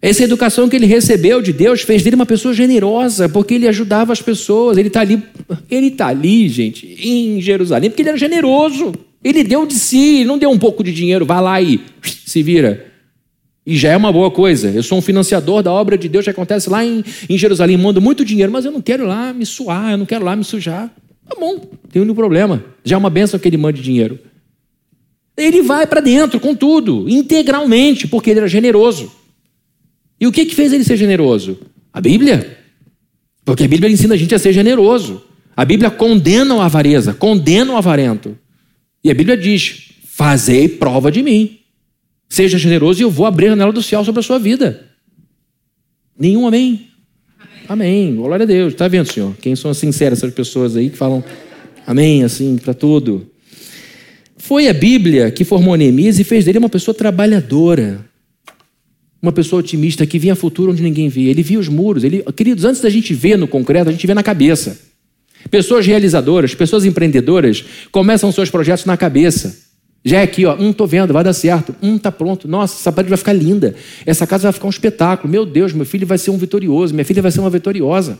Essa 0.00 0.24
educação 0.24 0.70
que 0.70 0.76
ele 0.76 0.86
recebeu 0.86 1.42
de 1.42 1.52
Deus 1.52 1.82
fez 1.82 2.02
dele 2.02 2.16
uma 2.16 2.24
pessoa 2.24 2.54
generosa, 2.54 3.28
porque 3.28 3.52
ele 3.52 3.68
ajudava 3.68 4.10
as 4.10 4.22
pessoas. 4.22 4.78
Ele 4.78 4.88
está 4.88 5.02
ali, 5.02 5.22
ele 5.70 5.88
está 5.88 6.06
ali, 6.06 6.48
gente, 6.48 6.86
em 6.98 7.38
Jerusalém, 7.42 7.90
porque 7.90 8.00
ele 8.00 8.08
era 8.08 8.18
generoso. 8.18 8.92
Ele 9.22 9.44
deu 9.44 9.66
de 9.66 9.74
si, 9.74 10.24
não 10.24 10.38
deu 10.38 10.50
um 10.50 10.58
pouco 10.58 10.82
de 10.82 10.94
dinheiro, 10.94 11.26
vai 11.26 11.42
lá 11.42 11.60
e 11.60 11.80
se 12.02 12.42
vira. 12.42 12.93
E 13.66 13.76
já 13.76 13.90
é 13.90 13.96
uma 13.96 14.12
boa 14.12 14.30
coisa. 14.30 14.70
Eu 14.70 14.82
sou 14.82 14.98
um 14.98 15.02
financiador 15.02 15.62
da 15.62 15.72
obra 15.72 15.96
de 15.96 16.08
Deus 16.08 16.24
que 16.24 16.30
acontece 16.30 16.68
lá 16.68 16.84
em, 16.84 17.02
em 17.28 17.38
Jerusalém. 17.38 17.76
Mando 17.76 18.00
muito 18.00 18.24
dinheiro, 18.24 18.52
mas 18.52 18.64
eu 18.64 18.72
não 18.72 18.82
quero 18.82 19.06
lá 19.06 19.32
me 19.32 19.46
suar, 19.46 19.92
eu 19.92 19.98
não 19.98 20.06
quero 20.06 20.24
lá 20.24 20.36
me 20.36 20.44
sujar. 20.44 20.94
Tá 21.26 21.34
bom, 21.38 21.58
tem 21.90 22.02
nenhum 22.02 22.14
problema. 22.14 22.62
Já 22.84 22.96
é 22.96 22.98
uma 22.98 23.08
benção 23.08 23.40
que 23.40 23.48
ele 23.48 23.56
mande 23.56 23.80
dinheiro. 23.80 24.18
Ele 25.36 25.62
vai 25.62 25.86
para 25.86 26.00
dentro 26.00 26.38
com 26.38 26.54
tudo, 26.54 27.08
integralmente, 27.08 28.06
porque 28.06 28.30
ele 28.30 28.40
era 28.40 28.48
generoso. 28.48 29.10
E 30.20 30.26
o 30.26 30.32
que, 30.32 30.44
que 30.44 30.54
fez 30.54 30.72
ele 30.72 30.84
ser 30.84 30.96
generoso? 30.96 31.58
A 31.92 32.00
Bíblia. 32.00 32.58
Porque 33.44 33.64
a 33.64 33.68
Bíblia 33.68 33.90
ensina 33.90 34.14
a 34.14 34.16
gente 34.16 34.34
a 34.34 34.38
ser 34.38 34.52
generoso. 34.52 35.22
A 35.56 35.64
Bíblia 35.64 35.90
condena 35.90 36.54
a 36.56 36.66
avareza, 36.66 37.14
condena 37.14 37.72
o 37.72 37.76
avarento. 37.76 38.36
E 39.02 39.10
a 39.10 39.14
Bíblia 39.14 39.36
diz: 39.36 39.90
fazei 40.04 40.68
prova 40.68 41.10
de 41.10 41.22
mim. 41.22 41.58
Seja 42.28 42.58
generoso 42.58 43.00
e 43.00 43.04
eu 43.04 43.10
vou 43.10 43.26
abrir 43.26 43.46
a 43.46 43.50
janela 43.50 43.72
do 43.72 43.82
céu 43.82 44.04
sobre 44.04 44.20
a 44.20 44.22
sua 44.22 44.38
vida. 44.38 44.86
Nenhum 46.18 46.46
amém? 46.46 46.88
Amém. 47.68 48.08
amém. 48.08 48.16
Glória 48.16 48.44
a 48.44 48.46
Deus. 48.46 48.72
Está 48.72 48.88
vendo, 48.88 49.12
Senhor? 49.12 49.34
Quem 49.40 49.54
são 49.56 49.72
sinceras 49.74 50.18
essas 50.18 50.32
pessoas 50.32 50.76
aí 50.76 50.90
que 50.90 50.96
falam 50.96 51.24
amém 51.86 52.22
assim 52.22 52.56
para 52.56 52.74
tudo? 52.74 53.30
Foi 54.36 54.68
a 54.68 54.74
Bíblia 54.74 55.30
que 55.30 55.42
formou 55.42 55.74
Neemias 55.74 56.18
e 56.18 56.24
fez 56.24 56.44
dele 56.44 56.58
uma 56.58 56.68
pessoa 56.68 56.94
trabalhadora. 56.94 58.04
Uma 59.22 59.32
pessoa 59.32 59.60
otimista 59.60 60.06
que 60.06 60.18
via 60.18 60.36
futuro 60.36 60.70
onde 60.70 60.82
ninguém 60.82 61.08
via. 61.08 61.30
Ele 61.30 61.42
via 61.42 61.58
os 61.58 61.66
muros. 61.66 62.04
Ele, 62.04 62.22
queridos, 62.36 62.64
antes 62.64 62.82
da 62.82 62.90
gente 62.90 63.14
ver 63.14 63.38
no 63.38 63.48
concreto, 63.48 63.88
a 63.88 63.92
gente 63.92 64.06
vê 64.06 64.12
na 64.12 64.22
cabeça. 64.22 64.78
Pessoas 65.50 65.86
realizadoras, 65.86 66.54
pessoas 66.54 66.84
empreendedoras 66.84 67.64
começam 67.90 68.30
seus 68.30 68.50
projetos 68.50 68.84
na 68.84 68.98
cabeça. 68.98 69.63
Já 70.04 70.18
é 70.18 70.22
aqui, 70.22 70.44
ó, 70.44 70.54
um 70.54 70.70
tô 70.70 70.86
vendo, 70.86 71.14
vai 71.14 71.24
dar 71.24 71.32
certo, 71.32 71.74
um 71.80 71.96
tá 71.96 72.12
pronto. 72.12 72.46
Nossa, 72.46 72.78
essa 72.78 72.92
parede 72.92 73.08
vai 73.08 73.16
ficar 73.16 73.32
linda. 73.32 73.74
Essa 74.04 74.26
casa 74.26 74.42
vai 74.42 74.52
ficar 74.52 74.66
um 74.66 74.70
espetáculo. 74.70 75.30
Meu 75.30 75.46
Deus, 75.46 75.72
meu 75.72 75.86
filho 75.86 76.06
vai 76.06 76.18
ser 76.18 76.30
um 76.30 76.36
vitorioso, 76.36 76.92
minha 76.92 77.06
filha 77.06 77.22
vai 77.22 77.32
ser 77.32 77.40
uma 77.40 77.48
vitoriosa. 77.48 78.12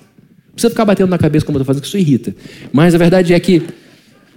Não 0.47 0.53
precisa 0.53 0.71
ficar 0.71 0.87
batendo 0.87 1.11
na 1.11 1.19
cabeça 1.19 1.45
como 1.45 1.59
eu 1.59 1.61
tô 1.61 1.67
fazendo, 1.67 1.83
que 1.83 1.89
isso 1.89 1.99
irrita. 1.99 2.35
Mas 2.73 2.95
a 2.95 2.99
verdade 2.99 3.35
é 3.35 3.41
que 3.41 3.63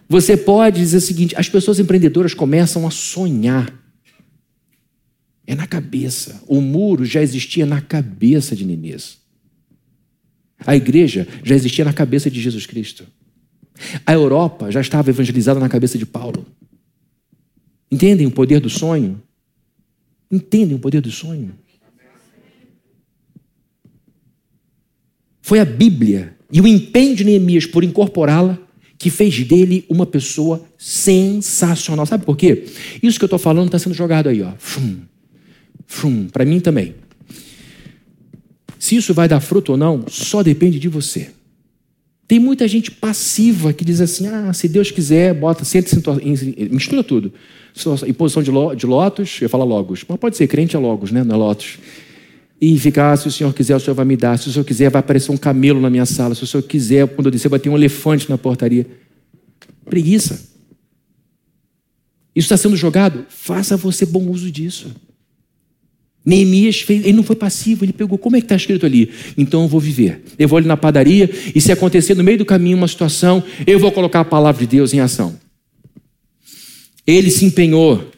você 0.10 0.36
pode 0.36 0.80
dizer 0.80 0.98
o 0.98 1.02
seguinte: 1.02 1.36
as 1.38 1.48
pessoas 1.48 1.80
empreendedoras 1.80 2.34
começam 2.34 2.86
a 2.86 2.92
sonhar. 2.92 3.74
É 5.46 5.56
na 5.56 5.66
cabeça. 5.66 6.42
O 6.48 6.60
muro 6.60 7.06
já 7.06 7.22
existia 7.22 7.66
na 7.66 7.80
cabeça 7.80 8.58
de 8.58 8.66
Neemias. 8.66 9.20
A 10.66 10.76
igreja 10.76 11.26
já 11.44 11.56
existia 11.56 11.86
na 11.86 11.94
cabeça 11.94 12.30
de 12.30 12.42
Jesus 12.42 12.66
Cristo. 12.66 13.06
A 14.06 14.12
Europa 14.12 14.70
já 14.70 14.82
estava 14.82 15.10
evangelizada 15.10 15.62
na 15.62 15.70
cabeça 15.70 15.98
de 15.98 16.06
Paulo. 16.06 16.46
Entendem 17.90 18.28
o 18.28 18.32
poder 18.32 18.60
do 18.60 18.70
sonho? 18.70 19.22
Entendem 20.32 20.76
o 20.76 20.80
poder 20.80 21.02
do 21.02 21.12
sonho? 21.12 21.54
Foi 25.42 25.60
a 25.60 25.66
Bíblia 25.66 26.36
e 26.52 26.60
o 26.60 26.68
empenho 26.68 27.16
de 27.16 27.24
Neemias 27.24 27.66
por 27.66 27.84
incorporá-la 27.84 28.60
que 28.98 29.10
fez 29.10 29.42
dele 29.46 29.86
uma 29.88 30.06
pessoa 30.06 30.66
sensacional. 30.78 32.06
Sabe 32.06 32.26
por 32.26 32.36
quê? 32.36 32.66
Isso 33.02 33.18
que 33.18 33.24
eu 33.24 33.28
estou 33.28 33.40
falando 33.40 33.68
está 33.68 33.80
sendo 33.80 33.94
jogado 33.94 34.28
aí, 34.28 34.42
ó. 34.42 34.52
Para 36.34 36.44
mim 36.44 36.60
também. 36.60 36.96
Se 38.78 38.96
isso 38.96 39.14
vai 39.14 39.30
dar 39.30 39.40
fruto 39.40 39.72
ou 39.74 39.78
não, 39.78 40.04
só 40.10 40.44
depende 40.44 40.80
de 40.80 40.90
você. 40.90 41.32
Tem 42.28 42.40
muita 42.40 42.68
gente 42.68 42.92
passiva 42.92 43.72
que 43.72 43.86
diz 43.86 44.02
assim: 44.02 44.28
ah, 44.28 44.52
se 44.54 44.68
Deus 44.68 44.92
quiser, 44.92 45.34
bota, 45.34 45.64
senta, 45.64 45.96
mistura 46.70 47.04
tudo 47.04 47.32
em 48.08 48.14
posição 48.14 48.42
de, 48.42 48.52
de 48.76 48.86
lotos, 48.86 49.40
eu 49.42 49.50
falo 49.50 49.66
logos, 49.66 50.04
mas 50.08 50.18
pode 50.18 50.36
ser 50.36 50.48
crente 50.48 50.76
é 50.76 50.80
logos, 50.80 51.12
né? 51.12 51.24
não 51.24 51.36
é 51.36 51.38
lotos. 51.38 51.78
E 52.60 52.78
ficar, 52.80 53.12
ah, 53.12 53.18
se 53.18 53.28
o 53.28 53.32
Senhor 53.32 53.54
quiser, 53.54 53.76
o 53.76 53.80
Senhor 53.80 53.94
vai 53.94 54.06
me 54.06 54.18
dar. 54.18 54.38
Se 54.40 54.50
o 54.50 54.52
Senhor 54.52 54.66
quiser, 54.66 54.90
vai 54.90 55.00
aparecer 55.00 55.32
um 55.32 55.38
camelo 55.38 55.80
na 55.80 55.92
minha 55.92 56.08
sala. 56.08 56.34
Se 56.34 56.44
o 56.44 56.48
Senhor 56.48 56.64
quiser, 56.64 57.08
quando 57.08 57.28
eu 57.28 57.32
descer, 57.32 57.50
vai 57.50 57.60
ter 57.60 57.70
um 57.70 57.78
elefante 57.78 58.28
na 58.28 58.38
portaria. 58.38 58.88
Preguiça. 59.86 60.34
Isso 62.36 62.46
está 62.46 62.58
sendo 62.58 62.76
jogado? 62.76 63.26
Faça 63.30 63.78
você 63.78 64.08
bom 64.08 64.28
uso 64.28 64.50
disso. 64.50 64.90
Neemias 66.28 66.82
fez, 66.82 67.06
ele 67.06 67.14
não 67.14 67.24
foi 67.24 67.38
passivo, 67.38 67.86
ele 67.86 67.94
pegou, 67.94 68.18
como 68.18 68.36
é 68.36 68.42
que 68.42 68.46
está 68.46 68.56
escrito 68.58 68.86
ali? 68.86 69.10
Então 69.38 69.62
eu 69.62 69.68
vou 69.70 69.80
viver. 69.80 70.22
Eu 70.38 70.46
vou 70.50 70.58
ali 70.58 70.68
na 70.68 70.76
padaria, 70.76 71.30
e 71.56 71.62
se 71.62 71.72
acontecer 71.72 72.16
no 72.16 72.24
meio 72.24 72.38
do 72.38 72.46
caminho 72.46 72.76
uma 72.76 72.88
situação, 72.88 73.42
eu 73.66 73.80
vou 73.80 73.94
colocar 73.94 74.20
a 74.20 74.26
palavra 74.26 74.60
de 74.60 74.68
Deus 74.68 74.94
em 74.94 75.00
ação. 75.00 75.40
Ele 77.08 77.32
se 77.32 77.46
empenhou. 77.46 78.12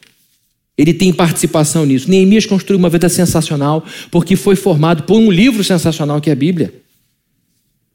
Ele 0.76 0.92
tem 0.92 1.12
participação 1.12 1.86
nisso. 1.86 2.10
Neemias 2.10 2.46
construiu 2.46 2.80
uma 2.80 2.88
vida 2.88 3.08
sensacional 3.08 3.84
porque 4.10 4.34
foi 4.34 4.56
formado 4.56 5.04
por 5.04 5.16
um 5.16 5.30
livro 5.30 5.62
sensacional 5.62 6.20
que 6.20 6.30
é 6.30 6.32
a 6.32 6.36
Bíblia. 6.36 6.74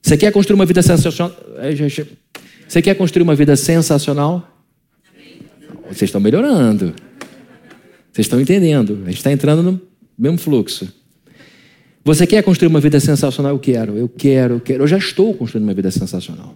Você 0.01 0.15
quer 0.15 0.31
construir 0.31 0.55
uma 0.55 0.65
vida 0.65 0.81
sensacional? 0.81 1.35
Você 2.65 2.81
quer 2.81 2.95
construir 2.95 3.23
uma 3.23 3.35
vida 3.35 3.55
sensacional? 3.57 4.49
vocês 5.89 6.03
estão 6.03 6.21
melhorando. 6.21 6.93
Vocês 8.11 8.25
estão 8.25 8.39
entendendo. 8.39 9.01
A 9.03 9.07
gente 9.07 9.17
está 9.17 9.31
entrando 9.31 9.61
no 9.61 9.81
mesmo 10.17 10.37
fluxo. 10.37 10.87
Você 12.03 12.27
quer 12.27 12.43
construir 12.43 12.67
uma 12.67 12.79
vida 12.79 12.99
sensacional? 12.99 13.53
Eu 13.53 13.59
quero, 13.59 13.97
eu 13.97 14.07
quero, 14.07 14.55
eu 14.55 14.59
quero. 14.59 14.83
Eu 14.83 14.87
já 14.87 14.97
estou 14.97 15.33
construindo 15.33 15.63
uma 15.63 15.73
vida 15.73 15.89
sensacional. 15.89 16.55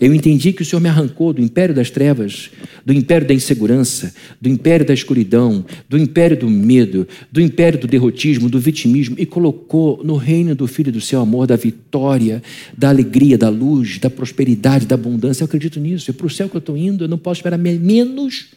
Eu 0.00 0.14
entendi 0.14 0.52
que 0.52 0.62
o 0.62 0.64
Senhor 0.64 0.80
me 0.80 0.88
arrancou 0.88 1.32
do 1.32 1.42
império 1.42 1.74
das 1.74 1.90
trevas, 1.90 2.50
do 2.86 2.92
império 2.92 3.26
da 3.26 3.34
insegurança, 3.34 4.14
do 4.40 4.48
império 4.48 4.86
da 4.86 4.94
escuridão, 4.94 5.64
do 5.88 5.98
império 5.98 6.36
do 6.36 6.48
medo, 6.48 7.08
do 7.32 7.40
império 7.40 7.80
do 7.80 7.88
derrotismo, 7.88 8.48
do 8.48 8.60
vitimismo 8.60 9.16
e 9.18 9.26
colocou 9.26 10.00
no 10.04 10.14
reino 10.14 10.54
do 10.54 10.68
Filho 10.68 10.92
do 10.92 11.00
seu 11.00 11.20
amor, 11.20 11.48
da 11.48 11.56
vitória, 11.56 12.40
da 12.76 12.90
alegria, 12.90 13.36
da 13.36 13.48
luz, 13.48 13.98
da 13.98 14.08
prosperidade, 14.08 14.86
da 14.86 14.94
abundância. 14.94 15.42
Eu 15.42 15.46
acredito 15.46 15.80
nisso. 15.80 16.10
É 16.10 16.14
para 16.14 16.26
o 16.26 16.30
céu 16.30 16.48
que 16.48 16.56
eu 16.56 16.60
estou 16.60 16.76
indo, 16.76 17.04
eu 17.04 17.08
não 17.08 17.18
posso 17.18 17.40
esperar 17.40 17.58
menos. 17.58 18.50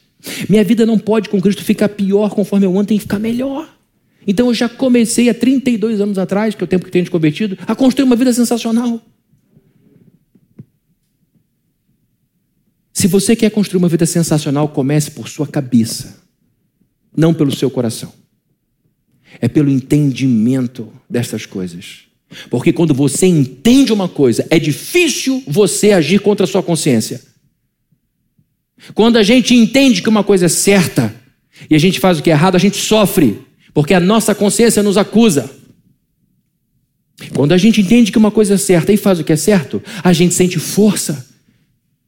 Minha 0.48 0.64
vida 0.64 0.86
não 0.86 1.00
pode 1.00 1.28
com 1.28 1.42
Cristo 1.42 1.64
ficar 1.64 1.90
pior 1.90 2.30
conforme 2.30 2.68
eu 2.68 2.78
ando, 2.78 2.90
tem 2.90 2.98
que 2.98 3.04
ficar 3.04 3.18
melhor. 3.18 3.81
Então 4.26 4.48
eu 4.48 4.54
já 4.54 4.70
comecei 4.70 5.30
há 5.30 5.34
32 5.34 6.00
anos 6.00 6.18
atrás, 6.18 6.54
que 6.56 6.64
é 6.64 6.66
o 6.66 6.68
tempo 6.68 6.86
que 6.86 6.92
tenho 6.92 7.06
de 7.06 7.12
convertido, 7.12 7.58
a 7.66 7.76
construir 7.76 8.06
uma 8.06 8.16
vida 8.16 8.32
sensacional. 8.32 9.02
Se 12.94 13.08
você 13.08 13.36
quer 13.36 13.50
construir 13.50 13.80
uma 13.80 13.90
vida 13.90 14.06
sensacional, 14.06 14.68
comece 14.68 15.12
por 15.12 15.28
sua 15.28 15.48
cabeça, 15.48 16.22
não 17.16 17.34
pelo 17.34 17.52
seu 17.52 17.70
coração. 17.70 18.14
É 19.40 19.48
pelo 19.48 19.70
entendimento 19.70 20.92
dessas 21.10 21.46
coisas. 21.46 22.02
Porque 22.50 22.72
quando 22.72 22.94
você 22.94 23.26
entende 23.26 23.92
uma 23.92 24.08
coisa, 24.08 24.46
é 24.50 24.60
difícil 24.60 25.44
você 25.48 25.92
agir 25.92 26.20
contra 26.20 26.44
a 26.44 26.48
sua 26.48 26.62
consciência. 26.62 27.22
Quando 28.94 29.18
a 29.18 29.24
gente 29.24 29.56
entende 29.56 30.02
que 30.02 30.10
uma 30.10 30.24
coisa 30.24 30.46
é 30.46 30.50
certa 30.50 31.14
e 31.70 31.76
a 31.76 31.80
gente 31.80 32.00
faz 32.00 32.20
o 32.20 32.24
que 32.24 32.30
é 32.30 32.34
errado, 32.34 32.56
a 32.56 32.60
gente 32.60 32.78
sofre, 32.78 33.40
porque 33.74 33.94
a 33.94 34.00
nossa 34.00 34.36
consciência 34.36 34.84
nos 34.84 34.98
acusa. 34.98 35.50
Quando 37.34 37.52
a 37.52 37.58
gente 37.58 37.82
entende 37.82 38.12
que 38.12 38.18
uma 38.18 38.32
coisa 38.32 38.56
é 38.56 38.58
certa 38.58 38.92
e 38.92 38.98
faz 38.98 39.20
o 39.20 39.24
que 39.24 39.34
é 39.34 39.36
certo, 39.36 39.82
a 40.04 40.12
gente 40.12 40.34
sente 40.34 40.60
força. 40.60 41.30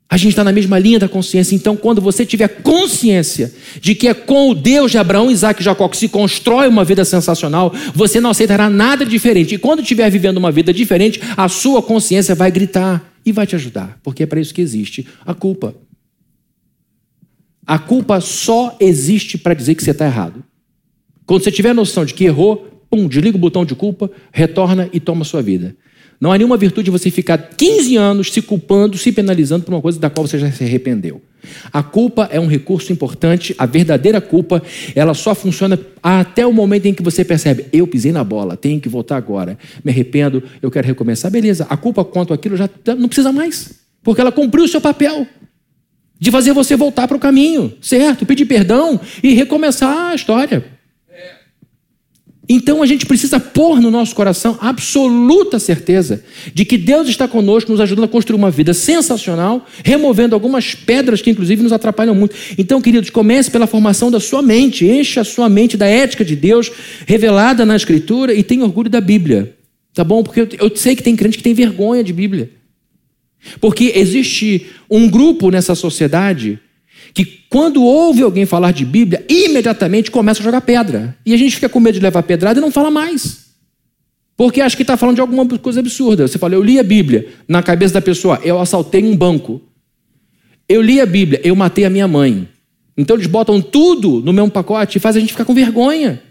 A 0.09 0.17
gente 0.17 0.29
está 0.29 0.43
na 0.43 0.51
mesma 0.51 0.77
linha 0.77 0.99
da 0.99 1.07
consciência. 1.07 1.55
Então, 1.55 1.75
quando 1.75 1.99
você 1.99 2.25
tiver 2.25 2.47
consciência 2.47 3.51
de 3.81 3.95
que 3.95 4.07
é 4.07 4.13
com 4.13 4.51
o 4.51 4.53
Deus 4.53 4.91
de 4.91 4.97
Abraão, 4.97 5.31
Isaac 5.31 5.61
e 5.61 5.65
Jacó 5.65 5.87
que 5.87 5.97
se 5.97 6.07
constrói 6.07 6.67
uma 6.67 6.83
vida 6.83 7.03
sensacional, 7.03 7.73
você 7.95 8.19
não 8.19 8.29
aceitará 8.29 8.69
nada 8.69 9.05
diferente. 9.05 9.55
E 9.55 9.57
quando 9.57 9.81
estiver 9.81 10.09
vivendo 10.11 10.37
uma 10.37 10.51
vida 10.51 10.71
diferente, 10.71 11.19
a 11.35 11.49
sua 11.49 11.81
consciência 11.81 12.35
vai 12.35 12.51
gritar 12.51 13.11
e 13.25 13.31
vai 13.31 13.47
te 13.47 13.55
ajudar, 13.55 13.99
porque 14.03 14.23
é 14.23 14.25
para 14.25 14.39
isso 14.39 14.53
que 14.53 14.61
existe 14.61 15.07
a 15.25 15.33
culpa. 15.33 15.73
A 17.65 17.79
culpa 17.79 18.19
só 18.19 18.75
existe 18.79 19.37
para 19.37 19.53
dizer 19.53 19.73
que 19.73 19.83
você 19.83 19.91
está 19.91 20.05
errado. 20.05 20.43
Quando 21.25 21.43
você 21.43 21.51
tiver 21.51 21.73
noção 21.73 22.05
de 22.05 22.13
que 22.13 22.25
errou, 22.25 22.83
pum, 22.89 23.07
desliga 23.07 23.37
o 23.37 23.39
botão 23.39 23.65
de 23.65 23.75
culpa, 23.75 24.09
retorna 24.31 24.89
e 24.91 24.99
toma 24.99 25.23
sua 25.23 25.41
vida. 25.41 25.75
Não 26.19 26.31
há 26.31 26.37
nenhuma 26.37 26.55
virtude 26.55 26.89
você 26.89 27.11
ficar 27.11 27.37
15 27.37 27.97
anos 27.97 28.31
se 28.31 28.41
culpando, 28.41 28.97
se 28.97 29.11
penalizando 29.11 29.65
por 29.65 29.73
uma 29.73 29.81
coisa 29.81 29.99
da 29.99 30.09
qual 30.09 30.25
você 30.25 30.39
já 30.39 30.49
se 30.51 30.63
arrependeu. 30.63 31.21
A 31.71 31.83
culpa 31.83 32.29
é 32.31 32.39
um 32.39 32.47
recurso 32.47 32.93
importante, 32.93 33.53
a 33.57 33.65
verdadeira 33.65 34.21
culpa, 34.21 34.63
ela 34.95 35.13
só 35.13 35.35
funciona 35.35 35.77
até 36.01 36.47
o 36.47 36.53
momento 36.53 36.85
em 36.85 36.93
que 36.93 37.03
você 37.03 37.25
percebe, 37.25 37.65
eu 37.73 37.85
pisei 37.85 38.13
na 38.13 38.23
bola, 38.23 38.55
tenho 38.55 38.79
que 38.79 38.87
voltar 38.87 39.17
agora, 39.17 39.57
me 39.83 39.91
arrependo, 39.91 40.41
eu 40.61 40.71
quero 40.71 40.87
recomeçar. 40.87 41.29
Beleza, 41.29 41.67
a 41.69 41.75
culpa 41.75 42.05
quanto 42.05 42.33
aquilo 42.33 42.55
já 42.55 42.69
não 42.97 43.09
precisa 43.09 43.33
mais, 43.33 43.73
porque 44.01 44.21
ela 44.21 44.31
cumpriu 44.31 44.63
o 44.63 44.67
seu 44.67 44.79
papel 44.79 45.27
de 46.17 46.31
fazer 46.31 46.53
você 46.53 46.77
voltar 46.77 47.05
para 47.05 47.17
o 47.17 47.19
caminho, 47.19 47.73
certo? 47.81 48.25
Pedir 48.25 48.45
perdão 48.45 48.97
e 49.21 49.33
recomeçar 49.33 50.11
a 50.11 50.15
história. 50.15 50.72
Então 52.47 52.83
a 52.83 52.85
gente 52.85 53.05
precisa 53.05 53.39
pôr 53.39 53.79
no 53.79 53.89
nosso 53.89 54.13
coração 54.13 54.57
absoluta 54.59 55.59
certeza 55.59 56.23
de 56.53 56.65
que 56.65 56.77
Deus 56.77 57.07
está 57.07 57.25
conosco, 57.25 57.71
nos 57.71 57.79
ajudando 57.79 58.03
a 58.03 58.07
construir 58.09 58.37
uma 58.37 58.51
vida 58.51 58.73
sensacional, 58.73 59.65
removendo 59.83 60.35
algumas 60.35 60.75
pedras 60.75 61.21
que 61.21 61.29
inclusive 61.29 61.63
nos 61.63 61.71
atrapalham 61.71 62.13
muito. 62.13 62.35
Então, 62.57 62.81
queridos, 62.81 63.09
comece 63.09 63.49
pela 63.49 63.65
formação 63.65 64.11
da 64.11 64.19
sua 64.19 64.41
mente, 64.41 64.85
encha 64.85 65.21
a 65.21 65.23
sua 65.23 65.47
mente 65.47 65.77
da 65.77 65.87
ética 65.87 66.25
de 66.25 66.35
Deus 66.35 66.69
revelada 67.05 67.65
na 67.65 67.77
Escritura 67.77 68.33
e 68.33 68.43
tenha 68.43 68.65
orgulho 68.65 68.89
da 68.89 68.99
Bíblia. 68.99 69.55
Tá 69.93 70.03
bom? 70.03 70.21
Porque 70.21 70.57
eu 70.59 70.75
sei 70.75 70.95
que 70.97 71.03
tem 71.03 71.15
crente 71.15 71.37
que 71.37 71.43
tem 71.43 71.53
vergonha 71.53 72.03
de 72.03 72.11
Bíblia. 72.11 72.51
Porque 73.61 73.93
existe 73.95 74.67
um 74.89 75.09
grupo 75.09 75.49
nessa 75.49 75.75
sociedade 75.75 76.59
que 77.13 77.25
quando 77.49 77.83
ouve 77.83 78.21
alguém 78.21 78.45
falar 78.45 78.71
de 78.71 78.85
Bíblia, 78.85 79.25
imediatamente 79.29 80.11
começa 80.11 80.41
a 80.41 80.43
jogar 80.43 80.61
pedra. 80.61 81.17
E 81.25 81.33
a 81.33 81.37
gente 81.37 81.55
fica 81.55 81.69
com 81.69 81.79
medo 81.79 81.95
de 81.95 82.01
levar 82.01 82.23
pedrada 82.23 82.59
e 82.59 82.61
não 82.61 82.71
fala 82.71 82.91
mais. 82.91 83.43
Porque 84.35 84.61
acha 84.61 84.75
que 84.75 84.83
está 84.83 84.97
falando 84.97 85.15
de 85.15 85.21
alguma 85.21 85.45
coisa 85.59 85.79
absurda. 85.79 86.27
Você 86.27 86.37
fala, 86.37 86.55
eu 86.55 86.63
li 86.63 86.79
a 86.79 86.83
Bíblia. 86.83 87.29
Na 87.47 87.61
cabeça 87.61 87.93
da 87.93 88.01
pessoa, 88.01 88.39
eu 88.43 88.59
assaltei 88.59 89.03
um 89.03 89.15
banco. 89.15 89.61
Eu 90.67 90.81
li 90.81 90.99
a 90.99 91.05
Bíblia, 91.05 91.41
eu 91.43 91.55
matei 91.55 91.85
a 91.85 91.89
minha 91.89 92.07
mãe. 92.07 92.47
Então 92.97 93.15
eles 93.15 93.27
botam 93.27 93.61
tudo 93.61 94.21
no 94.21 94.33
mesmo 94.33 94.51
pacote 94.51 94.97
e 94.97 95.01
fazem 95.01 95.19
a 95.19 95.21
gente 95.21 95.33
ficar 95.33 95.45
com 95.45 95.53
vergonha. 95.53 96.21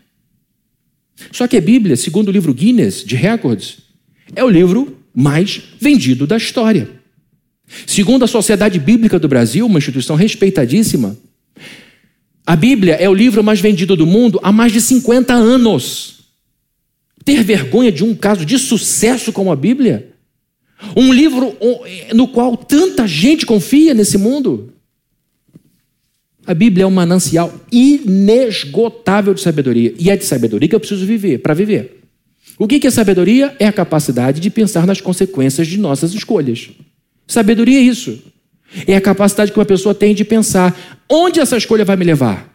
Só 1.30 1.46
que 1.46 1.56
a 1.56 1.60
Bíblia, 1.60 1.96
segundo 1.96 2.28
o 2.28 2.32
livro 2.32 2.54
Guinness 2.54 3.04
de 3.04 3.14
Records, 3.14 3.78
é 4.34 4.42
o 4.42 4.48
livro 4.48 4.96
mais 5.14 5.62
vendido 5.78 6.26
da 6.26 6.36
história. 6.36 7.01
Segundo 7.86 8.24
a 8.24 8.28
Sociedade 8.28 8.78
Bíblica 8.78 9.18
do 9.18 9.28
Brasil, 9.28 9.66
uma 9.66 9.78
instituição 9.78 10.16
respeitadíssima, 10.16 11.16
a 12.46 12.56
Bíblia 12.56 12.94
é 12.94 13.08
o 13.08 13.14
livro 13.14 13.42
mais 13.42 13.60
vendido 13.60 13.96
do 13.96 14.06
mundo 14.06 14.40
há 14.42 14.50
mais 14.50 14.72
de 14.72 14.80
50 14.80 15.32
anos. 15.32 16.24
Ter 17.24 17.42
vergonha 17.42 17.92
de 17.92 18.02
um 18.02 18.14
caso 18.14 18.44
de 18.44 18.58
sucesso 18.58 19.32
como 19.32 19.52
a 19.52 19.56
Bíblia? 19.56 20.12
Um 20.96 21.12
livro 21.12 21.56
no 22.14 22.26
qual 22.26 22.56
tanta 22.56 23.06
gente 23.06 23.46
confia 23.46 23.94
nesse 23.94 24.18
mundo? 24.18 24.72
A 26.44 26.52
Bíblia 26.52 26.82
é 26.82 26.86
um 26.86 26.90
manancial 26.90 27.54
inesgotável 27.70 29.32
de 29.32 29.40
sabedoria. 29.40 29.94
E 29.96 30.10
é 30.10 30.16
de 30.16 30.24
sabedoria 30.24 30.68
que 30.68 30.74
eu 30.74 30.80
preciso 30.80 31.06
viver, 31.06 31.38
para 31.38 31.54
viver. 31.54 32.02
O 32.58 32.66
que 32.66 32.84
é 32.84 32.90
sabedoria? 32.90 33.54
É 33.60 33.66
a 33.66 33.72
capacidade 33.72 34.40
de 34.40 34.50
pensar 34.50 34.84
nas 34.84 35.00
consequências 35.00 35.68
de 35.68 35.78
nossas 35.78 36.12
escolhas. 36.12 36.70
Sabedoria 37.32 37.78
é 37.78 37.82
isso. 37.82 38.22
É 38.86 38.94
a 38.94 39.00
capacidade 39.00 39.52
que 39.52 39.58
uma 39.58 39.64
pessoa 39.64 39.94
tem 39.94 40.14
de 40.14 40.24
pensar 40.24 40.78
onde 41.08 41.40
essa 41.40 41.56
escolha 41.56 41.84
vai 41.84 41.96
me 41.96 42.04
levar. 42.04 42.54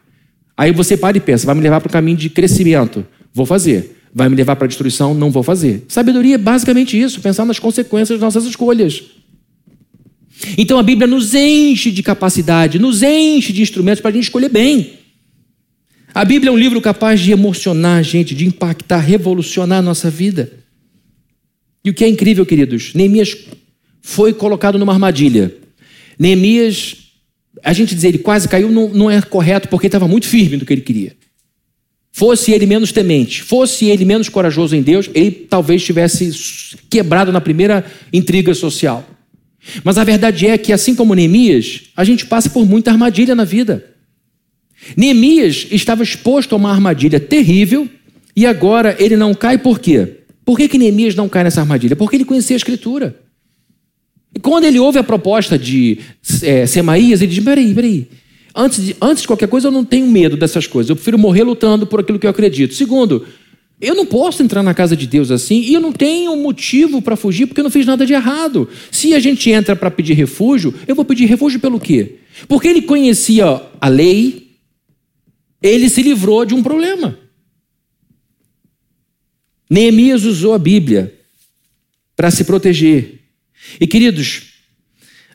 Aí 0.56 0.72
você 0.72 0.96
para 0.96 1.18
e 1.18 1.20
pensa, 1.20 1.46
vai 1.46 1.56
me 1.56 1.62
levar 1.62 1.82
para 1.82 1.90
o 1.90 1.92
caminho 1.92 2.18
de 2.18 2.30
crescimento. 2.30 3.06
Vou 3.34 3.46
fazer. 3.46 3.96
Vai 4.14 4.30
me 4.30 4.36
levar 4.36 4.56
para 4.56 4.66
a 4.66 4.68
destruição? 4.68 5.14
Não 5.14 5.30
vou 5.32 5.44
fazer. 5.44 5.86
Sabedoria 5.88 6.36
é 6.36 6.38
basicamente 6.38 7.00
isso, 7.00 7.22
pensar 7.22 7.46
nas 7.46 7.60
consequências 7.60 8.20
das 8.20 8.22
nossas 8.22 8.50
escolhas. 8.50 9.04
Então 10.58 10.78
a 10.78 10.84
Bíblia 10.84 11.08
nos 11.08 11.34
enche 11.34 11.92
de 11.92 12.04
capacidade, 12.04 12.78
nos 12.78 13.02
enche 13.02 13.52
de 13.52 13.62
instrumentos 13.62 14.02
para 14.02 14.12
a 14.12 14.14
gente 14.14 14.24
escolher 14.24 14.50
bem. 14.50 14.94
A 16.14 16.24
Bíblia 16.24 16.50
é 16.50 16.54
um 16.54 16.58
livro 16.58 16.80
capaz 16.82 17.20
de 17.20 17.32
emocionar 17.32 18.00
a 18.00 18.04
gente, 18.04 18.36
de 18.36 18.46
impactar, 18.46 19.00
revolucionar 19.00 19.80
a 19.80 19.82
nossa 19.82 20.10
vida. 20.10 20.52
E 21.84 21.90
o 21.90 21.94
que 21.94 22.04
é 22.04 22.08
incrível, 22.08 22.46
queridos, 22.46 22.94
Neemias 22.94 23.36
foi 24.08 24.32
colocado 24.32 24.80
numa 24.80 24.94
armadilha. 24.94 25.54
Neemias, 26.18 26.96
a 27.62 27.74
gente 27.74 27.94
dizer 27.94 28.08
ele 28.08 28.20
quase 28.20 28.48
caiu 28.48 28.72
não, 28.72 28.88
não 28.88 29.12
é 29.12 29.22
correto 29.22 29.68
porque 29.68 29.88
estava 29.88 30.08
muito 30.08 30.26
firme 30.26 30.56
no 30.56 30.66
que 30.66 30.72
ele 30.72 30.82
queria. 30.82 31.14
Fosse 32.14 32.54
ele 32.54 32.66
menos 32.66 32.94
temente, 32.94 33.44
fosse 33.44 33.88
ele 33.88 34.06
menos 34.06 34.30
corajoso 34.30 34.78
em 34.78 34.82
Deus, 34.82 35.10
ele 35.14 35.30
talvez 35.30 35.84
tivesse 35.84 36.32
quebrado 36.90 37.34
na 37.34 37.42
primeira 37.42 37.86
intriga 38.14 38.54
social. 38.56 39.06
Mas 39.84 39.98
a 39.98 40.06
verdade 40.06 40.48
é 40.48 40.58
que, 40.58 40.72
assim 40.72 40.96
como 40.96 41.14
Neemias, 41.14 41.82
a 41.96 42.06
gente 42.06 42.26
passa 42.26 42.50
por 42.50 42.66
muita 42.66 42.90
armadilha 42.92 43.36
na 43.36 43.44
vida. 43.44 43.94
Neemias 44.96 45.68
estava 45.70 46.02
exposto 46.02 46.54
a 46.54 46.58
uma 46.58 46.72
armadilha 46.72 47.20
terrível 47.20 47.90
e 48.34 48.46
agora 48.46 48.96
ele 49.00 49.18
não 49.18 49.34
cai 49.34 49.58
por 49.58 49.80
quê? 49.80 50.22
Por 50.46 50.58
que, 50.58 50.70
que 50.70 50.78
Neemias 50.78 51.14
não 51.14 51.28
cai 51.28 51.44
nessa 51.44 51.60
armadilha? 51.60 51.96
Porque 51.98 52.16
ele 52.16 52.26
conhecia 52.26 52.56
a 52.56 52.58
Escritura. 52.58 53.27
E 54.36 54.40
quando 54.40 54.66
ele 54.66 54.80
ouve 54.80 55.00
a 55.00 55.04
proposta 55.04 55.58
de 55.58 56.00
é, 56.44 56.66
Semaías, 56.66 57.22
ele 57.22 57.34
diz: 57.34 57.44
peraí, 57.44 57.74
peraí. 57.74 58.08
Antes 58.56 58.84
de, 58.84 58.96
antes 59.02 59.22
de 59.22 59.28
qualquer 59.28 59.48
coisa, 59.48 59.68
eu 59.68 59.72
não 59.72 59.86
tenho 59.86 60.08
medo 60.08 60.36
dessas 60.36 60.66
coisas. 60.66 60.90
Eu 60.90 60.96
prefiro 60.96 61.18
morrer 61.18 61.44
lutando 61.44 61.86
por 61.86 62.00
aquilo 62.00 62.18
que 62.18 62.26
eu 62.26 62.32
acredito. 62.32 62.74
Segundo, 62.74 63.26
eu 63.80 63.94
não 63.94 64.06
posso 64.06 64.42
entrar 64.42 64.64
na 64.64 64.74
casa 64.74 64.96
de 64.96 65.06
Deus 65.06 65.30
assim 65.30 65.62
e 65.62 65.74
eu 65.76 65.80
não 65.80 65.92
tenho 65.92 66.36
motivo 66.36 67.00
para 67.00 67.16
fugir 67.16 67.46
porque 67.46 67.62
eu 67.62 67.64
não 67.64 67.70
fiz 67.70 67.86
nada 67.86 68.06
de 68.06 68.14
errado. 68.14 68.68
Se 68.92 69.14
a 69.14 69.20
gente 69.20 69.52
entra 69.52 69.76
para 69.76 69.92
pedir 69.92 70.14
refúgio, 70.14 70.74
eu 70.88 70.96
vou 70.96 71.06
pedir 71.06 71.26
refúgio 71.26 71.60
pelo 71.60 71.80
quê? 71.80 72.16
Porque 72.48 72.68
ele 72.68 72.82
conhecia 72.82 73.62
a 73.80 73.88
lei, 73.88 74.56
ele 75.62 75.90
se 75.90 76.02
livrou 76.02 76.44
de 76.44 76.56
um 76.56 76.64
problema. 76.64 77.18
Neemias 79.70 80.24
usou 80.24 80.56
a 80.56 80.60
Bíblia 80.60 81.14
para 82.16 82.32
se 82.32 82.44
proteger. 82.46 83.17
E 83.80 83.88
queridos, 83.88 84.44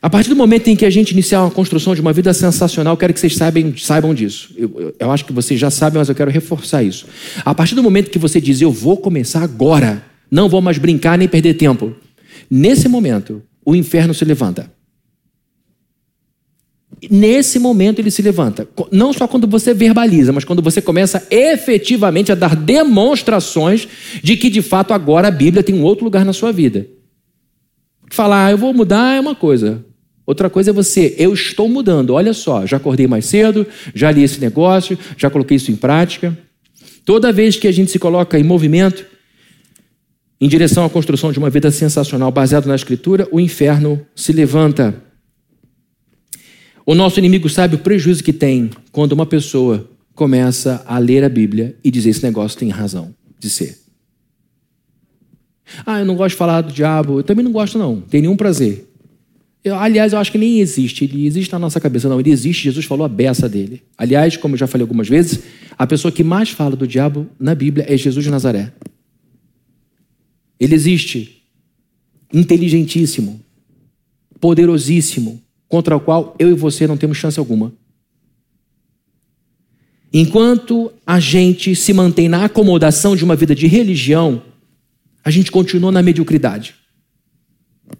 A 0.03 0.09
partir 0.09 0.27
do 0.27 0.35
momento 0.35 0.67
em 0.67 0.75
que 0.75 0.85
a 0.85 0.89
gente 0.89 1.11
iniciar 1.11 1.43
uma 1.43 1.49
construção 1.49 1.95
de 1.95 2.01
uma 2.01 2.11
vida 2.11 2.33
sensacional, 2.33 2.97
quero 2.97 3.13
que 3.13 3.21
vocês 3.21 3.37
saibam, 3.37 3.73
saibam 3.77 4.13
disso. 4.13 4.53
Eu, 4.57 4.69
eu, 4.77 4.95
eu, 4.99 5.11
acho 5.11 5.23
que 5.23 5.31
vocês 5.31 5.57
já 5.57 5.69
sabem, 5.69 5.97
mas 5.97 6.09
eu 6.09 6.13
quero 6.13 6.29
reforçar 6.29 6.83
isso. 6.83 7.05
A 7.45 7.55
partir 7.55 7.73
do 7.73 7.81
momento 7.81 8.09
que 8.09 8.19
você 8.19 8.41
diz, 8.41 8.59
eu 8.59 8.69
vou 8.69 8.97
começar 8.97 9.41
agora, 9.41 10.03
não 10.29 10.49
vou 10.49 10.61
mais 10.61 10.77
brincar 10.77 11.17
nem 11.17 11.25
perder 11.25 11.53
tempo. 11.53 11.95
Nesse 12.51 12.89
momento, 12.89 13.41
o 13.65 13.73
inferno 13.73 14.13
se 14.13 14.25
levanta. 14.25 14.69
Nesse 17.09 17.57
momento 17.57 17.99
ele 17.99 18.11
se 18.11 18.21
levanta. 18.21 18.67
Não 18.91 19.13
só 19.13 19.25
quando 19.25 19.47
você 19.47 19.73
verbaliza, 19.73 20.33
mas 20.33 20.43
quando 20.43 20.61
você 20.61 20.81
começa 20.81 21.25
efetivamente 21.31 22.29
a 22.29 22.35
dar 22.35 22.57
demonstrações 22.57 23.87
de 24.21 24.35
que 24.35 24.49
de 24.49 24.61
fato 24.61 24.93
agora 24.93 25.29
a 25.29 25.31
Bíblia 25.31 25.63
tem 25.63 25.75
um 25.75 25.83
outro 25.83 26.03
lugar 26.03 26.25
na 26.25 26.33
sua 26.33 26.51
vida. 26.51 26.87
Falar, 28.09 28.47
ah, 28.47 28.51
eu 28.51 28.57
vou 28.57 28.73
mudar 28.73 29.15
é 29.15 29.19
uma 29.19 29.35
coisa. 29.35 29.83
Outra 30.25 30.49
coisa 30.49 30.69
é 30.69 30.73
você, 30.73 31.15
eu 31.17 31.33
estou 31.33 31.67
mudando. 31.67 32.11
Olha 32.11 32.33
só, 32.33 32.65
já 32.65 32.77
acordei 32.77 33.07
mais 33.07 33.25
cedo, 33.25 33.67
já 33.93 34.09
li 34.09 34.23
esse 34.23 34.39
negócio, 34.39 34.97
já 35.17 35.29
coloquei 35.29 35.57
isso 35.57 35.71
em 35.71 35.75
prática. 35.75 36.37
Toda 37.03 37.31
vez 37.31 37.57
que 37.57 37.67
a 37.67 37.71
gente 37.71 37.91
se 37.91 37.99
coloca 37.99 38.39
em 38.39 38.43
movimento, 38.43 39.05
em 40.39 40.47
direção 40.47 40.85
à 40.85 40.89
construção 40.89 41.31
de 41.31 41.39
uma 41.39 41.49
vida 41.49 41.69
sensacional 41.71 42.31
baseada 42.31 42.67
na 42.67 42.75
Escritura, 42.75 43.27
o 43.31 43.39
inferno 43.39 44.05
se 44.15 44.31
levanta. 44.31 44.95
O 46.85 46.95
nosso 46.95 47.19
inimigo 47.19 47.49
sabe 47.49 47.75
o 47.75 47.79
prejuízo 47.79 48.23
que 48.23 48.33
tem 48.33 48.69
quando 48.91 49.13
uma 49.13 49.25
pessoa 49.25 49.89
começa 50.15 50.83
a 50.85 50.97
ler 50.99 51.23
a 51.23 51.29
Bíblia 51.29 51.75
e 51.83 51.91
dizer 51.91 52.11
esse 52.11 52.23
negócio 52.23 52.57
tem 52.57 52.69
razão 52.69 53.13
de 53.39 53.49
ser. 53.49 53.82
Ah, 55.85 55.99
eu 55.99 56.05
não 56.05 56.15
gosto 56.15 56.31
de 56.31 56.37
falar 56.37 56.61
do 56.61 56.73
diabo. 56.73 57.19
Eu 57.19 57.23
também 57.23 57.43
não 57.43 57.51
gosto, 57.51 57.77
não. 57.77 58.01
Tem 58.01 58.21
nenhum 58.21 58.35
prazer. 58.35 58.89
Eu, 59.63 59.75
aliás, 59.75 60.11
eu 60.11 60.19
acho 60.19 60.31
que 60.31 60.37
nem 60.37 60.59
existe. 60.59 61.05
Ele 61.05 61.25
existe 61.25 61.51
na 61.51 61.59
nossa 61.59 61.79
cabeça. 61.79 62.09
Não, 62.09 62.19
ele 62.19 62.31
existe. 62.31 62.63
Jesus 62.63 62.85
falou 62.85 63.05
a 63.05 63.09
beça 63.09 63.47
dele. 63.47 63.81
Aliás, 63.97 64.35
como 64.35 64.55
eu 64.55 64.59
já 64.59 64.67
falei 64.67 64.83
algumas 64.83 65.07
vezes, 65.07 65.39
a 65.77 65.87
pessoa 65.87 66.11
que 66.11 66.23
mais 66.23 66.49
fala 66.49 66.75
do 66.75 66.85
diabo 66.85 67.27
na 67.39 67.55
Bíblia 67.55 67.85
é 67.87 67.95
Jesus 67.95 68.25
de 68.25 68.31
Nazaré. 68.31 68.73
Ele 70.59 70.75
existe. 70.75 71.43
Inteligentíssimo. 72.33 73.39
Poderosíssimo. 74.39 75.41
Contra 75.69 75.95
o 75.95 75.99
qual 75.99 76.35
eu 76.37 76.49
e 76.49 76.53
você 76.53 76.85
não 76.85 76.97
temos 76.97 77.17
chance 77.17 77.39
alguma. 77.39 77.73
Enquanto 80.13 80.91
a 81.07 81.19
gente 81.19 81.75
se 81.75 81.91
mantém 81.91 82.29
na 82.29 82.45
acomodação 82.45 83.15
de 83.15 83.23
uma 83.23 83.35
vida 83.35 83.55
de 83.55 83.65
religião, 83.65 84.43
a 85.23 85.31
gente 85.31 85.51
continua 85.51 85.91
na 85.91 86.01
mediocridade. 86.01 86.75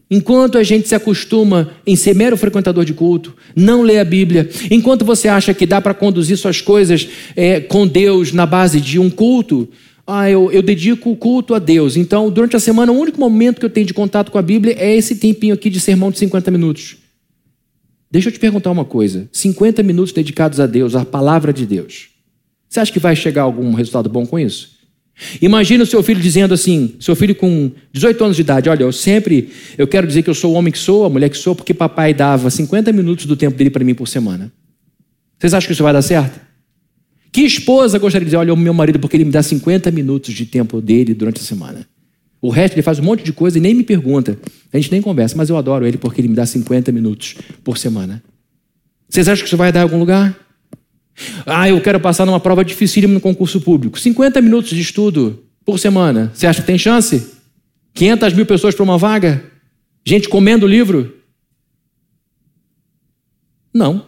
Enquanto 0.09 0.57
a 0.57 0.63
gente 0.63 0.87
se 0.87 0.95
acostuma 0.95 1.71
em 1.85 1.95
ser 1.95 2.15
mero 2.15 2.37
frequentador 2.37 2.85
de 2.85 2.93
culto, 2.93 3.35
não 3.55 3.81
lê 3.81 3.99
a 3.99 4.05
Bíblia, 4.05 4.49
enquanto 4.69 5.05
você 5.05 5.27
acha 5.27 5.53
que 5.53 5.65
dá 5.65 5.81
para 5.81 5.93
conduzir 5.93 6.37
suas 6.37 6.61
coisas 6.61 7.07
é, 7.35 7.59
com 7.59 7.87
Deus 7.87 8.31
na 8.31 8.45
base 8.45 8.79
de 8.79 8.99
um 8.99 9.09
culto, 9.09 9.67
ah, 10.05 10.29
eu, 10.29 10.51
eu 10.51 10.61
dedico 10.61 11.11
o 11.11 11.15
culto 11.15 11.53
a 11.53 11.59
Deus. 11.59 11.95
Então, 11.95 12.29
durante 12.29 12.55
a 12.55 12.59
semana, 12.59 12.91
o 12.91 12.99
único 12.99 13.19
momento 13.19 13.59
que 13.59 13.65
eu 13.65 13.69
tenho 13.69 13.87
de 13.87 13.93
contato 13.93 14.31
com 14.31 14.37
a 14.37 14.41
Bíblia 14.41 14.75
é 14.77 14.95
esse 14.95 15.15
tempinho 15.15 15.53
aqui 15.53 15.69
de 15.69 15.79
sermão 15.79 16.11
de 16.11 16.19
50 16.19 16.51
minutos. 16.51 16.97
Deixa 18.11 18.27
eu 18.27 18.33
te 18.33 18.39
perguntar 18.39 18.69
uma 18.69 18.85
coisa: 18.85 19.29
50 19.31 19.81
minutos 19.81 20.11
dedicados 20.11 20.59
a 20.59 20.67
Deus, 20.67 20.95
à 20.95 21.05
palavra 21.05 21.53
de 21.53 21.65
Deus. 21.65 22.09
Você 22.69 22.79
acha 22.79 22.91
que 22.91 22.99
vai 22.99 23.15
chegar 23.15 23.43
algum 23.43 23.73
resultado 23.73 24.09
bom 24.09 24.25
com 24.25 24.37
isso? 24.37 24.72
Imagina 25.41 25.83
o 25.83 25.87
seu 25.87 26.01
filho 26.01 26.19
dizendo 26.19 26.53
assim, 26.53 26.95
seu 26.99 27.15
filho 27.15 27.35
com 27.35 27.71
18 27.91 28.23
anos 28.23 28.35
de 28.35 28.41
idade, 28.41 28.69
olha, 28.69 28.83
eu 28.83 28.91
sempre, 28.91 29.49
eu 29.77 29.87
quero 29.87 30.07
dizer 30.07 30.23
que 30.23 30.29
eu 30.29 30.33
sou 30.33 30.53
o 30.53 30.55
homem 30.55 30.71
que 30.71 30.79
sou, 30.79 31.05
a 31.05 31.09
mulher 31.09 31.29
que 31.29 31.37
sou, 31.37 31.55
porque 31.55 31.73
papai 31.73 32.13
dava 32.13 32.49
50 32.49 32.91
minutos 32.91 33.25
do 33.25 33.35
tempo 33.35 33.55
dele 33.55 33.69
para 33.69 33.83
mim 33.83 33.93
por 33.93 34.07
semana. 34.07 34.51
Vocês 35.39 35.53
acham 35.53 35.67
que 35.67 35.73
isso 35.73 35.83
vai 35.83 35.93
dar 35.93 36.01
certo? 36.01 36.39
Que 37.31 37.41
esposa 37.41 37.97
gostaria 37.99 38.25
de 38.25 38.29
dizer, 38.29 38.37
olha, 38.37 38.53
o 38.53 38.57
meu 38.57 38.73
marido, 38.73 38.99
porque 38.99 39.17
ele 39.17 39.25
me 39.25 39.31
dá 39.31 39.41
50 39.41 39.89
minutos 39.91 40.33
de 40.33 40.45
tempo 40.45 40.79
dele 40.79 41.13
durante 41.13 41.41
a 41.41 41.43
semana. 41.43 41.87
O 42.41 42.49
resto 42.49 42.75
ele 42.75 42.81
faz 42.81 42.99
um 42.99 43.03
monte 43.03 43.23
de 43.23 43.31
coisa 43.31 43.57
e 43.57 43.61
nem 43.61 43.73
me 43.73 43.83
pergunta. 43.83 44.37
A 44.71 44.77
gente 44.77 44.91
nem 44.91 45.01
conversa, 45.01 45.35
mas 45.37 45.49
eu 45.49 45.57
adoro 45.57 45.87
ele 45.87 45.97
porque 45.97 46.19
ele 46.21 46.27
me 46.27 46.35
dá 46.35 46.45
50 46.45 46.91
minutos 46.91 47.35
por 47.63 47.77
semana. 47.77 48.21
Vocês 49.09 49.27
acham 49.27 49.43
que 49.43 49.47
isso 49.47 49.57
vai 49.57 49.71
dar 49.71 49.79
em 49.79 49.83
algum 49.83 49.97
lugar? 49.97 50.37
Ah, 51.45 51.69
eu 51.69 51.79
quero 51.81 51.99
passar 51.99 52.25
numa 52.25 52.39
prova 52.39 52.65
dificílima 52.65 53.13
no 53.13 53.21
concurso 53.21 53.61
público. 53.61 53.99
50 53.99 54.41
minutos 54.41 54.71
de 54.71 54.81
estudo 54.81 55.43
por 55.65 55.79
semana. 55.79 56.31
Você 56.33 56.47
acha 56.47 56.61
que 56.61 56.67
tem 56.67 56.77
chance? 56.77 57.31
500 57.93 58.33
mil 58.33 58.45
pessoas 58.45 58.73
para 58.73 58.83
uma 58.83 58.97
vaga? 58.97 59.43
Gente 60.05 60.27
comendo 60.27 60.67
livro? 60.67 61.17
Não. 63.73 64.05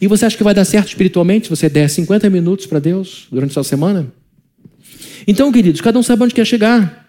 E 0.00 0.06
você 0.06 0.26
acha 0.26 0.36
que 0.36 0.44
vai 0.44 0.54
dar 0.54 0.64
certo 0.64 0.88
espiritualmente 0.88 1.46
se 1.46 1.50
você 1.50 1.68
der 1.68 1.88
50 1.88 2.28
minutos 2.28 2.66
para 2.66 2.78
Deus 2.78 3.26
durante 3.30 3.54
sua 3.54 3.64
semana? 3.64 4.12
Então, 5.26 5.50
queridos, 5.50 5.80
cada 5.80 5.98
um 5.98 6.02
sabe 6.02 6.24
onde 6.24 6.34
quer 6.34 6.46
chegar. 6.46 7.08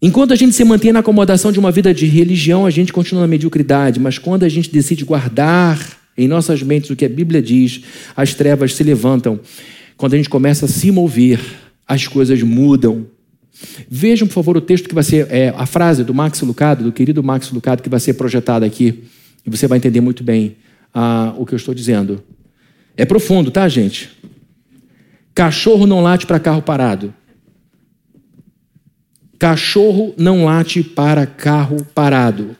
Enquanto 0.00 0.32
a 0.32 0.36
gente 0.36 0.54
se 0.54 0.64
mantém 0.64 0.92
na 0.92 1.00
acomodação 1.00 1.50
de 1.50 1.58
uma 1.58 1.70
vida 1.70 1.92
de 1.92 2.06
religião, 2.06 2.66
a 2.66 2.70
gente 2.70 2.92
continua 2.92 3.22
na 3.22 3.26
mediocridade, 3.26 3.98
mas 3.98 4.18
quando 4.18 4.44
a 4.44 4.48
gente 4.48 4.70
decide 4.70 5.04
guardar 5.04 5.95
em 6.16 6.26
nossas 6.26 6.62
mentes 6.62 6.90
o 6.90 6.96
que 6.96 7.04
a 7.04 7.08
Bíblia 7.08 7.42
diz, 7.42 7.82
as 8.16 8.34
trevas 8.34 8.74
se 8.74 8.82
levantam. 8.82 9.40
Quando 9.96 10.14
a 10.14 10.16
gente 10.16 10.28
começa 10.28 10.66
a 10.66 10.68
se 10.68 10.90
mover, 10.90 11.40
as 11.86 12.06
coisas 12.06 12.42
mudam. 12.42 13.06
Vejam, 13.88 14.26
por 14.26 14.34
favor, 14.34 14.56
o 14.56 14.60
texto 14.60 14.88
que 14.88 14.94
vai 14.94 15.04
ser, 15.04 15.26
é, 15.30 15.54
a 15.56 15.66
frase 15.66 16.04
do 16.04 16.12
Max 16.12 16.40
Lucado, 16.42 16.84
do 16.84 16.92
querido 16.92 17.22
Max 17.22 17.50
Lucado, 17.50 17.82
que 17.82 17.88
vai 17.88 18.00
ser 18.00 18.14
projetada 18.14 18.66
aqui, 18.66 19.04
e 19.46 19.50
você 19.50 19.66
vai 19.66 19.78
entender 19.78 20.00
muito 20.00 20.22
bem 20.22 20.56
ah, 20.92 21.34
o 21.38 21.46
que 21.46 21.54
eu 21.54 21.56
estou 21.56 21.74
dizendo. 21.74 22.22
É 22.96 23.04
profundo, 23.04 23.50
tá, 23.50 23.68
gente? 23.68 24.10
Cachorro 25.34 25.86
não 25.86 26.02
late 26.02 26.26
para 26.26 26.40
carro 26.40 26.62
parado. 26.62 27.14
Cachorro 29.38 30.14
não 30.16 30.46
late 30.46 30.82
para 30.82 31.26
carro 31.26 31.84
parado. 31.94 32.56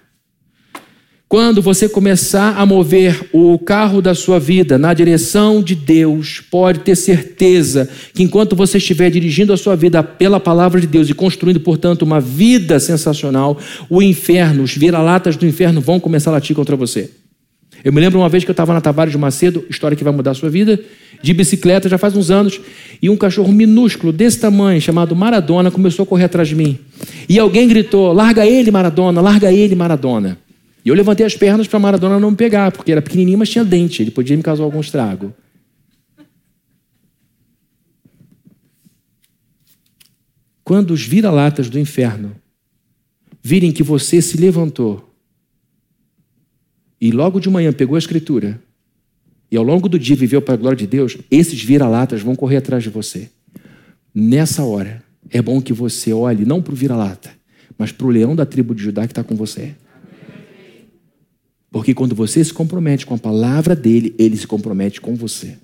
Quando 1.37 1.61
você 1.61 1.87
começar 1.87 2.57
a 2.57 2.65
mover 2.65 3.29
o 3.31 3.59
carro 3.59 4.01
da 4.01 4.15
sua 4.15 4.41
vida 4.41 4.79
na 4.79 4.95
direção 4.95 5.63
de 5.63 5.75
Deus, 5.75 6.41
pode 6.41 6.79
ter 6.79 6.97
certeza 6.97 7.91
que 8.15 8.23
enquanto 8.23 8.57
você 8.57 8.79
estiver 8.79 9.11
dirigindo 9.11 9.53
a 9.53 9.57
sua 9.59 9.77
vida 9.77 10.03
pela 10.03 10.41
palavra 10.41 10.81
de 10.81 10.87
Deus 10.87 11.11
e 11.11 11.13
construindo, 11.13 11.61
portanto, 11.61 12.01
uma 12.01 12.23
vida 12.23 12.81
sensacional, 12.81 13.59
o 13.91 14.01
inferno, 14.01 14.63
os 14.63 14.75
vira-latas 14.75 15.37
do 15.37 15.47
inferno 15.47 15.79
vão 15.79 16.01
começar 16.01 16.31
a 16.31 16.33
latir 16.33 16.57
contra 16.57 16.75
você. 16.75 17.11
Eu 17.85 17.93
me 17.93 18.01
lembro 18.01 18.19
uma 18.19 18.31
vez 18.31 18.43
que 18.43 18.49
eu 18.49 18.55
estava 18.55 18.73
na 18.73 18.81
Tavares 18.81 19.13
de 19.13 19.19
Macedo, 19.19 19.63
história 19.69 19.95
que 19.95 20.03
vai 20.03 20.15
mudar 20.15 20.31
a 20.31 20.35
sua 20.35 20.49
vida, 20.49 20.81
de 21.23 21.35
bicicleta 21.35 21.87
já 21.87 21.99
faz 21.99 22.17
uns 22.17 22.31
anos, 22.31 22.59
e 23.03 23.11
um 23.11 23.17
cachorro 23.17 23.53
minúsculo 23.53 24.11
desse 24.11 24.41
tamanho, 24.41 24.81
chamado 24.81 25.15
Maradona, 25.15 25.71
começou 25.71 26.05
a 26.05 26.07
correr 26.07 26.25
atrás 26.25 26.49
de 26.49 26.55
mim. 26.55 26.79
E 27.29 27.39
alguém 27.39 27.69
gritou: 27.69 28.11
larga 28.15 28.47
ele, 28.47 28.71
Maradona, 28.71 29.21
larga 29.21 29.53
ele, 29.53 29.75
Maradona. 29.75 30.46
E 30.87 30.89
eu 30.89 30.95
levantei 30.95 31.27
as 31.27 31.35
pernas 31.35 31.67
para 31.67 31.81
Maradona 31.81 32.21
não 32.21 32.31
me 32.31 32.37
pegar, 32.37 32.71
porque 32.71 32.93
era 32.93 33.03
pequenininho, 33.03 33.39
mas 33.39 33.51
tinha 33.51 33.65
dente, 33.65 34.05
ele 34.05 34.13
podia 34.13 34.37
me 34.37 34.43
causar 34.43 34.63
algum 34.63 34.81
estrago. 34.81 35.35
Quando 40.63 40.93
os 40.93 41.03
vira-latas 41.05 41.69
do 41.69 41.77
inferno 41.77 42.37
virem 43.43 43.73
que 43.73 43.83
você 43.83 44.23
se 44.23 44.37
levantou 44.37 45.13
e 47.01 47.11
logo 47.11 47.41
de 47.41 47.51
manhã 47.51 47.73
pegou 47.73 47.97
a 47.97 47.99
escritura 47.99 48.63
e 49.51 49.57
ao 49.57 49.65
longo 49.65 49.89
do 49.89 49.99
dia 49.99 50.15
viveu 50.15 50.41
para 50.41 50.55
a 50.55 50.57
glória 50.57 50.79
de 50.79 50.87
Deus, 50.87 51.19
esses 51.33 51.61
vira-latas 51.61 52.23
vão 52.23 52.37
correr 52.37 52.59
atrás 52.59 52.85
de 52.85 52.91
você. 52.91 53.29
Nessa 54.15 54.63
hora, 54.63 55.03
é 55.31 55.43
bom 55.43 55.61
que 55.61 55.73
você 55.73 56.13
olhe 56.13 56.45
não 56.45 56.63
para 56.63 56.73
o 56.73 56.77
vira-lata, 56.77 57.33
mas 57.77 57.91
para 57.91 58.07
o 58.07 58.11
leão 58.11 58.37
da 58.37 58.47
tribo 58.47 58.73
de 58.73 58.85
Judá 58.85 59.05
que 59.05 59.11
está 59.11 59.25
com 59.25 59.35
você. 59.35 59.75
Porque 61.77 61.93
quando 61.93 62.15
você 62.15 62.43
se 62.43 62.55
compromete 62.55 63.05
com 63.05 63.13
a 63.13 63.19
palavra 63.19 63.77
dele, 63.77 64.15
ele 64.19 64.35
se 64.35 64.47
compromete 64.47 64.99
com 64.99 65.15
você. 65.15 65.59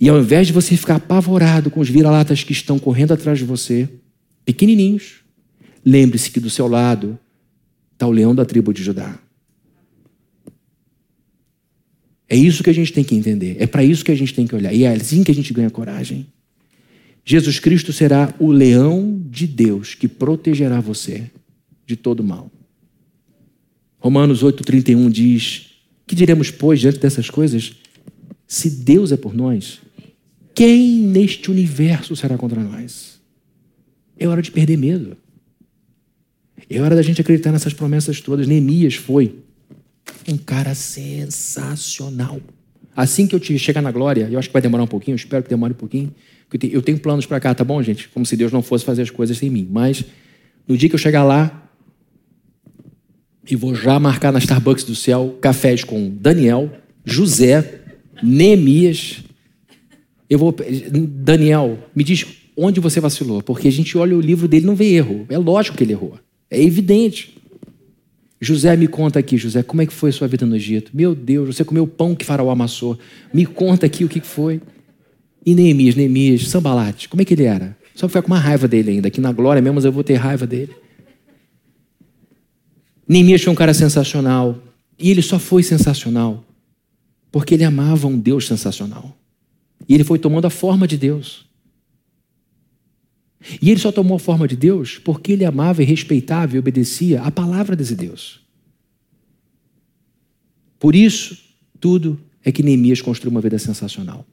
E 0.00 0.08
ao 0.08 0.18
invés 0.18 0.48
de 0.48 0.52
você 0.52 0.76
ficar 0.76 0.96
apavorado 0.96 1.70
com 1.70 1.78
os 1.78 1.88
vira-latas 1.88 2.42
que 2.42 2.50
estão 2.50 2.76
correndo 2.76 3.12
atrás 3.12 3.38
de 3.38 3.44
você, 3.44 3.88
pequenininhos, 4.44 5.20
lembre-se 5.84 6.32
que 6.32 6.40
do 6.40 6.50
seu 6.50 6.66
lado 6.66 7.16
está 7.92 8.08
o 8.08 8.10
leão 8.10 8.34
da 8.34 8.44
tribo 8.44 8.74
de 8.74 8.82
Judá. 8.82 9.16
É 12.28 12.34
isso 12.34 12.64
que 12.64 12.70
a 12.70 12.74
gente 12.74 12.92
tem 12.92 13.04
que 13.04 13.14
entender. 13.14 13.58
É 13.60 13.68
para 13.68 13.84
isso 13.84 14.04
que 14.04 14.10
a 14.10 14.16
gente 14.16 14.34
tem 14.34 14.48
que 14.48 14.54
olhar. 14.56 14.74
E 14.74 14.82
é 14.82 14.88
assim 14.88 15.22
que 15.22 15.30
a 15.30 15.34
gente 15.34 15.52
ganha 15.52 15.70
coragem. 15.70 16.26
Jesus 17.24 17.60
Cristo 17.60 17.92
será 17.92 18.34
o 18.40 18.50
leão 18.50 19.22
de 19.30 19.46
Deus 19.46 19.94
que 19.94 20.08
protegerá 20.08 20.80
você 20.80 21.30
de 21.86 21.94
todo 21.94 22.24
mal. 22.24 22.50
Romanos 23.98 24.42
8,31 24.42 25.10
diz: 25.10 25.66
Que 26.06 26.14
diremos, 26.14 26.50
pois, 26.50 26.80
diante 26.80 26.98
dessas 26.98 27.30
coisas? 27.30 27.72
Se 28.46 28.70
Deus 28.70 29.10
é 29.12 29.16
por 29.16 29.34
nós, 29.34 29.80
quem 30.54 31.00
neste 31.00 31.50
universo 31.50 32.14
será 32.14 32.36
contra 32.38 32.62
nós? 32.62 33.20
É 34.18 34.26
hora 34.26 34.40
de 34.40 34.50
perder 34.50 34.76
medo. 34.76 35.16
É 36.68 36.80
hora 36.80 36.96
da 36.96 37.02
gente 37.02 37.20
acreditar 37.20 37.52
nessas 37.52 37.74
promessas 37.74 38.20
todas. 38.20 38.46
Neemias 38.46 38.94
foi 38.94 39.36
um 40.28 40.36
cara 40.36 40.74
sensacional. 40.74 42.40
Assim 42.96 43.26
que 43.26 43.34
eu 43.34 43.58
chegar 43.58 43.82
na 43.82 43.92
glória, 43.92 44.28
eu 44.30 44.38
acho 44.38 44.48
que 44.48 44.52
vai 44.52 44.62
demorar 44.62 44.82
um 44.82 44.88
pouquinho, 44.88 45.12
eu 45.14 45.16
espero 45.16 45.42
que 45.42 45.50
demore 45.50 45.72
um 45.74 45.76
pouquinho. 45.76 46.14
Eu 46.72 46.80
tenho 46.80 46.98
planos 46.98 47.26
para 47.26 47.38
cá, 47.38 47.54
tá 47.54 47.62
bom, 47.62 47.82
gente? 47.82 48.08
Como 48.08 48.24
se 48.24 48.36
Deus 48.36 48.50
não 48.52 48.62
fosse 48.62 48.84
fazer 48.84 49.02
as 49.02 49.10
coisas 49.10 49.36
sem 49.36 49.50
mim. 49.50 49.68
Mas 49.70 50.04
no 50.66 50.76
dia 50.76 50.88
que 50.88 50.94
eu 50.94 50.98
chegar 50.98 51.24
lá, 51.24 51.65
e 53.48 53.56
vou 53.56 53.74
já 53.74 53.98
marcar 53.98 54.32
na 54.32 54.38
Starbucks 54.38 54.84
do 54.84 54.94
céu 54.94 55.36
cafés 55.40 55.84
com 55.84 56.10
Daniel, 56.10 56.70
José, 57.04 57.80
Neemias. 58.22 59.22
Eu 60.28 60.38
vou. 60.38 60.54
Daniel, 60.90 61.78
me 61.94 62.02
diz 62.02 62.26
onde 62.56 62.80
você 62.80 63.00
vacilou, 63.00 63.42
porque 63.42 63.68
a 63.68 63.72
gente 63.72 63.96
olha 63.96 64.16
o 64.16 64.20
livro 64.20 64.48
dele 64.48 64.64
e 64.64 64.66
não 64.66 64.74
vê 64.74 64.94
erro. 64.94 65.26
É 65.28 65.38
lógico 65.38 65.76
que 65.76 65.84
ele 65.84 65.92
errou. 65.92 66.18
É 66.50 66.60
evidente. 66.62 67.36
José, 68.40 68.76
me 68.76 68.86
conta 68.86 69.18
aqui, 69.18 69.36
José, 69.36 69.62
como 69.62 69.82
é 69.82 69.86
que 69.86 69.92
foi 69.92 70.10
a 70.10 70.12
sua 70.12 70.28
vida 70.28 70.44
no 70.44 70.56
Egito? 70.56 70.90
Meu 70.94 71.14
Deus, 71.14 71.54
você 71.54 71.64
comeu 71.64 71.84
o 71.84 71.86
pão 71.86 72.14
que 72.14 72.24
Faraó 72.24 72.50
amassou. 72.50 72.98
Me 73.32 73.46
conta 73.46 73.86
aqui 73.86 74.04
o 74.04 74.08
que 74.08 74.20
foi. 74.20 74.60
E 75.44 75.54
Neemias, 75.54 75.94
Neemias, 75.94 76.48
Sambalate, 76.48 77.08
como 77.08 77.22
é 77.22 77.24
que 77.24 77.32
ele 77.34 77.44
era? 77.44 77.76
Só 77.94 78.08
ficar 78.08 78.20
com 78.20 78.28
uma 78.28 78.38
raiva 78.38 78.68
dele 78.68 78.90
ainda, 78.90 79.10
que 79.10 79.20
na 79.20 79.32
glória 79.32 79.62
mesmo 79.62 79.80
eu 79.80 79.92
vou 79.92 80.04
ter 80.04 80.14
raiva 80.14 80.46
dele. 80.46 80.70
Neemias 83.08 83.42
foi 83.42 83.52
um 83.52 83.56
cara 83.56 83.74
sensacional. 83.74 84.60
E 84.98 85.10
ele 85.10 85.22
só 85.22 85.38
foi 85.38 85.62
sensacional 85.62 86.42
porque 87.30 87.54
ele 87.54 87.64
amava 87.64 88.06
um 88.06 88.18
Deus 88.18 88.46
sensacional. 88.46 89.16
E 89.88 89.94
ele 89.94 90.04
foi 90.04 90.18
tomando 90.18 90.46
a 90.46 90.50
forma 90.50 90.86
de 90.86 90.96
Deus. 90.96 91.44
E 93.60 93.70
ele 93.70 93.78
só 93.78 93.92
tomou 93.92 94.16
a 94.16 94.20
forma 94.20 94.48
de 94.48 94.56
Deus 94.56 94.98
porque 94.98 95.32
ele 95.32 95.44
amava 95.44 95.82
e 95.82 95.86
respeitava 95.86 96.56
e 96.56 96.58
obedecia 96.58 97.22
a 97.22 97.30
palavra 97.30 97.76
desse 97.76 97.94
Deus. 97.94 98.40
Por 100.78 100.94
isso, 100.94 101.38
tudo 101.78 102.18
é 102.44 102.50
que 102.50 102.62
Neemias 102.62 103.00
construiu 103.00 103.30
uma 103.30 103.40
vida 103.40 103.58
sensacional. 103.58 104.24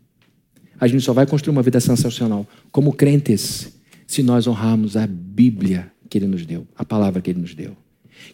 A 0.80 0.88
gente 0.88 1.04
só 1.04 1.14
vai 1.14 1.26
construir 1.26 1.52
uma 1.52 1.62
vida 1.62 1.80
sensacional 1.80 2.48
como 2.72 2.94
crentes 2.94 3.74
se 4.08 4.24
nós 4.24 4.48
honrarmos 4.48 4.96
a 4.98 5.08
Bíblia 5.08 5.92
que 6.10 6.18
ele 6.18 6.28
nos 6.28 6.46
deu, 6.46 6.68
a 6.76 6.86
palavra 6.86 7.22
que 7.22 7.32
ele 7.32 7.40
nos 7.40 7.54
deu. 7.54 7.76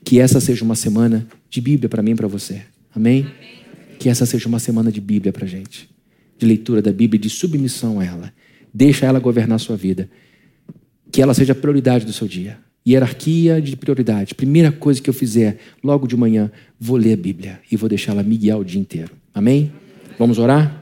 Que 0.04 0.20
essa 0.20 0.40
seja 0.40 0.64
uma 0.64 0.76
semana 0.76 1.28
de 1.50 1.62
Bíblia 1.62 1.90
para 1.90 2.02
mim 2.02 2.12
e 2.12 2.16
para 2.16 2.28
você. 2.28 2.62
Amém? 2.96 3.22
Amém? 3.22 3.60
Que 4.00 4.10
essa 4.10 4.26
seja 4.26 4.48
uma 4.48 4.60
semana 4.60 4.92
de 4.92 5.02
Bíblia 5.02 5.34
para 5.34 5.46
gente. 5.46 5.90
De 6.38 6.46
leitura 6.46 6.82
da 6.82 6.92
Bíblia, 6.92 7.20
de 7.20 7.30
submissão 7.30 8.00
a 8.00 8.06
ela. 8.06 8.34
Deixa 8.74 9.06
ela 9.06 9.20
governar 9.20 9.56
a 9.56 9.60
sua 9.60 9.76
vida. 9.76 10.10
Que 11.12 11.22
ela 11.22 11.34
seja 11.34 11.54
a 11.54 11.56
prioridade 11.56 12.06
do 12.06 12.14
seu 12.14 12.28
dia. 12.28 12.58
Hierarquia 12.88 13.62
de 13.62 13.76
prioridade. 13.76 14.34
Primeira 14.34 14.72
coisa 14.72 15.02
que 15.02 15.10
eu 15.10 15.14
fizer 15.14 15.58
logo 15.84 16.08
de 16.08 16.16
manhã, 16.16 16.50
vou 16.80 16.98
ler 16.98 17.14
a 17.14 17.18
Bíblia 17.18 17.60
e 17.70 17.76
vou 17.76 17.90
deixá-la 17.90 18.24
me 18.24 18.38
guiar 18.38 18.58
o 18.58 18.64
dia 18.64 18.80
inteiro. 18.80 19.12
Amém? 19.34 19.72
Vamos 20.18 20.40
orar? 20.40 20.79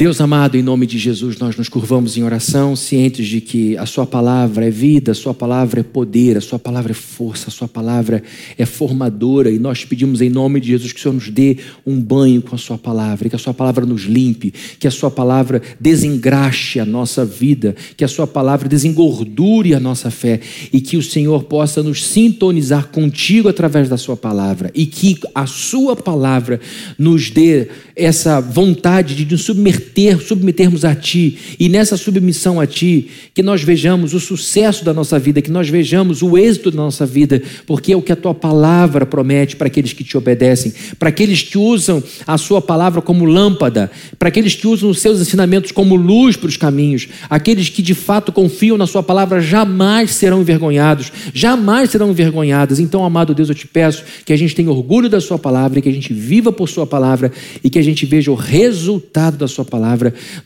Deus 0.00 0.18
amado, 0.18 0.56
em 0.56 0.62
nome 0.62 0.86
de 0.86 0.98
Jesus, 0.98 1.36
nós 1.36 1.58
nos 1.58 1.68
curvamos 1.68 2.16
em 2.16 2.22
oração, 2.22 2.74
cientes 2.74 3.28
de 3.28 3.38
que 3.38 3.76
a 3.76 3.84
Sua 3.84 4.06
palavra 4.06 4.66
é 4.66 4.70
vida, 4.70 5.12
a 5.12 5.14
Sua 5.14 5.34
palavra 5.34 5.80
é 5.80 5.82
poder, 5.82 6.38
a 6.38 6.40
Sua 6.40 6.58
palavra 6.58 6.92
é 6.92 6.94
força, 6.94 7.48
a 7.48 7.50
Sua 7.50 7.68
palavra 7.68 8.22
é 8.56 8.64
formadora, 8.64 9.50
e 9.50 9.58
nós 9.58 9.84
pedimos 9.84 10.22
em 10.22 10.30
nome 10.30 10.58
de 10.58 10.68
Jesus 10.68 10.94
que 10.94 10.98
o 11.00 11.02
Senhor 11.02 11.12
nos 11.12 11.28
dê 11.28 11.58
um 11.86 12.00
banho 12.00 12.40
com 12.40 12.54
a 12.54 12.58
Sua 12.58 12.78
palavra, 12.78 13.28
que 13.28 13.36
a 13.36 13.38
Sua 13.38 13.52
palavra 13.52 13.84
nos 13.84 14.04
limpe, 14.04 14.54
que 14.78 14.88
a 14.88 14.90
Sua 14.90 15.10
palavra 15.10 15.60
desengraxe 15.78 16.80
a 16.80 16.86
nossa 16.86 17.22
vida, 17.22 17.76
que 17.94 18.02
a 18.02 18.08
Sua 18.08 18.26
palavra 18.26 18.70
desengordure 18.70 19.74
a 19.74 19.80
nossa 19.80 20.10
fé, 20.10 20.40
e 20.72 20.80
que 20.80 20.96
o 20.96 21.02
Senhor 21.02 21.44
possa 21.44 21.82
nos 21.82 22.06
sintonizar 22.06 22.88
contigo 22.88 23.50
através 23.50 23.86
da 23.86 23.98
Sua 23.98 24.16
palavra, 24.16 24.70
e 24.74 24.86
que 24.86 25.18
a 25.34 25.44
Sua 25.44 25.94
palavra 25.94 26.58
nos 26.98 27.28
dê 27.28 27.68
essa 27.94 28.40
vontade 28.40 29.14
de 29.14 29.30
nos 29.30 29.42
submeter, 29.42 29.89
submetermos 30.20 30.84
a 30.84 30.94
Ti, 30.94 31.38
e 31.58 31.68
nessa 31.68 31.96
submissão 31.96 32.60
a 32.60 32.66
Ti, 32.66 33.08
que 33.34 33.42
nós 33.42 33.62
vejamos 33.62 34.14
o 34.14 34.20
sucesso 34.20 34.84
da 34.84 34.94
nossa 34.94 35.18
vida, 35.18 35.42
que 35.42 35.50
nós 35.50 35.68
vejamos 35.68 36.22
o 36.22 36.38
êxito 36.38 36.70
da 36.70 36.76
nossa 36.76 37.04
vida, 37.04 37.42
porque 37.66 37.92
é 37.92 37.96
o 37.96 38.02
que 38.02 38.12
a 38.12 38.16
Tua 38.16 38.34
palavra 38.34 39.04
promete 39.04 39.56
para 39.56 39.66
aqueles 39.66 39.92
que 39.92 40.04
te 40.04 40.16
obedecem, 40.16 40.72
para 40.98 41.08
aqueles 41.08 41.42
que 41.42 41.58
usam 41.58 42.02
a 42.26 42.38
Sua 42.38 42.62
palavra 42.62 43.02
como 43.02 43.24
lâmpada, 43.24 43.90
para 44.18 44.28
aqueles 44.28 44.54
que 44.54 44.66
usam 44.66 44.90
os 44.90 45.00
seus 45.00 45.20
ensinamentos 45.20 45.72
como 45.72 45.96
luz 45.96 46.36
para 46.36 46.48
os 46.48 46.56
caminhos, 46.56 47.08
aqueles 47.28 47.68
que 47.68 47.82
de 47.82 47.94
fato 47.94 48.30
confiam 48.30 48.78
na 48.78 48.86
Sua 48.86 49.02
palavra 49.02 49.40
jamais 49.40 50.12
serão 50.12 50.40
envergonhados, 50.40 51.12
jamais 51.34 51.90
serão 51.90 52.10
envergonhados. 52.10 52.78
Então, 52.78 53.04
amado 53.04 53.34
Deus, 53.34 53.48
eu 53.48 53.54
te 53.54 53.66
peço 53.66 54.04
que 54.24 54.32
a 54.32 54.36
gente 54.36 54.54
tenha 54.54 54.70
orgulho 54.70 55.08
da 55.08 55.20
Sua 55.20 55.38
palavra, 55.38 55.80
que 55.80 55.88
a 55.88 55.92
gente 55.92 56.12
viva 56.12 56.52
por 56.52 56.68
Sua 56.68 56.86
palavra 56.86 57.32
e 57.62 57.68
que 57.68 57.78
a 57.78 57.82
gente 57.82 58.06
veja 58.06 58.30
o 58.30 58.34
resultado 58.34 59.36
da 59.36 59.48
Sua 59.48 59.64
palavra 59.64 59.79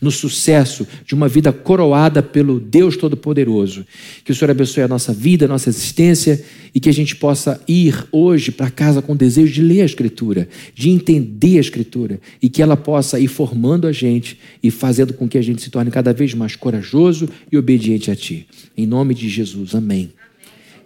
no 0.01 0.11
sucesso 0.11 0.87
de 1.05 1.13
uma 1.13 1.27
vida 1.27 1.51
coroada 1.51 2.21
pelo 2.21 2.59
Deus 2.59 2.97
Todo-Poderoso. 2.97 3.85
Que 4.23 4.31
o 4.31 4.35
Senhor 4.35 4.51
abençoe 4.51 4.83
a 4.83 4.87
nossa 4.87 5.13
vida, 5.13 5.45
a 5.45 5.47
nossa 5.47 5.69
existência 5.69 6.43
e 6.73 6.79
que 6.79 6.89
a 6.89 6.93
gente 6.93 7.15
possa 7.15 7.61
ir 7.67 8.05
hoje 8.11 8.51
para 8.51 8.69
casa 8.69 9.01
com 9.01 9.15
desejo 9.15 9.53
de 9.53 9.61
ler 9.61 9.81
a 9.81 9.85
Escritura, 9.85 10.47
de 10.73 10.89
entender 10.89 11.57
a 11.57 11.61
Escritura 11.61 12.19
e 12.41 12.49
que 12.49 12.61
ela 12.61 12.75
possa 12.75 13.19
ir 13.19 13.27
formando 13.27 13.87
a 13.87 13.91
gente 13.91 14.37
e 14.61 14.71
fazendo 14.71 15.13
com 15.13 15.27
que 15.27 15.37
a 15.37 15.41
gente 15.41 15.61
se 15.61 15.69
torne 15.69 15.91
cada 15.91 16.13
vez 16.13 16.33
mais 16.33 16.55
corajoso 16.55 17.29
e 17.51 17.57
obediente 17.57 18.11
a 18.11 18.15
Ti. 18.15 18.47
Em 18.77 18.85
nome 18.85 19.13
de 19.13 19.29
Jesus, 19.29 19.73
amém. 19.73 20.11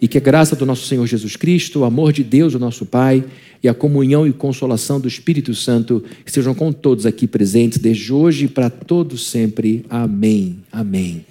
E 0.01 0.07
que 0.07 0.17
a 0.17 0.21
graça 0.21 0.55
do 0.55 0.65
nosso 0.65 0.85
Senhor 0.87 1.05
Jesus 1.05 1.35
Cristo, 1.35 1.79
o 1.79 1.83
amor 1.83 2.13
de 2.13 2.23
Deus, 2.23 2.53
o 2.53 2.59
nosso 2.59 2.85
Pai, 2.85 3.23
e 3.61 3.67
a 3.67 3.73
comunhão 3.73 4.25
e 4.25 4.31
consolação 4.31 4.99
do 4.99 5.07
Espírito 5.07 5.53
Santo 5.53 6.03
estejam 6.25 6.55
com 6.55 6.71
todos 6.71 7.05
aqui 7.05 7.27
presentes, 7.27 7.77
desde 7.77 8.13
hoje 8.13 8.47
para 8.47 8.69
todos 8.69 9.27
sempre. 9.27 9.85
Amém. 9.89 10.57
Amém. 10.71 11.25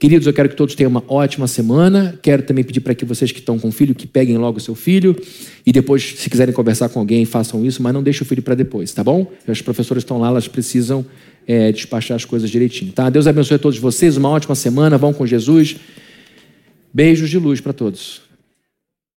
Queridos, 0.00 0.26
eu 0.26 0.32
quero 0.32 0.48
que 0.48 0.56
todos 0.56 0.74
tenham 0.74 0.88
uma 0.88 1.04
ótima 1.06 1.46
semana. 1.46 2.18
Quero 2.22 2.42
também 2.42 2.64
pedir 2.64 2.80
para 2.80 2.94
que 2.94 3.04
vocês 3.04 3.30
que 3.32 3.40
estão 3.40 3.58
com 3.58 3.70
filho, 3.70 3.94
que 3.94 4.06
peguem 4.06 4.38
logo 4.38 4.56
o 4.56 4.60
seu 4.60 4.74
filho. 4.74 5.14
E 5.66 5.72
depois, 5.72 6.14
se 6.16 6.30
quiserem 6.30 6.54
conversar 6.54 6.88
com 6.88 7.00
alguém, 7.00 7.26
façam 7.26 7.66
isso, 7.66 7.82
mas 7.82 7.92
não 7.92 8.02
deixem 8.02 8.22
o 8.22 8.24
filho 8.24 8.40
para 8.40 8.54
depois, 8.54 8.94
tá 8.94 9.04
bom? 9.04 9.30
As 9.46 9.60
professoras 9.60 10.02
estão 10.02 10.18
lá, 10.18 10.28
elas 10.28 10.48
precisam 10.48 11.04
é, 11.46 11.70
despachar 11.70 12.16
as 12.16 12.24
coisas 12.24 12.48
direitinho, 12.48 12.92
tá? 12.92 13.10
Deus 13.10 13.26
abençoe 13.26 13.56
a 13.56 13.58
todos 13.58 13.78
vocês, 13.78 14.16
uma 14.16 14.30
ótima 14.30 14.54
semana. 14.54 14.96
Vão 14.96 15.12
com 15.12 15.26
Jesus. 15.26 15.76
Beijos 16.92 17.30
de 17.30 17.38
luz 17.38 17.60
para 17.60 17.72
todos. 17.72 18.29